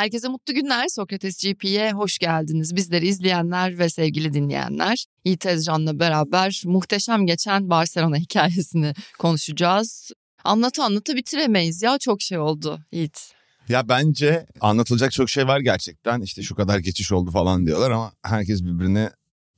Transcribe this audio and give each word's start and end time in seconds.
Herkese 0.00 0.28
mutlu 0.28 0.54
günler. 0.54 0.88
Sokrates 0.88 1.44
GP'ye 1.44 1.92
hoş 1.92 2.18
geldiniz. 2.18 2.76
Bizleri 2.76 3.08
izleyenler 3.08 3.78
ve 3.78 3.88
sevgili 3.88 4.32
dinleyenler. 4.32 5.04
Yiğit 5.24 5.46
Ezcan'la 5.46 5.98
beraber 5.98 6.62
muhteşem 6.64 7.26
geçen 7.26 7.70
Barcelona 7.70 8.16
hikayesini 8.26 8.94
konuşacağız. 9.18 10.10
Anlatı 10.44 10.82
anlatı 10.82 11.16
bitiremeyiz 11.16 11.82
ya 11.82 11.98
çok 11.98 12.22
şey 12.22 12.38
oldu 12.38 12.80
Yiğit. 12.92 13.32
Ya 13.68 13.88
bence 13.88 14.46
anlatılacak 14.60 15.12
çok 15.12 15.30
şey 15.30 15.46
var 15.46 15.60
gerçekten. 15.60 16.20
İşte 16.20 16.42
şu 16.42 16.54
kadar 16.54 16.78
geçiş 16.78 17.12
oldu 17.12 17.30
falan 17.30 17.66
diyorlar 17.66 17.90
ama 17.90 18.12
herkes 18.22 18.62
birbirine 18.62 19.10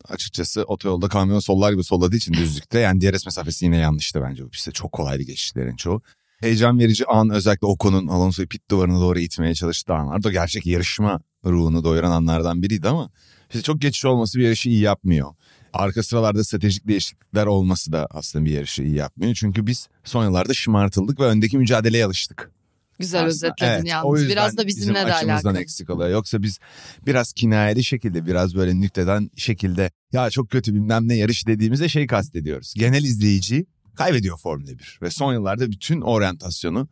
açıkçası 0.08 0.62
otoyolda 0.62 1.08
kamyon 1.08 1.40
sollar 1.40 1.72
gibi 1.72 1.84
solladığı 1.84 2.16
için 2.16 2.32
düzlükte. 2.32 2.78
Yani 2.78 3.00
DRS 3.00 3.26
mesafesi 3.26 3.64
yine 3.64 3.76
yanlıştı 3.76 4.22
bence 4.22 4.44
bu 4.44 4.48
pistte. 4.48 4.72
Çok 4.72 4.92
kolaydı 4.92 5.22
geçişlerin 5.22 5.76
çoğu 5.76 6.02
heyecan 6.42 6.78
verici 6.78 7.06
an 7.06 7.30
özellikle 7.30 7.66
Ocon'un 7.66 8.06
Alonso'yu 8.06 8.48
pit 8.48 8.70
duvarına 8.70 9.00
doğru 9.00 9.18
itmeye 9.18 9.54
çalıştığı 9.54 9.94
anlar. 9.94 10.22
da 10.22 10.32
gerçek 10.32 10.66
yarışma 10.66 11.20
ruhunu 11.44 11.84
doyuran 11.84 12.10
anlardan 12.10 12.62
biriydi 12.62 12.88
ama 12.88 13.10
işte 13.48 13.62
çok 13.62 13.80
geçiş 13.80 14.04
olması 14.04 14.38
bir 14.38 14.44
yarışı 14.44 14.68
iyi 14.68 14.80
yapmıyor. 14.80 15.34
Arka 15.72 16.02
sıralarda 16.02 16.44
stratejik 16.44 16.88
değişiklikler 16.88 17.46
olması 17.46 17.92
da 17.92 18.06
aslında 18.10 18.44
bir 18.44 18.50
yarışı 18.50 18.82
iyi 18.82 18.94
yapmıyor. 18.94 19.34
Çünkü 19.34 19.66
biz 19.66 19.88
son 20.04 20.24
yıllarda 20.24 20.54
şımartıldık 20.54 21.20
ve 21.20 21.24
öndeki 21.24 21.58
mücadeleye 21.58 22.04
alıştık. 22.04 22.50
Güzel 22.98 23.20
aslında, 23.20 23.28
özetledin 23.28 23.72
evet, 23.72 23.86
yalnız. 23.86 24.28
Biraz 24.28 24.56
da 24.56 24.66
bizimle 24.66 24.94
bizim 24.94 25.08
de 25.08 25.14
alakalı. 25.14 25.58
eksik 25.58 25.90
oluyor. 25.90 26.10
Yoksa 26.10 26.42
biz 26.42 26.58
biraz 27.06 27.32
kinayeli 27.32 27.84
şekilde, 27.84 28.26
biraz 28.26 28.54
böyle 28.54 28.80
nükteden 28.80 29.30
şekilde 29.36 29.90
ya 30.12 30.30
çok 30.30 30.50
kötü 30.50 30.74
bilmem 30.74 31.08
ne 31.08 31.16
yarış 31.16 31.46
dediğimizde 31.46 31.88
şey 31.88 32.06
kastediyoruz. 32.06 32.74
Genel 32.76 33.04
izleyici 33.04 33.66
kaybediyor 33.96 34.38
Formula 34.38 34.78
1. 34.78 34.98
Ve 35.02 35.10
son 35.10 35.32
yıllarda 35.32 35.70
bütün 35.70 36.00
oryantasyonu 36.00 36.88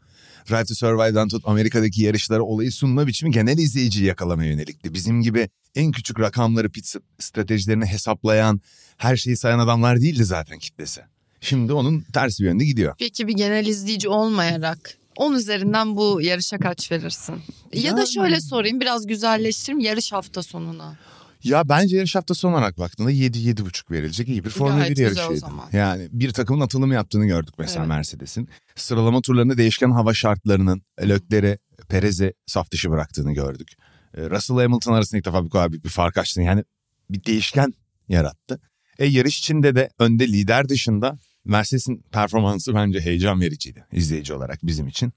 Drive 0.51 0.65
to 0.65 0.75
Survive'dan 0.75 1.29
tut 1.29 1.43
Amerika'daki 1.47 2.03
yarışlara 2.03 2.43
olayı 2.43 2.73
sunma 2.73 3.07
biçimi 3.07 3.31
genel 3.33 3.59
izleyiciyi 3.59 4.07
yakalamaya 4.07 4.51
yönelikti. 4.51 4.95
Bizim 4.95 5.23
gibi 5.23 5.49
en 5.75 5.93
küçük 5.93 6.21
rakamları 6.21 6.71
pit 6.71 6.95
stratejilerini 7.19 7.87
hesaplayan, 7.87 8.61
her 8.97 9.17
şeyi 9.17 9.37
sayan 9.37 9.59
adamlar 9.59 10.01
değildi 10.01 10.25
zaten 10.25 10.59
kitlesi. 10.59 11.01
Şimdi 11.41 11.73
onun 11.73 12.01
tersi 12.01 12.43
bir 12.43 12.49
yönde 12.49 12.65
gidiyor. 12.65 12.95
Peki 12.99 13.29
bir 13.29 13.33
genel 13.33 13.67
izleyici 13.67 14.09
olmayarak 14.09 14.97
10 15.17 15.33
üzerinden 15.33 15.97
bu 15.97 16.21
yarışa 16.23 16.59
kaç 16.59 16.93
verirsin? 16.93 17.35
Ya, 17.73 17.83
ya 17.83 17.97
da 17.97 18.07
şöyle 18.07 18.41
sorayım 18.41 18.81
biraz 18.81 19.07
güzelleştireyim 19.07 19.81
yarış 19.81 20.13
hafta 20.13 20.43
sonuna. 20.43 20.99
Ya 21.45 21.69
bence 21.69 21.97
yarış 21.97 22.17
haftası 22.17 22.49
olarak 22.49 22.79
baktığında 22.79 23.13
7-7,5 23.13 23.91
verilecek 23.91 24.29
iyi 24.29 24.45
bir 24.45 24.51
Formula 24.51 24.91
1 24.91 24.97
yarışıydı. 24.97 25.47
Yani 25.73 26.09
bir 26.13 26.33
takımın 26.33 26.61
atılımı 26.61 26.95
yaptığını 26.95 27.27
gördük 27.27 27.55
mesela 27.59 27.81
evet. 27.81 27.89
Mercedes'in. 27.89 28.49
Sıralama 28.77 29.21
turlarında 29.21 29.57
değişken 29.59 29.91
hava 29.91 30.15
şartlarının 30.15 30.83
Lökler'e, 31.03 31.59
Perez'e 31.89 32.33
saf 32.47 32.71
dışı 32.71 32.91
bıraktığını 32.91 33.33
gördük. 33.33 33.69
Ee, 34.17 34.31
Russell 34.31 34.57
Hamilton 34.57 34.93
arasında 34.93 35.19
ilk 35.19 35.27
defa 35.27 35.45
bir 35.45 35.51
kadar 35.51 35.73
büyük 35.73 35.85
bir 35.85 35.91
fark 35.91 36.19
açtı. 36.19 36.43
Yani 36.43 36.65
bir 37.11 37.25
değişken 37.25 37.75
yarattı. 38.09 38.61
E 38.99 39.07
yarış 39.07 39.39
içinde 39.39 39.75
de 39.75 39.91
önde 39.99 40.29
lider 40.29 40.69
dışında 40.69 41.19
Mercedes'in 41.45 42.05
performansı 42.13 42.75
bence 42.75 43.01
heyecan 43.01 43.41
vericiydi 43.41 43.85
izleyici 43.93 44.35
olarak 44.35 44.67
bizim 44.67 44.89
için. 44.89 45.13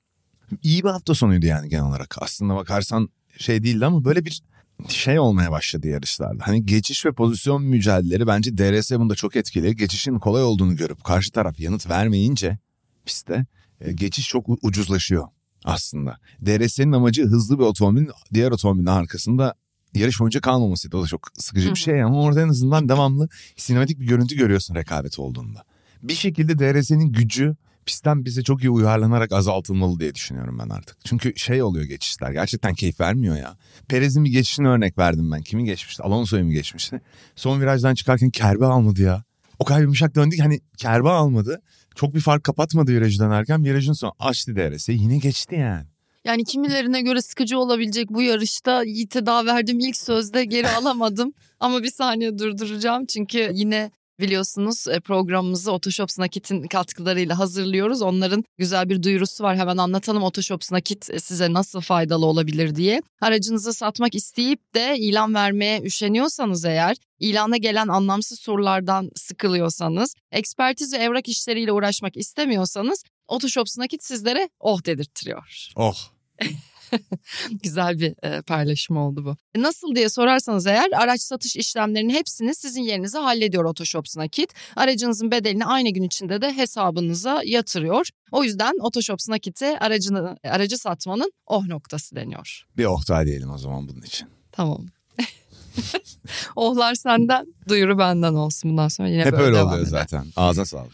İyi 0.61 0.83
bir 0.83 0.89
hafta 0.89 1.13
sonuydu 1.13 1.45
yani 1.45 1.69
genel 1.69 1.83
olarak. 1.85 2.15
Aslında 2.21 2.55
bakarsan 2.55 3.09
şey 3.37 3.63
değildi 3.63 3.85
ama 3.85 4.05
böyle 4.05 4.25
bir 4.25 4.41
şey 4.87 5.19
olmaya 5.19 5.51
başladı 5.51 5.87
yarışlarda. 5.87 6.47
Hani 6.47 6.65
geçiş 6.65 7.05
ve 7.05 7.11
pozisyon 7.11 7.63
mücadeleleri 7.63 8.27
bence 8.27 8.57
DRS 8.57 8.91
bunda 8.91 9.15
çok 9.15 9.35
etkili. 9.35 9.75
Geçişin 9.75 10.19
kolay 10.19 10.43
olduğunu 10.43 10.75
görüp 10.75 11.03
karşı 11.03 11.31
taraf 11.31 11.59
yanıt 11.59 11.89
vermeyince 11.89 12.57
pistte 13.05 13.45
e, 13.81 13.91
geçiş 13.91 14.27
çok 14.27 14.45
ucuzlaşıyor 14.61 15.27
aslında. 15.65 16.17
DRS'nin 16.45 16.91
amacı 16.91 17.23
hızlı 17.23 17.59
bir 17.59 17.63
otomobilin 17.63 18.09
diğer 18.33 18.51
otomobilin 18.51 18.85
arkasında 18.85 19.55
yarış 19.93 20.19
boyunca 20.19 20.41
kalmamasıydı. 20.41 20.97
O 20.97 21.03
da 21.03 21.07
çok 21.07 21.27
sıkıcı 21.33 21.69
bir 21.69 21.79
şey 21.79 22.03
ama 22.03 22.21
orada 22.21 22.41
en 22.41 22.49
azından 22.49 22.89
devamlı 22.89 23.29
sinematik 23.57 23.99
bir 23.99 24.07
görüntü 24.07 24.35
görüyorsun 24.35 24.75
rekabet 24.75 25.19
olduğunda. 25.19 25.63
Bir 26.03 26.13
şekilde 26.13 26.59
DRS'nin 26.59 27.11
gücü 27.11 27.55
pistten 27.85 28.25
bize 28.25 28.43
çok 28.43 28.63
iyi 28.63 28.69
uyarlanarak 28.69 29.31
azaltılmalı 29.31 29.99
diye 29.99 30.15
düşünüyorum 30.15 30.59
ben 30.59 30.69
artık. 30.69 30.97
Çünkü 31.05 31.33
şey 31.35 31.63
oluyor 31.63 31.85
geçişler 31.85 32.31
gerçekten 32.31 32.73
keyif 32.73 32.99
vermiyor 32.99 33.37
ya. 33.37 33.57
Perez'in 33.87 34.25
bir 34.25 34.29
geçişini 34.29 34.67
örnek 34.67 34.97
verdim 34.97 35.31
ben. 35.31 35.41
Kimi 35.41 35.65
geçmişti? 35.65 36.03
Alonso'yu 36.03 36.45
mu 36.45 36.51
geçmişti? 36.51 37.01
Son 37.35 37.61
virajdan 37.61 37.95
çıkarken 37.95 38.29
kerbe 38.29 38.65
almadı 38.65 39.01
ya. 39.01 39.23
O 39.59 39.65
kadar 39.65 39.81
yumuşak 39.81 40.15
döndü 40.15 40.35
ki 40.35 40.41
hani 40.41 40.59
kerbe 40.77 41.09
almadı. 41.09 41.61
Çok 41.95 42.15
bir 42.15 42.19
fark 42.19 42.43
kapatmadı 42.43 42.91
virajı 42.91 43.19
dönerken. 43.19 43.63
Virajın 43.63 43.93
son 43.93 44.11
açtı 44.19 44.55
DRS'i 44.55 44.91
yine 44.93 45.17
geçti 45.17 45.55
yani. 45.55 45.85
Yani 46.25 46.43
kimilerine 46.43 47.01
göre 47.01 47.21
sıkıcı 47.21 47.59
olabilecek 47.59 48.09
bu 48.09 48.21
yarışta 48.21 48.83
Yiğit'e 48.83 49.25
daha 49.25 49.45
verdiğim 49.45 49.79
ilk 49.79 49.97
sözde 49.97 50.45
geri 50.45 50.69
alamadım. 50.69 51.33
Ama 51.59 51.83
bir 51.83 51.91
saniye 51.91 52.39
durduracağım 52.39 53.05
çünkü 53.05 53.49
yine 53.53 53.91
Biliyorsunuz 54.23 54.87
e, 54.87 54.99
programımızı 54.99 55.71
Otoshops 55.71 56.19
Nakit'in 56.19 56.67
katkılarıyla 56.67 57.39
hazırlıyoruz. 57.39 58.01
Onların 58.01 58.43
güzel 58.57 58.89
bir 58.89 59.03
duyurusu 59.03 59.43
var. 59.43 59.57
Hemen 59.57 59.77
anlatalım 59.77 60.23
Otoshops 60.23 60.71
Nakit 60.71 61.09
e, 61.09 61.19
size 61.19 61.53
nasıl 61.53 61.81
faydalı 61.81 62.25
olabilir 62.25 62.75
diye. 62.75 63.01
Aracınızı 63.21 63.73
satmak 63.73 64.15
isteyip 64.15 64.75
de 64.75 64.95
ilan 64.97 65.33
vermeye 65.33 65.81
üşeniyorsanız 65.81 66.65
eğer, 66.65 66.97
ilana 67.19 67.57
gelen 67.57 67.87
anlamsız 67.87 68.39
sorulardan 68.39 69.09
sıkılıyorsanız, 69.15 70.15
ekspertiz 70.31 70.93
ve 70.93 70.97
evrak 70.97 71.27
işleriyle 71.27 71.71
uğraşmak 71.71 72.17
istemiyorsanız 72.17 73.03
Otoshops 73.27 73.77
Nakit 73.77 74.03
sizlere 74.03 74.49
oh 74.59 74.85
dedirtiyor. 74.85 75.67
Oh. 75.75 75.95
Güzel 77.63 77.99
bir 77.99 78.13
e, 78.23 78.41
paylaşım 78.41 78.97
oldu 78.97 79.25
bu. 79.25 79.59
Nasıl 79.61 79.95
diye 79.95 80.09
sorarsanız 80.09 80.67
eğer 80.67 80.91
araç 80.95 81.21
satış 81.21 81.55
işlemlerinin 81.55 82.13
hepsini 82.13 82.55
sizin 82.55 82.81
yerinize 82.81 83.17
hallediyor 83.17 83.65
Otoshops 83.65 84.17
Nakit. 84.17 84.53
Aracınızın 84.75 85.31
bedelini 85.31 85.65
aynı 85.65 85.89
gün 85.89 86.03
içinde 86.03 86.41
de 86.41 86.57
hesabınıza 86.57 87.41
yatırıyor. 87.45 88.07
O 88.31 88.43
yüzden 88.43 88.73
Otoshops 88.81 89.29
Nakit'e 89.29 89.79
aracını, 89.79 90.37
aracı 90.43 90.77
satmanın 90.77 91.31
oh 91.47 91.65
noktası 91.67 92.15
deniyor. 92.15 92.63
Bir 92.77 92.85
oh 92.85 93.09
daha 93.09 93.25
diyelim 93.25 93.51
o 93.51 93.57
zaman 93.57 93.87
bunun 93.87 94.01
için. 94.01 94.27
Tamam. 94.51 94.85
Ohlar 96.55 96.95
senden, 96.95 97.45
duyuru 97.69 97.97
benden 97.97 98.33
olsun 98.33 98.71
bundan 98.71 98.87
sonra 98.87 99.09
yine 99.09 99.25
Hep 99.25 99.31
böyle 99.31 99.43
öyle 99.43 99.55
devam 99.55 99.67
oluyor 99.67 99.81
eder. 99.81 99.89
zaten. 99.91 100.25
Ağzına 100.35 100.65
sağlık. 100.65 100.91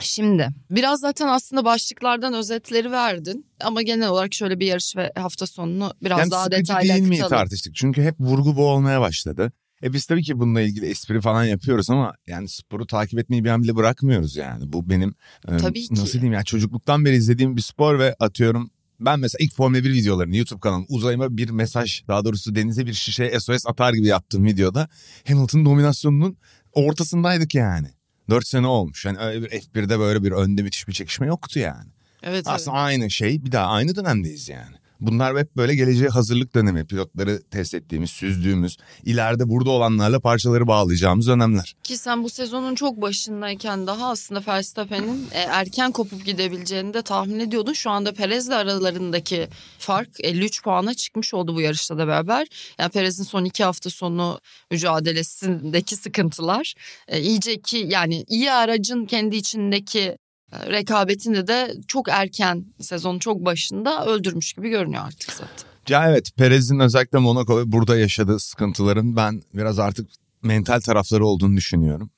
Şimdi 0.00 0.48
biraz 0.70 1.00
zaten 1.00 1.28
aslında 1.28 1.64
başlıklardan 1.64 2.34
özetleri 2.34 2.92
verdin 2.92 3.46
ama 3.60 3.82
genel 3.82 4.08
olarak 4.08 4.34
şöyle 4.34 4.60
bir 4.60 4.66
yarış 4.66 4.96
ve 4.96 5.12
hafta 5.16 5.46
sonunu 5.46 5.92
biraz 6.02 6.18
yani 6.18 6.30
daha 6.30 6.50
detaylı 6.50 6.88
değil 6.88 7.02
mi 7.02 7.18
tartıştık 7.18 7.74
çünkü 7.74 8.02
hep 8.02 8.14
vurgu 8.20 8.56
bu 8.56 8.66
olmaya 8.66 9.00
başladı. 9.00 9.52
E 9.82 9.92
biz 9.92 10.06
tabii 10.06 10.22
ki 10.22 10.38
bununla 10.38 10.60
ilgili 10.60 10.86
espri 10.86 11.20
falan 11.20 11.44
yapıyoruz 11.44 11.90
ama 11.90 12.14
yani 12.26 12.48
sporu 12.48 12.86
takip 12.86 13.18
etmeyi 13.18 13.44
bir 13.44 13.50
an 13.50 13.62
bile 13.62 13.76
bırakmıyoruz 13.76 14.36
yani. 14.36 14.72
Bu 14.72 14.90
benim 14.90 15.14
e, 15.48 15.56
tabii 15.56 15.82
ki. 15.82 15.94
nasıl 15.94 16.12
diyeyim 16.12 16.32
ya 16.32 16.44
çocukluktan 16.44 17.04
beri 17.04 17.16
izlediğim 17.16 17.56
bir 17.56 17.62
spor 17.62 17.98
ve 17.98 18.16
atıyorum 18.20 18.70
ben 19.00 19.20
mesela 19.20 19.44
ilk 19.44 19.54
Formula 19.54 19.84
1 19.84 19.92
videolarını 19.92 20.36
YouTube 20.36 20.60
kanalım 20.60 20.86
uzayıma 20.88 21.36
bir 21.36 21.50
mesaj 21.50 22.02
daha 22.08 22.24
doğrusu 22.24 22.54
denize 22.54 22.86
bir 22.86 22.92
şişe 22.92 23.40
SOS 23.40 23.66
atar 23.66 23.92
gibi 23.92 24.06
yaptığım 24.06 24.44
videoda 24.44 24.88
Hamilton 25.28 25.64
dominasyonunun 25.64 26.36
ortasındaydık 26.72 27.54
yani. 27.54 27.88
4 28.30 28.46
sene 28.46 28.66
olmuş. 28.66 29.04
Yani 29.04 29.42
bir 29.42 29.48
F1'de 29.48 29.98
böyle 29.98 30.22
bir 30.22 30.32
önde 30.32 30.62
müthiş 30.62 30.88
bir 30.88 30.92
çekişme 30.92 31.26
yoktu 31.26 31.58
yani. 31.58 31.88
Evet, 32.22 32.44
Aslında 32.46 32.76
evet. 32.76 32.86
aynı 32.86 33.10
şey 33.10 33.44
bir 33.44 33.52
daha 33.52 33.66
aynı 33.66 33.96
dönemdeyiz 33.96 34.48
yani. 34.48 34.76
Bunlar 35.00 35.38
hep 35.38 35.56
böyle 35.56 35.74
geleceğe 35.74 36.08
hazırlık 36.08 36.54
dönemi. 36.54 36.86
Pilotları 36.86 37.42
test 37.50 37.74
ettiğimiz, 37.74 38.10
süzdüğümüz, 38.10 38.76
ileride 39.04 39.48
burada 39.48 39.70
olanlarla 39.70 40.20
parçaları 40.20 40.66
bağlayacağımız 40.66 41.26
dönemler. 41.26 41.74
Ki 41.82 41.96
sen 41.96 42.24
bu 42.24 42.30
sezonun 42.30 42.74
çok 42.74 43.02
başındayken 43.02 43.86
daha 43.86 44.10
aslında 44.10 44.42
Verstappen'in 44.48 45.28
e, 45.32 45.38
erken 45.38 45.92
kopup 45.92 46.24
gidebileceğini 46.24 46.94
de 46.94 47.02
tahmin 47.02 47.38
ediyordun. 47.40 47.72
Şu 47.72 47.90
anda 47.90 48.12
Perez'le 48.12 48.50
aralarındaki 48.50 49.48
fark 49.78 50.08
53 50.20 50.62
puana 50.62 50.94
çıkmış 50.94 51.34
oldu 51.34 51.54
bu 51.54 51.60
yarışta 51.60 51.98
da 51.98 52.06
beraber. 52.06 52.46
Yani 52.78 52.90
Perez'in 52.90 53.24
son 53.24 53.44
iki 53.44 53.64
hafta 53.64 53.90
sonu 53.90 54.40
mücadelesindeki 54.70 55.96
sıkıntılar 55.96 56.74
e, 57.08 57.20
iyice 57.20 57.60
ki 57.60 57.86
yani 57.88 58.24
iyi 58.28 58.52
aracın 58.52 59.06
kendi 59.06 59.36
içindeki 59.36 60.16
rekabetini 60.52 61.46
de 61.46 61.74
çok 61.88 62.08
erken 62.08 62.64
sezon 62.80 63.18
çok 63.18 63.44
başında 63.44 64.06
öldürmüş 64.06 64.52
gibi 64.52 64.68
görünüyor 64.68 65.02
artık 65.06 65.32
zaten. 65.32 65.68
Ya 65.88 66.10
evet 66.10 66.30
Perez'in 66.36 66.78
özellikle 66.78 67.18
Monaco 67.18 67.62
burada 67.66 67.96
yaşadığı 67.96 68.38
sıkıntıların 68.38 69.16
ben 69.16 69.42
biraz 69.54 69.78
artık 69.78 70.08
mental 70.42 70.80
tarafları 70.80 71.26
olduğunu 71.26 71.56
düşünüyorum. 71.56 72.10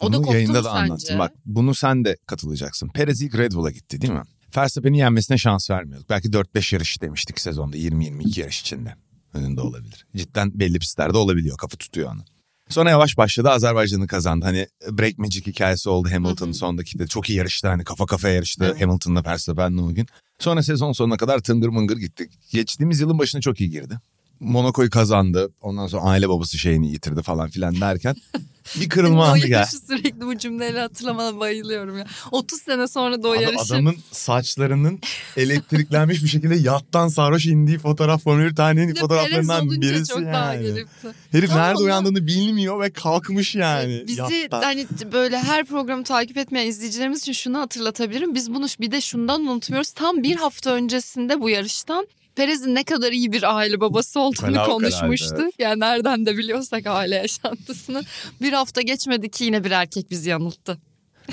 O 0.00 0.06
bunu 0.12 0.26
da 0.26 0.32
yayında 0.32 0.64
da 0.64 0.70
anlattım. 0.72 1.18
Bak 1.18 1.32
bunu 1.46 1.74
sen 1.74 2.04
de 2.04 2.16
katılacaksın. 2.26 2.88
Perez 2.88 3.22
ilk 3.22 3.38
Red 3.38 3.52
Bull'a 3.52 3.70
gitti 3.70 4.00
değil 4.00 4.12
mi? 4.12 4.22
Verstappen'i 4.56 4.98
yenmesine 4.98 5.38
şans 5.38 5.70
vermiyorduk. 5.70 6.10
Belki 6.10 6.28
4-5 6.28 6.74
yarış 6.74 7.02
demiştik 7.02 7.40
sezonda 7.40 7.76
20-22 7.76 8.40
yarış 8.40 8.60
içinde. 8.60 8.94
Önünde 9.34 9.60
olabilir. 9.60 10.06
Cidden 10.16 10.58
belli 10.60 10.78
pistlerde 10.78 11.18
olabiliyor. 11.18 11.56
Kafa 11.56 11.76
tutuyor 11.76 12.12
onu. 12.12 12.24
Sonra 12.68 12.90
yavaş 12.90 13.16
başladı 13.16 13.50
Azerbaycan'ı 13.50 14.06
kazandı. 14.06 14.44
Hani 14.44 14.66
Break 14.90 15.18
Magic 15.18 15.46
hikayesi 15.46 15.88
oldu 15.88 16.08
Hamilton'ın 16.12 16.52
sondaki 16.52 16.98
de 16.98 17.06
çok 17.06 17.30
iyi 17.30 17.38
yarıştı. 17.38 17.68
Hani 17.68 17.84
kafa 17.84 18.06
kafa 18.06 18.28
yarıştı 18.28 18.64
evet. 18.64 18.82
Hamilton'la 18.82 19.24
Verstappen'le 19.24 19.78
o 19.78 19.94
gün. 19.94 20.06
Sonra 20.38 20.62
sezon 20.62 20.92
sonuna 20.92 21.16
kadar 21.16 21.38
tıngır 21.38 21.68
mıngır 21.68 21.96
gittik. 21.96 22.32
Geçtiğimiz 22.50 23.00
yılın 23.00 23.18
başına 23.18 23.40
çok 23.40 23.60
iyi 23.60 23.70
girdi. 23.70 23.98
Monaco'yu 24.40 24.90
kazandı. 24.90 25.50
Ondan 25.60 25.86
sonra 25.86 26.02
aile 26.02 26.28
babası 26.28 26.58
şeyini 26.58 26.92
yitirdi 26.92 27.22
falan 27.22 27.48
filan 27.48 27.80
derken 27.80 28.16
bir 28.76 28.88
kırılma 28.88 29.26
anı 29.26 29.48
ya. 29.48 29.66
sürekli 29.66 30.20
bu 30.20 30.38
cümleleri 30.38 30.78
hatırlamana 30.78 31.40
bayılıyorum 31.40 31.98
ya. 31.98 32.06
30 32.30 32.62
sene 32.62 32.88
sonra 32.88 33.22
da 33.22 33.28
o 33.28 33.34
yarışı. 33.34 33.74
Adamın 33.74 33.96
saçlarının 34.12 35.00
elektriklenmiş 35.36 36.22
bir 36.22 36.28
şekilde 36.28 36.54
yattan 36.54 37.08
sarhoş 37.08 37.46
indiği 37.46 37.78
fotoğraf 37.78 38.22
Formül 38.22 38.54
tanenin 38.54 38.94
fotoğraflarından 38.94 39.70
birisi 39.70 40.12
çok 40.12 40.22
yani. 40.22 40.32
Daha 40.32 41.12
Herif 41.32 41.50
tamam, 41.50 41.64
nerede 41.64 41.78
uyandığını 41.78 42.26
bilmiyor 42.26 42.80
ve 42.80 42.90
kalkmış 42.90 43.54
yani. 43.54 44.04
Bizi 44.06 44.20
yattan. 44.20 44.62
hani 44.62 44.86
böyle 45.12 45.38
her 45.38 45.64
programı 45.64 46.04
takip 46.04 46.36
etmeyen 46.36 46.66
izleyicilerimiz 46.66 47.20
için 47.20 47.32
şunu 47.32 47.58
hatırlatabilirim. 47.58 48.34
Biz 48.34 48.54
bunu 48.54 48.66
bir 48.80 48.90
de 48.90 49.00
şundan 49.00 49.46
unutmuyoruz. 49.46 49.92
Tam 49.92 50.22
bir 50.22 50.36
hafta 50.36 50.70
öncesinde 50.70 51.40
bu 51.40 51.50
yarıştan 51.50 52.06
Perez'in 52.38 52.74
ne 52.74 52.84
kadar 52.84 53.12
iyi 53.12 53.32
bir 53.32 53.56
aile 53.56 53.80
babası 53.80 54.20
olduğunu 54.20 54.46
Fena 54.46 54.64
konuşmuştuk. 54.64 55.40
Evet. 55.42 55.54
Yani 55.58 55.80
nereden 55.80 56.26
de 56.26 56.38
biliyorsak 56.38 56.86
aile 56.86 57.14
yaşantısını. 57.14 58.04
Bir 58.42 58.52
hafta 58.52 58.82
geçmedi 58.82 59.30
ki 59.30 59.44
yine 59.44 59.64
bir 59.64 59.70
erkek 59.70 60.10
bizi 60.10 60.30
yanılttı. 60.30 60.78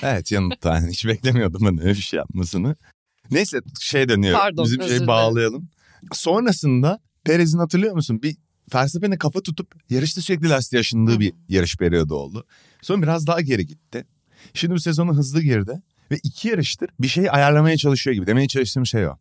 Evet 0.04 0.31
yanılttı. 0.31 0.68
Yani 0.68 0.92
hiç 0.92 1.06
beklemiyordum 1.06 1.62
ben 1.66 1.81
öyle 1.81 1.94
bir 1.94 2.02
şey 2.02 2.18
yapmasını. 2.18 2.75
Neyse 3.31 3.60
şey 3.80 4.10
dönüyor. 4.10 4.40
Pardon, 4.40 4.66
Bizim 4.66 4.84
şey 4.84 5.07
bağlayalım. 5.07 5.69
Sonrasında 6.13 7.00
Perez'in 7.24 7.58
hatırlıyor 7.58 7.94
musun? 7.94 8.22
Bir 8.24 8.38
Verstappen'e 8.75 9.18
kafa 9.18 9.42
tutup 9.42 9.75
yarışta 9.90 10.22
sürekli 10.22 10.50
lastiğe 10.50 10.80
aşındığı 10.80 11.19
bir 11.19 11.34
yarış 11.50 11.78
periyodu 11.78 12.16
oldu. 12.16 12.46
Sonra 12.81 13.01
biraz 13.01 13.28
daha 13.28 13.42
geri 13.42 13.66
gitti. 13.66 14.06
Şimdi 14.54 14.74
bu 14.74 14.80
sezonu 14.80 15.18
hızlı 15.18 15.42
girdi 15.42 15.81
ve 16.12 16.18
iki 16.24 16.48
yarıştır 16.48 16.90
bir 17.00 17.08
şey 17.08 17.30
ayarlamaya 17.31 17.78
çalışıyor 17.78 18.13
gibi. 18.13 18.28
Demeye 18.28 18.48
çalıştığım 18.48 18.86
şey 18.86 19.08
o. 19.08 19.18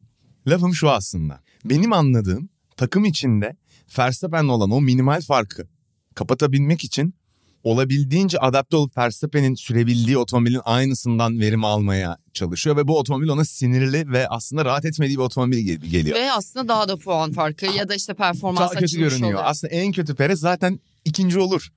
Lafım 0.47 0.75
şu 0.75 0.91
aslında. 0.91 1.41
Benim 1.65 1.93
anladığım 1.93 2.49
takım 2.77 3.05
içinde 3.05 3.57
Verstappen'le 3.99 4.49
olan 4.49 4.71
o 4.71 4.81
minimal 4.81 5.21
farkı 5.21 5.69
kapatabilmek 6.15 6.85
için 6.85 7.15
olabildiğince 7.63 8.39
adapte 8.39 8.77
olup 8.77 8.97
Verstappen'in 8.97 9.55
sürebildiği 9.55 10.19
otomobilin 10.19 10.61
aynısından 10.65 11.41
verim 11.41 11.65
almaya 11.65 12.19
çalışıyor 12.33 12.77
ve 12.77 12.89
bu 12.89 12.99
otomobil 12.99 13.29
ona 13.29 13.45
sinirli 13.45 14.13
ve 14.13 14.29
aslında 14.29 14.65
rahat 14.65 14.85
etmediği 14.85 15.19
bir 15.19 15.23
otomobil 15.23 15.59
gibi 15.59 15.91
geliyor. 15.91 16.17
Ve 16.17 16.33
aslında 16.33 16.69
daha 16.69 16.89
da 16.89 16.97
puan 16.97 17.33
farkı 17.33 17.67
ya 17.67 17.89
da 17.89 17.95
işte 17.95 18.15
performans 18.15 18.71
Daha 18.71 18.81
kötü 18.81 18.99
görünüyor. 18.99 19.29
Oluyor. 19.29 19.43
Aslında 19.45 19.75
en 19.75 19.93
kötü 19.93 20.15
Perez 20.15 20.41
zaten 20.41 20.81
ikinci 21.05 21.39
olur. 21.39 21.69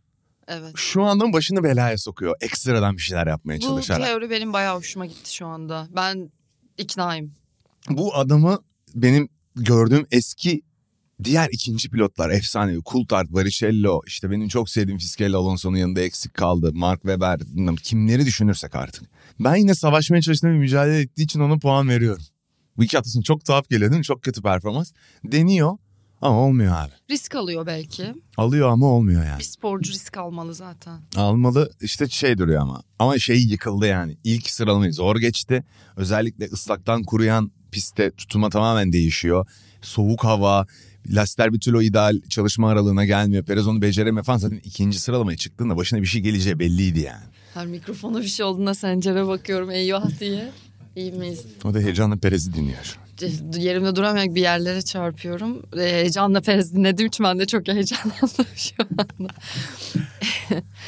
Evet. 0.47 0.71
Şu 0.75 1.03
anda 1.03 1.33
başını 1.33 1.63
belaya 1.63 1.97
sokuyor. 1.97 2.35
Ekstradan 2.41 2.97
bir 2.97 3.01
şeyler 3.01 3.27
yapmaya 3.27 3.59
çalışarak. 3.59 4.01
Bu 4.01 4.05
teori 4.05 4.29
benim 4.29 4.53
bayağı 4.53 4.77
hoşuma 4.77 5.05
gitti 5.05 5.33
şu 5.33 5.47
anda. 5.47 5.87
Ben 5.95 6.31
iknayım. 6.77 7.33
Bu 7.89 8.15
adamı 8.15 8.59
benim 8.95 9.29
gördüğüm 9.55 10.07
eski 10.11 10.61
diğer 11.23 11.49
ikinci 11.51 11.89
pilotlar 11.89 12.29
efsanevi. 12.29 12.81
Coulthard, 12.85 13.27
Barrichello, 13.29 14.01
işte 14.07 14.31
benim 14.31 14.47
çok 14.47 14.69
sevdiğim 14.69 14.99
Fiskelli 14.99 15.35
Alonso'nun 15.35 15.77
yanında 15.77 16.01
eksik 16.01 16.33
kaldı. 16.33 16.71
Mark 16.73 17.01
Webber, 17.01 17.39
kimleri 17.83 18.25
düşünürsek 18.25 18.75
artık. 18.75 19.03
Ben 19.39 19.55
yine 19.55 19.75
savaşmaya 19.75 20.21
çalıştığım 20.21 20.53
bir 20.53 20.57
mücadele 20.57 20.99
ettiği 20.99 21.23
için 21.23 21.39
ona 21.39 21.57
puan 21.57 21.89
veriyorum. 21.89 22.23
Bu 22.77 22.83
iki 22.83 22.97
haftasını 22.97 23.23
çok 23.23 23.45
tuhaf 23.45 23.69
geliyor 23.69 23.91
değil 23.91 23.99
mi? 23.99 24.05
Çok 24.05 24.23
kötü 24.23 24.41
performans. 24.41 24.91
Deniyor 25.23 25.77
ama 26.21 26.39
olmuyor 26.39 26.75
abi. 26.75 26.91
Risk 27.09 27.35
alıyor 27.35 27.65
belki. 27.65 28.13
Alıyor 28.37 28.69
ama 28.69 28.85
olmuyor 28.85 29.25
yani. 29.25 29.39
Bir 29.39 29.43
sporcu 29.43 29.91
risk 29.91 30.17
almalı 30.17 30.53
zaten. 30.53 30.99
Almalı 31.15 31.71
işte 31.81 32.09
şey 32.09 32.37
duruyor 32.37 32.61
ama. 32.61 32.83
Ama 32.99 33.19
şey 33.19 33.43
yıkıldı 33.43 33.87
yani. 33.87 34.17
İlk 34.23 34.49
sıralamayı 34.49 34.93
zor 34.93 35.15
geçti. 35.15 35.63
Özellikle 35.95 36.45
ıslaktan 36.45 37.03
kuruyan 37.03 37.51
pistte 37.77 38.11
tutuma 38.11 38.49
tamamen 38.49 38.93
değişiyor. 38.93 39.47
Soğuk 39.81 40.23
hava, 40.23 40.65
lastikler 41.09 41.53
bir 41.53 41.59
türlü 41.59 41.83
ideal 41.83 42.21
çalışma 42.29 42.69
aralığına 42.69 43.05
gelmiyor. 43.05 43.43
Perez 43.43 43.67
onu 43.67 43.81
beceremiyor 43.81 44.25
falan. 44.25 44.37
Zaten 44.37 44.61
ikinci 44.63 44.99
sıralamaya 44.99 45.37
çıktığında 45.37 45.77
başına 45.77 46.01
bir 46.01 46.05
şey 46.05 46.21
geleceği 46.21 46.59
belliydi 46.59 46.99
yani. 46.99 47.23
Her 47.53 47.67
mikrofona 47.67 48.21
bir 48.21 48.27
şey 48.27 48.45
olduğunda 48.45 48.73
sencere 48.73 49.27
bakıyorum 49.27 49.71
eyvah 49.71 50.19
diye. 50.19 50.51
İyi 50.95 51.11
miyiz? 51.11 51.45
O 51.63 51.73
da 51.73 51.79
heyecanla 51.79 52.15
Perez'i 52.15 52.53
dinliyor 52.53 52.97
yerimde 53.57 53.95
duramayarak 53.95 54.35
bir 54.35 54.41
yerlere 54.41 54.81
çarpıyorum. 54.81 55.63
Ee, 55.77 55.81
heyecanla 55.81 56.41
Perez 56.41 56.73
dinlediğim 56.75 57.07
için 57.07 57.23
ben 57.23 57.39
de 57.39 57.45
çok 57.45 57.67
heyecanlandım 57.67 58.45
şu 58.55 58.73
anda. 58.79 59.33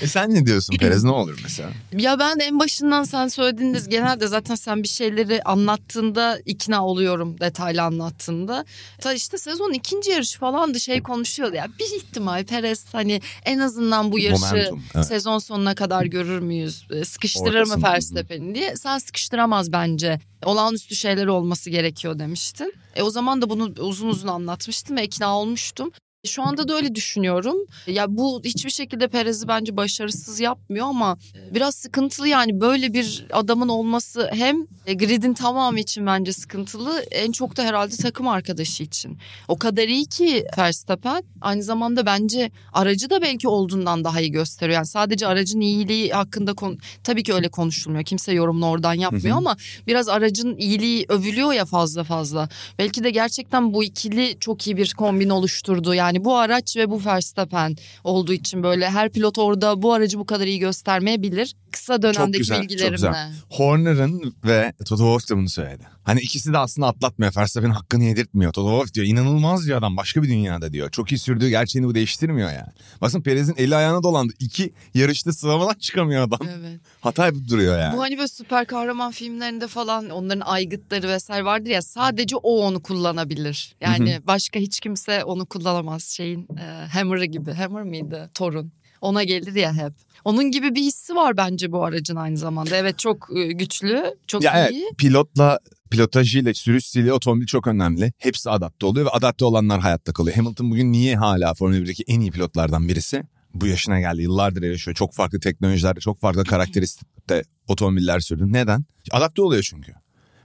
e 0.02 0.08
sen 0.08 0.34
ne 0.34 0.46
diyorsun 0.46 0.78
Perez 0.78 1.04
ne 1.04 1.12
olur 1.12 1.40
mesela? 1.44 1.70
Ya 1.94 2.20
ben 2.20 2.40
en 2.40 2.60
başından 2.60 3.04
sen 3.04 3.28
söylediğiniz 3.28 3.90
genelde 3.90 4.28
zaten 4.28 4.56
sen 4.56 4.84
bir 4.84 4.88
şeyleri 4.88 5.44
anlattığında 5.44 6.40
ikna 6.46 6.86
oluyorum 6.86 7.40
detaylı 7.40 7.82
anlattığında. 7.82 8.66
Ta 9.02 9.14
işte 9.14 9.38
sezon 9.38 9.74
ikinci 9.74 10.12
yarış 10.12 10.36
falan 10.36 10.74
da 10.74 10.80
şey 10.80 11.02
konuşuyordu 11.04 11.56
ya 11.56 11.68
bir 11.80 11.98
ihtimal 11.98 12.46
Perez 12.46 12.86
hani 12.92 13.22
en 13.46 13.60
azından 13.60 14.12
bu 14.12 14.20
yarışı 14.20 14.46
Momentum, 14.46 14.84
evet. 14.96 15.06
sezon 15.06 15.38
sonuna 15.38 15.76
kadar 15.76 16.06
görür 16.06 16.40
müyüz? 16.40 16.88
Sıkıştırır 17.06 17.60
Ortasın. 17.60 17.80
mı 17.80 17.88
Verstappen'i 17.88 18.56
diye. 18.56 18.76
Sen 18.76 18.98
sıkıştıramaz 18.98 19.72
bence. 19.72 20.20
Olağanüstü 20.46 20.96
şeyler 20.96 21.28
olması 21.28 21.70
gerekiyor 21.70 22.20
demiştin. 22.20 22.74
E 22.96 23.04
o 23.04 23.10
zaman 23.10 23.42
da 23.42 23.50
bunu 23.50 23.74
uzun 23.80 24.08
uzun 24.08 24.28
anlatmıştım 24.28 24.98
ve 24.98 25.04
ikna 25.04 25.38
olmuştum. 25.38 25.92
Şu 26.26 26.44
anda 26.44 26.68
da 26.68 26.76
öyle 26.76 26.96
düşünüyorum. 26.96 27.58
Ya 27.88 28.06
bu 28.18 28.42
hiçbir 28.44 28.70
şekilde 28.70 29.08
Perez'i 29.08 29.48
bence 29.48 29.78
başarısız 29.78 30.40
yapmıyor 30.40 30.86
ama 30.88 31.18
biraz 31.52 31.76
sıkıntılı 31.76 32.28
yani 32.28 32.62
böyle 32.62 32.94
bir 32.94 33.26
adamın 33.32 33.70
olması 33.70 34.30
hem 34.34 34.68
e, 34.86 34.94
gridin 34.94 35.34
tamamı 35.34 35.80
için 35.80 36.06
bence 36.06 36.34
sıkıntılı 36.34 37.00
en 37.12 37.32
çok 37.32 37.58
da 37.58 37.64
herhalde 37.64 37.96
takım 37.96 38.28
arkadaşı 38.28 38.84
için. 38.84 39.18
O 39.48 39.60
kadar 39.60 39.88
iyi 39.88 40.06
ki 40.06 40.46
Verstappen 40.58 41.24
aynı 41.42 41.64
zamanda 41.64 42.06
bence 42.06 42.52
aracı 42.74 43.10
da 43.10 43.22
belki 43.22 43.48
olduğundan 43.48 44.04
daha 44.04 44.22
iyi 44.22 44.32
gösteriyor. 44.32 44.76
Yani 44.76 44.88
sadece 44.88 45.28
aracın 45.28 45.60
iyiliği 45.60 46.12
hakkında 46.12 46.54
konu 46.54 46.78
tabii 47.04 47.24
ki 47.24 47.34
öyle 47.34 47.50
konuşulmuyor. 47.50 48.06
Kimse 48.06 48.34
yorumunu 48.34 48.70
oradan 48.70 48.94
yapmıyor 48.94 49.38
ama 49.38 49.58
biraz 49.88 50.10
aracın 50.10 50.58
iyiliği 50.58 51.06
övülüyor 51.10 51.54
ya 51.54 51.66
fazla 51.66 52.04
fazla. 52.04 52.50
Belki 52.80 53.04
de 53.04 53.10
gerçekten 53.10 53.74
bu 53.74 53.84
ikili 53.84 54.38
çok 54.40 54.68
iyi 54.68 54.78
bir 54.78 54.94
kombin 54.94 55.30
oluşturdu. 55.30 55.94
Yani 55.94 56.09
yani 56.10 56.26
bu 56.26 56.38
araç 56.38 56.78
ve 56.78 56.90
bu 56.90 57.06
Verstappen 57.06 57.76
olduğu 58.04 58.34
için 58.34 58.64
böyle 58.64 58.90
her 58.90 59.10
pilot 59.10 59.38
orada 59.38 59.82
bu 59.82 59.94
aracı 59.94 60.20
bu 60.20 60.26
kadar 60.26 60.48
iyi 60.48 60.60
göstermeyebilir. 60.60 61.56
Kısa 61.72 62.02
dönemdeki 62.02 62.22
çok 62.22 62.34
güzel, 62.34 62.62
bilgilerimle. 62.62 62.98
Çok 62.98 63.08
güzel. 63.08 63.32
Horner'ın 63.50 64.36
ve 64.46 64.74
Toto 64.86 64.98
Wolff 64.98 65.30
da 65.30 65.38
bunu 65.38 65.50
söyledi. 65.50 65.84
Hani 66.10 66.22
ikisi 66.22 66.54
de 66.54 66.58
aslında 66.58 66.88
atlatmıyor. 66.88 67.34
Verstappen'in 67.38 67.74
hakkını 67.74 68.04
yedirtmiyor. 68.04 68.54
Toto 68.54 68.70
Wolff 68.70 68.94
diyor 68.94 69.08
inanılmaz 69.08 69.66
diyor 69.66 69.78
adam 69.78 69.98
başka 69.98 70.24
bir 70.24 70.30
dünyada 70.30 70.74
diyor. 70.74 70.90
Çok 70.92 71.12
iyi 71.12 71.20
sürdüğü 71.20 71.50
gerçeğini 71.50 71.88
bu 71.88 71.96
değiştirmiyor 71.96 72.52
yani. 72.52 72.68
Bakın 73.02 73.22
Perez'in 73.22 73.56
eli 73.58 73.76
ayağına 73.76 74.04
dolandı. 74.04 74.34
İki 74.40 74.74
yarışta 74.94 75.34
sıralamadan 75.34 75.74
çıkamıyor 75.80 76.28
adam. 76.28 76.40
Evet. 76.60 76.80
Hata 77.02 77.26
yapıp 77.26 77.50
duruyor 77.50 77.80
yani. 77.80 77.98
Bu 77.98 78.02
hani 78.02 78.18
böyle 78.18 78.28
süper 78.28 78.66
kahraman 78.66 79.12
filmlerinde 79.12 79.68
falan 79.68 80.10
onların 80.10 80.42
aygıtları 80.42 81.08
vesaire 81.08 81.46
vardır 81.46 81.70
ya 81.70 81.82
sadece 81.82 82.36
o 82.36 82.66
onu 82.66 82.84
kullanabilir. 82.84 83.76
Yani 83.82 84.20
başka 84.28 84.60
hiç 84.60 84.80
kimse 84.80 85.24
onu 85.24 85.46
kullanamaz 85.46 86.04
şeyin 86.04 86.48
e, 86.58 86.88
Hammer'ı 86.94 87.26
gibi. 87.26 87.52
Hammer 87.54 87.84
mıydı? 87.84 88.30
Thor'un. 88.34 88.72
Ona 89.02 89.24
gelir 89.24 89.56
ya 89.56 89.74
hep. 89.74 89.94
Onun 90.26 90.52
gibi 90.52 90.76
bir 90.76 90.82
hissi 90.82 91.16
var 91.16 91.38
bence 91.38 91.72
bu 91.72 91.86
aracın 91.86 92.16
aynı 92.16 92.38
zamanda. 92.38 92.76
Evet 92.76 93.00
çok 93.00 93.38
e, 93.38 93.52
güçlü, 93.52 94.04
çok 94.28 94.44
ya 94.44 94.70
iyi. 94.70 94.84
Evet, 94.84 94.98
pilotla 94.98 95.60
pilotajıyla, 95.92 96.54
sürüş 96.54 96.86
stili 96.86 97.14
otomobil 97.14 97.46
çok 97.46 97.68
önemli. 97.68 98.14
Hepsi 98.18 98.50
adapte 98.50 98.86
oluyor 98.86 99.06
ve 99.06 99.10
adapte 99.10 99.46
olanlar 99.46 99.80
hayatta 99.80 100.14
kalıyor. 100.14 100.36
Hamilton 100.36 100.72
bugün 100.72 100.92
niye 100.92 101.16
hala 101.16 101.54
Formula 101.54 101.78
1'deki 101.78 102.04
en 102.08 102.20
iyi 102.20 102.32
pilotlardan 102.32 102.88
birisi? 102.88 103.24
Bu 103.54 103.68
yaşına 103.68 104.00
geldi. 104.00 104.22
Yıllardır 104.22 104.64
yarışıyor. 104.64 104.96
Çok 104.96 105.14
farklı 105.14 105.40
teknolojilerde, 105.40 106.00
çok 106.00 106.20
farklı 106.20 106.44
karakteristikte 106.46 107.44
otomobiller 107.68 108.20
sürdü. 108.20 108.44
Neden? 108.48 108.86
Adapte 109.12 109.42
oluyor 109.42 109.64
çünkü. 109.64 109.94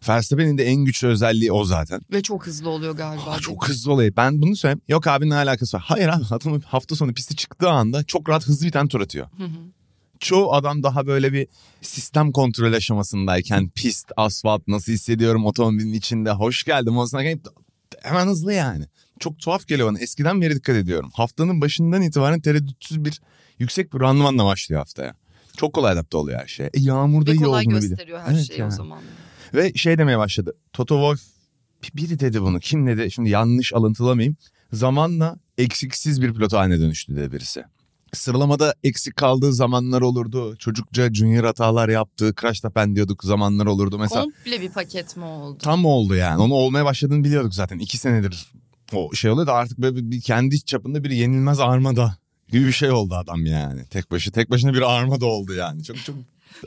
Verstappen'in 0.09 0.59
de 0.59 0.65
en 0.65 0.77
güçlü 0.77 1.09
özelliği 1.09 1.53
o 1.53 1.65
zaten. 1.65 2.01
Ve 2.13 2.23
çok 2.23 2.47
hızlı 2.47 2.71
oluyor 2.71 2.97
galiba. 2.97 3.31
Aa, 3.31 3.39
çok 3.39 3.69
hızlı 3.69 3.93
oluyor. 3.93 4.13
Ben 4.17 4.43
bunu 4.43 4.57
söyleyeyim. 4.57 4.81
Yok 4.89 5.07
abi 5.07 5.29
ne 5.31 5.35
alakası 5.35 5.77
var? 5.77 5.85
Hayır 5.87 6.09
abi 6.09 6.25
adam 6.31 6.61
hafta 6.61 6.97
sonu 6.97 7.15
pisti 7.15 7.37
çıktığı 7.37 7.71
anda 7.71 8.05
çok 8.05 8.29
rahat 8.29 8.47
hızlı 8.47 8.67
bir 8.67 8.73
tane 8.73 8.89
tur 8.89 9.01
atıyor. 9.01 9.27
Hı 9.37 9.45
hı. 9.45 9.49
Çoğu 10.21 10.53
adam 10.55 10.83
daha 10.83 11.07
böyle 11.07 11.33
bir 11.33 11.47
sistem 11.83 12.33
kontrol 12.33 12.73
aşamasındayken 12.73 13.69
pist, 13.69 14.13
asfalt 14.17 14.69
nasıl 14.69 14.93
hissediyorum 14.93 15.47
otomobilin 15.47 15.93
içinde 15.93 16.31
hoş 16.31 16.65
geldim 16.65 16.97
olsun 16.97 17.21
hemen 18.03 18.27
hızlı 18.27 18.53
yani. 18.53 18.85
Çok 19.21 19.39
tuhaf 19.39 19.67
geliyor 19.67 19.89
bana. 19.89 19.99
Eskiden 19.99 20.41
beri 20.41 20.55
dikkat 20.55 20.77
ediyorum. 20.77 21.11
Haftanın 21.15 21.61
başından 21.61 22.03
itibaren 22.03 22.41
tereddütsüz 22.41 23.05
bir 23.05 23.21
yüksek 23.59 23.95
bir 23.95 24.01
randımanla 24.01 24.45
başlıyor 24.45 24.79
haftaya. 24.81 25.15
Çok 25.57 25.73
kolay 25.73 25.93
adapte 25.93 26.17
oluyor 26.17 26.41
her 26.41 26.47
şeye. 26.47 26.71
E, 26.75 26.81
yağmurda 26.81 27.31
Ve 27.31 27.35
iyi 27.35 27.39
kolay 27.39 27.67
olduğunu 27.67 27.81
gösteriyor 27.81 28.21
her 28.21 28.35
evet 28.35 28.47
şeyi 28.47 28.61
yani. 28.61 28.73
o 28.73 28.77
zaman. 28.77 28.99
Ve 29.55 29.75
şey 29.75 29.99
demeye 29.99 30.19
başladı. 30.19 30.55
Toto 30.73 30.95
Wolff 30.95 31.35
biri 31.95 32.21
dedi 32.21 32.43
bunu. 32.43 32.61
Kim 32.61 32.87
dedi? 32.87 33.11
Şimdi 33.11 33.31
yanlış 33.31 33.73
alıntılamayayım. 33.75 34.37
Zamanla 34.73 35.37
eksiksiz 35.59 36.23
bir 36.23 36.35
pilot 36.35 36.53
haline 36.53 36.81
dönüştü 36.81 37.17
dedi 37.17 37.33
birisi. 37.33 37.65
Sıralamada 38.13 38.75
eksik 38.85 39.17
kaldığı 39.17 39.53
zamanlar 39.53 40.03
olurdu. 40.03 40.57
Çocukça 40.57 41.15
junior 41.15 41.45
hatalar 41.45 41.89
yaptığı, 41.89 42.35
crash 42.41 42.61
tapen 42.61 42.97
diyorduk 42.97 43.25
zamanlar 43.25 43.67
olurdu. 43.67 43.99
Mesela 43.99 44.23
Komple 44.23 44.61
bir 44.61 44.71
paket 44.71 45.17
mi 45.17 45.25
oldu? 45.25 45.59
Tam 45.59 45.85
oldu 45.85 46.15
yani. 46.15 46.43
Onu 46.43 46.55
olmaya 46.55 46.85
başladığını 46.85 47.25
biliyorduk 47.25 47.55
zaten. 47.55 47.79
iki 47.79 47.99
senedir 47.99 48.53
o 48.93 49.15
şey 49.15 49.31
oluyor 49.31 49.47
da 49.47 49.53
artık 49.53 49.79
böyle 49.79 50.11
bir 50.11 50.21
kendi 50.21 50.65
çapında 50.65 51.05
bir 51.05 51.11
yenilmez 51.11 51.61
armada 51.61 52.17
gibi 52.49 52.67
bir 52.67 52.73
şey 52.73 52.91
oldu 52.91 53.15
adam 53.15 53.47
yani. 53.47 53.85
Tek 53.91 54.11
başı 54.11 54.33
tek 54.33 54.51
başına 54.51 54.75
bir 54.75 54.83
armada 54.83 55.27
oldu 55.27 55.55
yani. 55.55 55.85
Çok 55.85 55.97
çok 55.97 56.17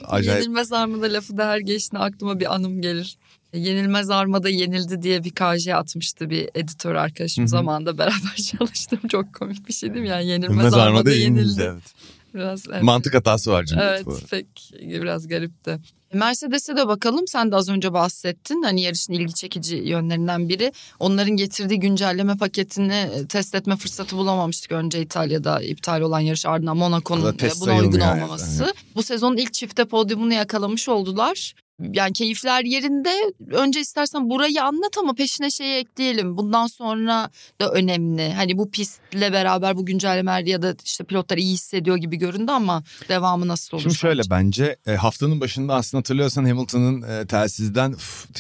acayip. 0.06 0.42
Yenilmez 0.42 0.74
armada 0.74 1.14
lafı 1.14 1.38
da 1.38 1.48
her 1.48 1.60
geçtiğinde 1.60 2.04
aklıma 2.04 2.40
bir 2.40 2.56
anım 2.56 2.82
gelir. 2.82 3.18
Yenilmez 3.54 4.10
Armada 4.10 4.50
yenildi 4.50 5.02
diye 5.02 5.24
bir 5.24 5.32
KJ 5.32 5.68
atmıştı 5.68 6.30
bir 6.30 6.50
editör 6.56 6.96
arkadaşım 6.96 7.42
Hı-hı. 7.42 7.50
zamanında 7.50 7.98
beraber 7.98 8.36
çalıştım. 8.52 9.00
Çok 9.08 9.34
komik 9.34 9.68
bir 9.68 9.74
şey 9.74 9.94
değil 9.94 10.02
mi? 10.02 10.10
Yani 10.10 10.28
Yenilmez, 10.28 10.50
Yenilmez 10.50 10.74
Armada, 10.74 10.88
Armada 10.90 11.12
yenildi. 11.12 11.40
yenildi 11.40 11.62
evet. 11.62 11.94
Biraz 12.34 12.68
evet. 12.70 12.84
Mantık 12.84 13.16
hatası 13.16 13.52
var 13.52 13.66
cümle. 13.66 13.84
Evet 13.84 14.06
bu. 14.06 14.18
pek 14.30 14.48
biraz 14.82 15.28
garipti. 15.28 15.80
Mercedes'e 16.14 16.78
de 16.78 16.88
bakalım. 16.88 17.28
Sen 17.28 17.52
de 17.52 17.56
az 17.56 17.70
önce 17.70 17.94
bahsettin. 17.94 18.64
Hani 18.64 18.82
yarışın 18.82 19.14
ilgi 19.14 19.34
çekici 19.34 19.76
yönlerinden 19.76 20.50
biri. 20.50 20.72
Onların 21.00 21.32
getirdiği 21.32 21.80
güncelleme 21.80 22.38
paketini 22.38 23.10
test 23.30 23.56
etme 23.56 23.76
fırsatı 23.76 24.18
bulamamıştık. 24.18 24.72
Önce 24.72 25.02
İtalya'da 25.02 25.62
iptal 25.62 26.02
olan 26.02 26.20
yarış 26.20 26.46
ardından 26.46 26.78
Monaco'nun 26.78 27.38
buna 27.62 27.78
uygun 27.78 28.00
olmaması. 28.00 28.64
Yani. 28.64 28.74
Bu 28.96 29.04
sezonun 29.04 29.38
ilk 29.38 29.54
çifte 29.54 29.86
podyumunu 29.86 30.34
yakalamış 30.34 30.90
oldular 30.90 31.54
yani 31.80 32.14
keyifler 32.14 32.64
yerinde. 32.64 33.34
Önce 33.52 33.80
istersen 33.80 34.30
burayı 34.30 34.64
anlat 34.64 34.98
ama 34.98 35.14
peşine 35.14 35.52
şeyi 35.52 35.78
ekleyelim. 35.78 36.38
Bundan 36.38 36.68
sonra 36.68 37.30
da 37.62 37.72
önemli. 37.72 38.34
Hani 38.34 38.58
bu 38.58 38.72
pistle 38.72 39.34
beraber 39.34 39.78
bu 39.78 39.86
güncellemeler 39.86 40.46
ya 40.46 40.62
da 40.62 40.76
işte 40.86 41.04
pilotlar 41.04 41.38
iyi 41.38 41.54
hissediyor 41.54 41.98
gibi 41.98 42.18
göründü 42.18 42.52
ama 42.52 42.84
devamı 43.10 43.48
nasıl 43.48 43.78
olur? 43.78 43.84
Şimdi 43.84 43.96
şöyle 43.96 44.22
bence 44.30 44.76
e, 44.88 44.96
haftanın 44.96 45.42
başında 45.42 45.76
aslında 45.76 46.00
hatırlıyorsan 46.00 46.46
Hamilton'ın 46.46 47.02
e, 47.02 47.28
telsizden 47.28 47.96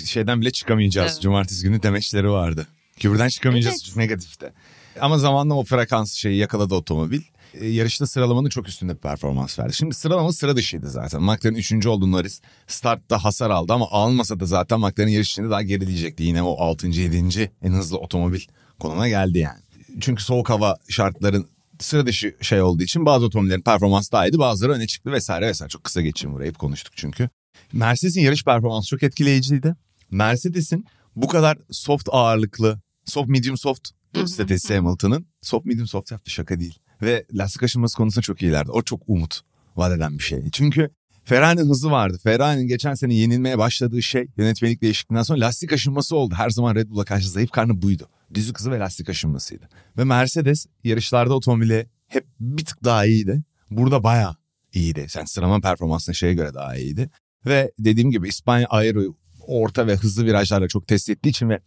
şeyden 0.06 0.42
bile 0.42 0.52
çıkamayacağız. 0.52 1.12
Evet. 1.12 1.22
Cumartesi 1.22 1.64
günü 1.64 1.84
demeçleri 1.84 2.30
vardı. 2.30 2.68
Kübürden 3.00 3.28
çıkamayacağız 3.28 3.84
evet. 3.88 3.98
negatifte. 3.98 4.54
Ama 5.02 5.18
zamanla 5.18 5.54
o 5.54 5.64
frekans 5.64 6.14
şeyi 6.14 6.38
yakaladı 6.38 6.76
otomobil. 6.76 7.22
E, 7.60 7.68
yarışta 7.68 8.08
sıralamanın 8.08 8.50
çok 8.50 8.68
üstünde 8.68 8.94
bir 8.94 9.00
performans 9.00 9.60
verdi. 9.60 9.74
Şimdi 9.74 9.96
sıralama 9.96 10.32
sıra 10.32 10.56
dışıydı 10.56 10.90
zaten. 10.90 11.24
McLaren 11.24 11.56
3. 11.56 11.86
oldu 11.86 12.12
Norris. 12.12 12.42
Startta 12.68 13.24
hasar 13.24 13.50
aldı 13.50 13.74
ama 13.74 13.88
almasa 13.92 14.40
da 14.40 14.46
zaten 14.46 14.80
McLaren 14.80 15.08
yarış 15.10 15.32
içinde 15.32 15.50
daha 15.50 15.62
gerileyecekti. 15.62 16.24
Yine 16.24 16.44
o 16.44 16.58
6. 16.58 16.88
7. 16.88 17.52
en 17.62 17.72
hızlı 17.72 17.98
otomobil 17.98 18.42
konuma 18.80 19.08
geldi 19.08 19.40
yani. 19.40 19.60
Çünkü 20.02 20.24
soğuk 20.24 20.50
hava 20.50 20.78
şartların 20.90 21.48
sıra 21.80 22.06
dışı 22.06 22.36
şey 22.42 22.62
olduğu 22.62 22.84
için 22.84 23.06
bazı 23.06 23.26
otomobillerin 23.26 23.62
performansı 23.62 24.12
daha 24.12 24.28
iyiydi. 24.28 24.40
Bazıları 24.40 24.72
öne 24.72 24.88
çıktı 24.88 25.12
vesaire 25.12 25.48
vesaire. 25.48 25.70
Çok 25.70 25.84
kısa 25.84 26.02
geçeyim 26.02 26.36
burayı 26.36 26.50
hep 26.50 26.60
konuştuk 26.60 26.94
çünkü. 26.96 27.30
Mercedes'in 27.74 28.22
yarış 28.22 28.44
performansı 28.44 28.88
çok 28.88 29.04
etkileyiciydi. 29.04 29.76
Mercedes'in 30.12 30.86
bu 31.16 31.28
kadar 31.28 31.58
soft 31.72 32.10
ağırlıklı, 32.12 32.82
soft 33.06 33.30
medium 33.30 33.58
soft 33.58 33.90
stratejisi 34.26 34.76
Hamilton'ın 34.76 35.26
soft 35.42 35.66
medium 35.66 35.88
soft 35.88 36.12
yaptı 36.12 36.32
şaka 36.32 36.60
değil. 36.60 36.80
Ve 37.02 37.26
lastik 37.34 37.64
aşınması 37.64 37.98
konusunda 37.98 38.22
çok 38.22 38.42
iyilerdi. 38.42 38.72
O 38.72 38.82
çok 38.82 39.02
umut 39.08 39.42
vaat 39.76 39.98
eden 39.98 40.18
bir 40.18 40.24
şey. 40.24 40.50
Çünkü 40.52 40.90
Ferrari'nin 41.24 41.70
hızı 41.70 41.92
vardı. 41.92 42.18
Ferrari'nin 42.24 42.68
geçen 42.68 42.94
sene 42.94 43.14
yenilmeye 43.14 43.58
başladığı 43.58 44.02
şey 44.02 44.28
yönetmelik 44.38 44.82
değişikliğinden 44.82 45.24
sonra 45.24 45.40
lastik 45.40 45.74
aşınması 45.74 46.16
oldu. 46.16 46.36
Her 46.38 46.50
zaman 46.50 46.76
Red 46.76 46.90
Bull'a 46.90 47.06
karşı 47.06 47.30
zayıf 47.30 47.52
karnı 47.52 47.82
buydu. 47.82 48.10
Düzlük 48.34 48.60
hızı 48.60 48.72
ve 48.72 48.80
lastik 48.80 49.10
aşınmasıydı. 49.10 49.70
Ve 49.98 50.04
Mercedes 50.04 50.66
yarışlarda 50.84 51.34
otomobili 51.34 51.90
hep 52.08 52.26
bir 52.40 52.66
tık 52.66 52.84
daha 52.84 53.06
iyiydi. 53.06 53.44
Burada 53.72 54.04
bayağı 54.04 54.36
iyiydi. 54.74 55.06
Sen 55.10 55.26
sıralama 55.26 55.62
performansına 55.62 56.16
şeye 56.16 56.34
göre 56.34 56.54
daha 56.54 56.76
iyiydi. 56.76 57.10
Ve 57.46 57.72
dediğim 57.80 58.12
gibi 58.12 58.28
İspanya 58.28 58.68
aero 58.68 59.02
orta 59.48 59.88
ve 59.88 59.96
hızlı 59.96 60.26
virajlarla 60.26 60.68
çok 60.68 60.88
test 60.88 61.10
ettiği 61.10 61.30
için 61.30 61.50
ve 61.50 61.60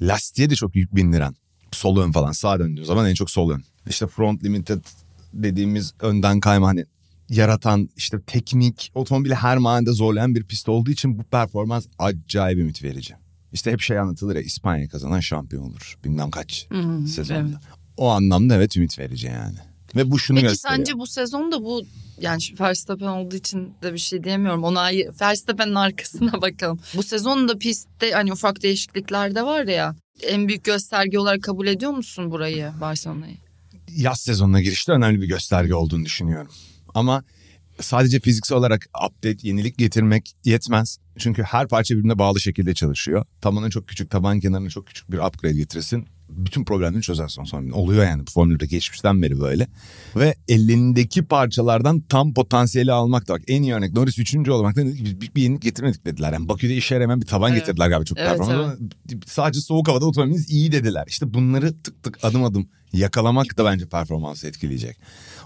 lastiğe 0.00 0.50
de 0.50 0.54
çok 0.54 0.76
yük 0.76 0.94
bindiren 0.94 1.34
sol 1.72 1.96
ön 1.96 2.12
falan 2.12 2.32
sağ 2.32 2.58
döndüğü 2.58 2.84
zaman 2.84 3.10
en 3.10 3.14
çok 3.14 3.30
sol 3.30 3.50
ön 3.50 3.64
işte 3.88 4.06
front 4.06 4.44
limited 4.44 4.84
dediğimiz 5.32 5.94
önden 6.00 6.40
kayma 6.40 6.66
hani 6.68 6.86
yaratan 7.28 7.88
işte 7.96 8.20
teknik 8.26 8.92
otomobili 8.94 9.34
her 9.34 9.58
manada 9.58 9.92
zorlayan 9.92 10.34
bir 10.34 10.44
pist 10.44 10.68
olduğu 10.68 10.90
için 10.90 11.18
bu 11.18 11.22
performans 11.22 11.86
acayip 11.98 12.58
ümit 12.58 12.82
verici. 12.82 13.14
İşte 13.52 13.72
hep 13.72 13.80
şey 13.80 13.98
anlatılır 13.98 14.36
ya 14.36 14.42
İspanya 14.42 14.88
kazanan 14.88 15.20
şampiyon 15.20 15.62
olur. 15.62 15.98
Bilmem 16.04 16.30
kaç 16.30 16.66
hmm, 16.70 17.06
sezonda. 17.06 17.40
Evet. 17.40 17.58
O 17.96 18.08
anlamda 18.08 18.54
evet 18.54 18.76
ümit 18.76 18.98
verici 18.98 19.26
yani. 19.26 19.58
Ve 19.96 20.10
bu 20.10 20.18
şunu 20.18 20.36
Peki 20.36 20.48
gösteriyor. 20.48 20.78
sence 20.78 20.98
bu 20.98 21.06
sezonda 21.06 21.62
bu 21.62 21.82
yani 22.20 22.40
Verstappen 22.60 23.06
olduğu 23.06 23.36
için 23.36 23.74
de 23.82 23.92
bir 23.92 23.98
şey 23.98 24.24
diyemiyorum. 24.24 24.64
Ona 24.64 24.90
Verstappen'in 25.20 25.74
arkasına 25.74 26.32
bakalım. 26.42 26.80
Bu 26.94 27.02
sezonda 27.02 27.58
pistte 27.58 28.10
hani 28.10 28.32
ufak 28.32 28.62
değişiklikler 28.62 29.34
de 29.34 29.42
var 29.42 29.64
ya. 29.64 29.94
En 30.22 30.48
büyük 30.48 30.64
gösterge 30.64 31.18
olarak 31.18 31.42
kabul 31.42 31.66
ediyor 31.66 31.90
musun 31.92 32.30
burayı 32.30 32.72
Barcelona'yı? 32.80 33.36
yaz 33.96 34.20
sezonuna 34.20 34.60
girişte 34.60 34.92
önemli 34.92 35.20
bir 35.22 35.26
gösterge 35.26 35.74
olduğunu 35.74 36.04
düşünüyorum. 36.04 36.52
Ama 36.94 37.24
sadece 37.80 38.20
fiziksel 38.20 38.58
olarak 38.58 38.86
update, 39.06 39.48
yenilik 39.48 39.78
getirmek 39.78 40.32
yetmez. 40.44 40.98
Çünkü 41.18 41.42
her 41.42 41.68
parça 41.68 41.94
birbirine 41.94 42.18
bağlı 42.18 42.40
şekilde 42.40 42.74
çalışıyor. 42.74 43.24
Tabanın 43.40 43.70
çok 43.70 43.88
küçük, 43.88 44.10
taban 44.10 44.40
kenarına 44.40 44.70
çok 44.70 44.86
küçük 44.86 45.12
bir 45.12 45.18
upgrade 45.18 45.54
getirsin. 45.54 46.06
Bütün 46.28 46.64
problemleri 46.64 47.02
çözer 47.02 47.28
son. 47.28 47.70
Oluyor 47.70 48.04
yani 48.04 48.26
bu 48.26 48.30
formülde 48.30 48.66
geçmişten 48.66 49.22
beri 49.22 49.40
böyle. 49.40 49.66
Ve 50.16 50.34
elindeki 50.48 51.24
parçalardan 51.24 52.00
tam 52.00 52.34
potansiyeli 52.34 52.92
almak 52.92 53.28
da 53.28 53.34
bak 53.34 53.42
en 53.48 53.62
iyi 53.62 53.74
örnek 53.74 53.92
Norris 53.92 54.18
3. 54.18 54.34
olmaktan 54.48 54.86
dedik 54.86 55.04
biz 55.04 55.20
bir, 55.20 55.34
bir 55.34 55.42
yenilik 55.42 55.62
getirmedik 55.62 56.06
dediler. 56.06 56.32
Yani 56.32 56.48
Bakü'de 56.48 56.76
işe 56.76 56.94
yarayan 56.94 57.20
bir 57.20 57.26
taban 57.26 57.52
evet. 57.52 57.60
getirdiler 57.60 57.88
galiba 57.88 58.04
çok 58.04 58.18
evet, 58.18 58.28
performans. 58.28 58.78
Evet. 58.80 59.24
Sadece 59.26 59.60
soğuk 59.60 59.88
havada 59.88 60.06
otomobiliniz 60.06 60.50
iyi 60.50 60.72
dediler. 60.72 61.04
İşte 61.08 61.34
bunları 61.34 61.82
tık 61.82 62.02
tık 62.02 62.24
adım 62.24 62.44
adım 62.44 62.68
yakalamak 62.92 63.58
da 63.58 63.64
bence 63.64 63.88
performansı 63.88 64.48
etkileyecek. 64.48 64.96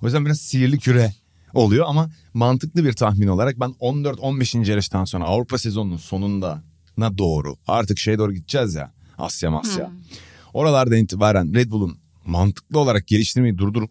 O 0.02 0.06
yüzden 0.06 0.26
biraz 0.26 0.38
sihirli 0.38 0.78
küre 0.78 1.12
oluyor 1.54 1.86
ama 1.88 2.10
mantıklı 2.34 2.84
bir 2.84 2.92
tahmin 2.92 3.26
olarak 3.26 3.60
ben 3.60 3.70
14-15. 3.70 4.70
yarıştan 4.70 5.04
sonra 5.04 5.24
Avrupa 5.24 5.58
sezonunun 5.58 5.96
sonunda 5.96 6.62
na 6.96 7.18
doğru 7.18 7.56
artık 7.66 7.98
şeye 7.98 8.18
doğru 8.18 8.32
gideceğiz 8.32 8.74
ya 8.74 8.92
Asya 9.18 9.50
Masya. 9.50 9.88
Hmm. 9.88 9.96
Oralardan 10.54 10.98
itibaren 10.98 11.54
Red 11.54 11.70
Bull'un 11.70 11.98
mantıklı 12.26 12.78
olarak 12.78 13.06
geliştirmeyi 13.06 13.58
durdurup 13.58 13.90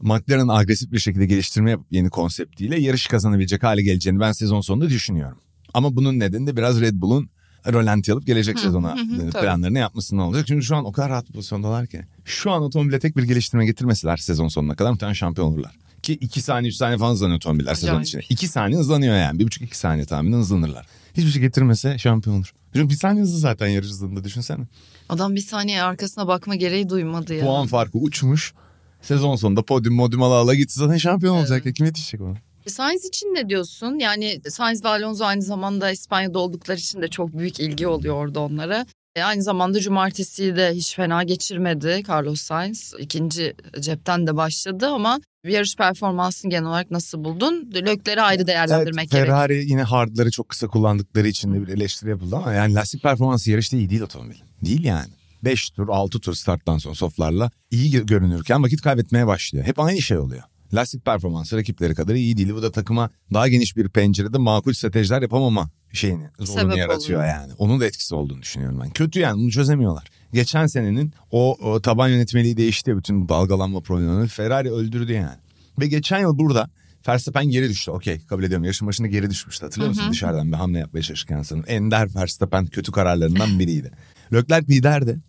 McLaren'ın 0.00 0.48
agresif 0.48 0.92
bir 0.92 0.98
şekilde 0.98 1.26
geliştirme 1.26 1.76
yeni 1.90 2.10
konseptiyle 2.10 2.80
yarış 2.80 3.06
kazanabilecek 3.06 3.62
hale 3.62 3.82
geleceğini 3.82 4.20
ben 4.20 4.32
sezon 4.32 4.60
sonunda 4.60 4.88
düşünüyorum. 4.88 5.38
Ama 5.74 5.96
bunun 5.96 6.18
nedeni 6.18 6.46
de 6.46 6.56
biraz 6.56 6.80
Red 6.80 6.94
Bull'un 6.94 7.30
rolanti 7.72 8.12
alıp 8.12 8.26
gelecek 8.26 8.58
sezona 8.58 8.96
planlarını 9.32 9.78
yapmasının 9.78 10.20
olacak. 10.20 10.46
Çünkü 10.46 10.64
şu 10.64 10.76
an 10.76 10.84
o 10.84 10.92
kadar 10.92 11.10
rahat 11.10 11.28
pozisyondalar 11.32 11.86
ki. 11.86 12.04
Şu 12.24 12.50
an 12.50 12.62
otomobile 12.62 12.98
tek 12.98 13.16
bir 13.16 13.22
geliştirme 13.22 13.66
getirmeseler 13.66 14.16
sezon 14.16 14.48
sonuna 14.48 14.76
kadar 14.76 14.90
muhtemelen 14.90 15.14
şampiyon 15.14 15.48
olurlar. 15.48 15.76
Ki 16.04 16.12
2 16.12 16.42
saniye 16.42 16.68
3 16.70 16.76
saniye 16.76 16.98
falan 16.98 17.12
hızlanıyor 17.12 17.36
otomobiller 17.36 17.74
sezon 17.74 18.02
içinde. 18.02 18.22
2 18.28 18.48
saniye 18.48 18.78
hızlanıyor 18.78 19.16
yani. 19.16 19.42
1,5-2 19.42 19.74
saniye 19.74 20.06
tahminen 20.06 20.36
hızlanırlar. 20.38 20.86
Hiçbir 21.14 21.30
şey 21.30 21.42
getirmese 21.42 21.98
şampiyon 21.98 22.36
olur. 22.36 22.54
Çünkü 22.74 22.90
bir 22.90 22.94
saniye 22.94 23.22
hızlı 23.22 23.38
zaten 23.38 23.68
yarış 23.68 23.88
hızında 23.88 24.24
düşünsene. 24.24 24.64
Adam 25.08 25.34
bir 25.34 25.40
saniye 25.40 25.82
arkasına 25.82 26.28
bakma 26.28 26.54
gereği 26.54 26.88
duymadı 26.88 27.34
ya. 27.34 27.44
Puan 27.44 27.66
farkı 27.66 27.98
uçmuş. 27.98 28.54
Sezon 29.02 29.36
sonunda 29.36 29.62
podyum 29.62 29.94
modyum 29.94 30.22
ala 30.22 30.34
ala 30.34 30.54
gitse 30.54 30.80
zaten 30.80 30.96
şampiyon 30.96 31.34
evet. 31.34 31.42
olacak. 31.42 31.66
Ya. 31.66 31.72
Kim 31.72 31.86
yetişecek 31.86 32.20
ona? 32.20 32.36
Sainz 32.66 33.04
için 33.04 33.26
ne 33.26 33.48
diyorsun? 33.48 33.98
Yani 33.98 34.40
Sainz 34.48 34.84
ve 34.84 34.88
Alonso 34.88 35.24
aynı 35.24 35.42
zamanda 35.42 35.90
İspanya'da 35.90 36.38
oldukları 36.38 36.78
için 36.78 37.02
de 37.02 37.08
çok 37.08 37.38
büyük 37.38 37.60
ilgi 37.60 37.86
oluyor 37.86 38.14
orada 38.14 38.40
onlara. 38.40 38.86
E 39.16 39.22
aynı 39.22 39.42
zamanda 39.42 39.80
cumartesi 39.80 40.56
de 40.56 40.72
hiç 40.74 40.96
fena 40.96 41.22
geçirmedi 41.22 42.02
Carlos 42.08 42.40
Sainz. 42.40 42.94
ikinci 42.98 43.56
cepten 43.80 44.26
de 44.26 44.36
başladı 44.36 44.86
ama 44.86 45.20
bir 45.44 45.50
yarış 45.50 45.76
performansını 45.76 46.50
genel 46.50 46.68
olarak 46.68 46.90
nasıl 46.90 47.24
buldun? 47.24 47.70
Lökleri 47.74 48.22
ayrı 48.22 48.46
değerlendirmek 48.46 49.04
evet, 49.04 49.10
gerek. 49.10 49.26
Ferrari 49.26 49.70
yine 49.70 49.82
hardları 49.82 50.30
çok 50.30 50.48
kısa 50.48 50.68
kullandıkları 50.68 51.28
için 51.28 51.54
de 51.54 51.66
bir 51.66 51.68
eleştiri 51.68 52.10
yapıldı 52.10 52.36
ama 52.36 52.52
yani 52.52 52.74
lastik 52.74 53.02
performansı 53.02 53.50
yarışta 53.50 53.76
iyi 53.76 53.90
değil 53.90 54.00
otomobil. 54.02 54.36
Değil 54.64 54.84
yani. 54.84 55.10
5 55.44 55.70
tur 55.70 55.88
6 55.88 56.20
tur 56.20 56.34
starttan 56.34 56.78
sonra 56.78 56.94
softlarla 56.94 57.50
iyi 57.70 58.06
görünürken 58.06 58.62
vakit 58.62 58.82
kaybetmeye 58.82 59.26
başlıyor. 59.26 59.64
Hep 59.64 59.78
aynı 59.80 60.02
şey 60.02 60.18
oluyor. 60.18 60.42
Lastik 60.74 61.04
performansı 61.04 61.56
rakipleri 61.56 61.94
kadar 61.94 62.14
iyi 62.14 62.36
değil. 62.36 62.54
Bu 62.54 62.62
da 62.62 62.72
takıma 62.72 63.10
daha 63.34 63.48
geniş 63.48 63.76
bir 63.76 63.88
pencerede 63.88 64.38
makul 64.38 64.72
stratejiler 64.72 65.22
yapamama 65.22 65.70
şeyini 65.92 66.28
zorunu 66.38 66.62
Sebep 66.62 66.76
yaratıyor 66.76 67.20
oluyor. 67.20 67.34
yani. 67.34 67.52
Onun 67.58 67.80
da 67.80 67.86
etkisi 67.86 68.14
olduğunu 68.14 68.42
düşünüyorum 68.42 68.80
ben. 68.82 68.90
Kötü 68.90 69.20
yani 69.20 69.40
bunu 69.40 69.50
çözemiyorlar. 69.50 70.04
Geçen 70.32 70.66
senenin 70.66 71.12
o, 71.30 71.56
o 71.70 71.82
taban 71.82 72.08
yönetmeliği 72.08 72.56
değişti 72.56 72.96
bütün 72.96 73.24
bu 73.24 73.28
dalgalanma 73.28 73.80
problemini 73.80 74.26
Ferrari 74.28 74.70
öldürdü 74.72 75.12
yani. 75.12 75.38
Ve 75.80 75.86
geçen 75.86 76.18
yıl 76.20 76.38
burada 76.38 76.70
Verstappen 77.08 77.44
geri 77.50 77.68
düştü. 77.68 77.90
Okey 77.90 78.20
kabul 78.20 78.42
ediyorum. 78.44 78.64
Yarışın 78.64 78.88
başında 78.88 79.08
geri 79.08 79.30
düşmüştü. 79.30 79.64
Hatırlıyor 79.66 79.88
musun? 79.88 80.02
Hı 80.02 80.06
hı. 80.06 80.12
Dışarıdan 80.12 80.52
bir 80.52 80.56
hamle 80.56 80.78
yapmaya 80.78 81.02
çalışırken 81.02 81.42
sanırım. 81.42 81.64
Ender 81.68 82.14
Verstappen 82.14 82.66
kötü 82.66 82.92
kararlarından 82.92 83.58
biriydi. 83.58 83.90
Leclerc 84.32 84.72
liderdi. 84.74 85.20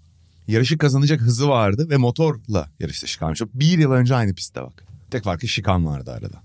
Yarışı 0.47 0.77
kazanacak 0.77 1.21
hızı 1.21 1.49
vardı 1.49 1.89
ve 1.89 1.97
motorla 1.97 2.69
yarışta 2.79 3.07
şikan. 3.07 3.35
Bir 3.53 3.77
yıl 3.79 3.91
önce 3.91 4.15
aynı 4.15 4.33
pistte 4.35 4.61
bak. 4.61 4.84
Tek 5.11 5.23
farkı 5.23 5.47
şikan 5.47 5.85
vardı 5.85 6.11
arada. 6.11 6.41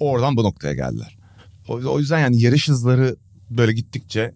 Oradan 0.00 0.36
bu 0.36 0.42
noktaya 0.42 0.74
geldiler. 0.74 1.18
O 1.68 1.98
yüzden 1.98 2.18
yani 2.18 2.42
yarış 2.42 2.68
hızları 2.68 3.16
böyle 3.50 3.72
gittikçe 3.72 4.34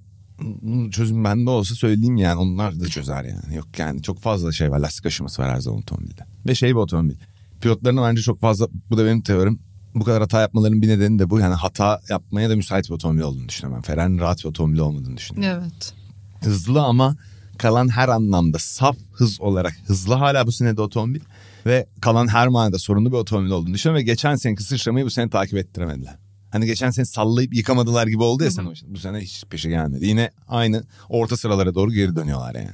çözüm 0.90 1.24
bende 1.24 1.50
olsa 1.50 1.74
söyleyeyim 1.74 2.16
yani 2.16 2.40
onlar 2.40 2.80
da 2.80 2.88
çözer 2.88 3.24
yani. 3.24 3.56
Yok 3.56 3.78
yani 3.78 4.02
çok 4.02 4.20
fazla 4.20 4.52
şey 4.52 4.70
var 4.70 4.78
lastik 4.78 5.06
aşıması 5.06 5.42
var 5.42 5.50
her 5.50 5.60
zaman 5.60 5.80
otomobilde. 5.80 6.22
Ve 6.46 6.54
şey 6.54 6.70
bir 6.70 6.74
otomobil. 6.74 7.14
Pilotların 7.60 7.96
bence 7.96 8.22
çok 8.22 8.40
fazla 8.40 8.68
bu 8.90 8.98
da 8.98 9.04
benim 9.06 9.22
teorim. 9.22 9.58
Bu 9.94 10.04
kadar 10.04 10.20
hata 10.20 10.40
yapmaların 10.40 10.82
bir 10.82 10.88
nedeni 10.88 11.18
de 11.18 11.30
bu. 11.30 11.40
Yani 11.40 11.54
hata 11.54 12.00
yapmaya 12.08 12.50
da 12.50 12.56
müsait 12.56 12.88
bir 12.88 12.94
otomobil 12.94 13.20
olduğunu 13.20 13.48
düşünüyorum. 13.48 13.82
Ben 13.82 13.94
Ferrari'nin 13.94 14.18
rahat 14.18 14.38
bir 14.38 14.44
otomobil 14.44 14.78
olmadığını 14.78 15.16
düşünüyorum. 15.16 15.62
Evet. 15.62 15.94
Hızlı 16.40 16.82
ama 16.82 17.16
kalan 17.58 17.88
her 17.88 18.08
anlamda 18.08 18.58
saf 18.58 18.96
hız 19.12 19.40
olarak 19.40 19.72
hızlı 19.86 20.14
hala 20.14 20.46
bu 20.46 20.52
sene 20.52 20.76
de 20.76 20.82
otomobil. 20.82 21.20
Ve 21.66 21.86
kalan 22.00 22.28
her 22.28 22.48
manada 22.48 22.78
sorunlu 22.78 23.12
bir 23.12 23.16
otomobil 23.16 23.50
olduğunu 23.50 23.74
düşünüyorum. 23.74 23.98
Ve 23.98 24.02
geçen 24.02 24.36
seneki 24.36 24.62
sıçramayı 24.62 25.06
bu 25.06 25.10
sene 25.10 25.30
takip 25.30 25.58
ettiremediler. 25.58 26.18
Hani 26.50 26.66
geçen 26.66 26.90
sene 26.90 27.04
sallayıp 27.04 27.54
yıkamadılar 27.54 28.06
gibi 28.06 28.22
oldu 28.22 28.44
ya 28.44 28.50
sen 28.50 28.66
Bu 28.86 28.98
sene 28.98 29.18
hiç 29.18 29.44
peşe 29.50 29.68
gelmedi. 29.68 30.06
Yine 30.06 30.30
aynı 30.48 30.84
orta 31.08 31.36
sıralara 31.36 31.74
doğru 31.74 31.92
geri 31.92 32.16
dönüyorlar 32.16 32.54
yani. 32.54 32.70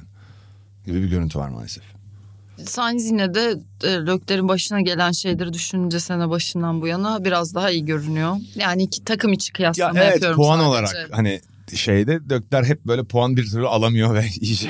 Gibi 0.85 1.01
bir 1.03 1.09
görüntü 1.09 1.39
var 1.39 1.49
maalesef. 1.49 1.83
Sainz 2.65 3.05
yine 3.05 3.33
de 3.33 3.55
e, 3.83 3.89
Lökler'in 3.89 4.47
başına 4.47 4.81
gelen 4.81 5.11
şeyleri 5.11 5.53
düşününce 5.53 5.99
sene 5.99 6.29
başından 6.29 6.81
bu 6.81 6.87
yana 6.87 7.25
biraz 7.25 7.55
daha 7.55 7.71
iyi 7.71 7.85
görünüyor. 7.85 8.35
Yani 8.55 8.83
iki 8.83 9.03
takım 9.03 9.33
içi 9.33 9.53
kıyaslama 9.53 9.99
ya 9.99 10.03
evet, 10.03 10.13
yapıyorum 10.13 10.37
puan 10.37 10.57
sadece. 10.57 10.69
olarak 10.69 11.09
hani 11.11 11.41
şeyde 11.73 12.29
Dökler 12.29 12.63
hep 12.63 12.85
böyle 12.85 13.03
puan 13.03 13.37
bir 13.37 13.45
türlü 13.45 13.67
alamıyor 13.67 14.13
ve 14.15 14.25
iyice 14.39 14.69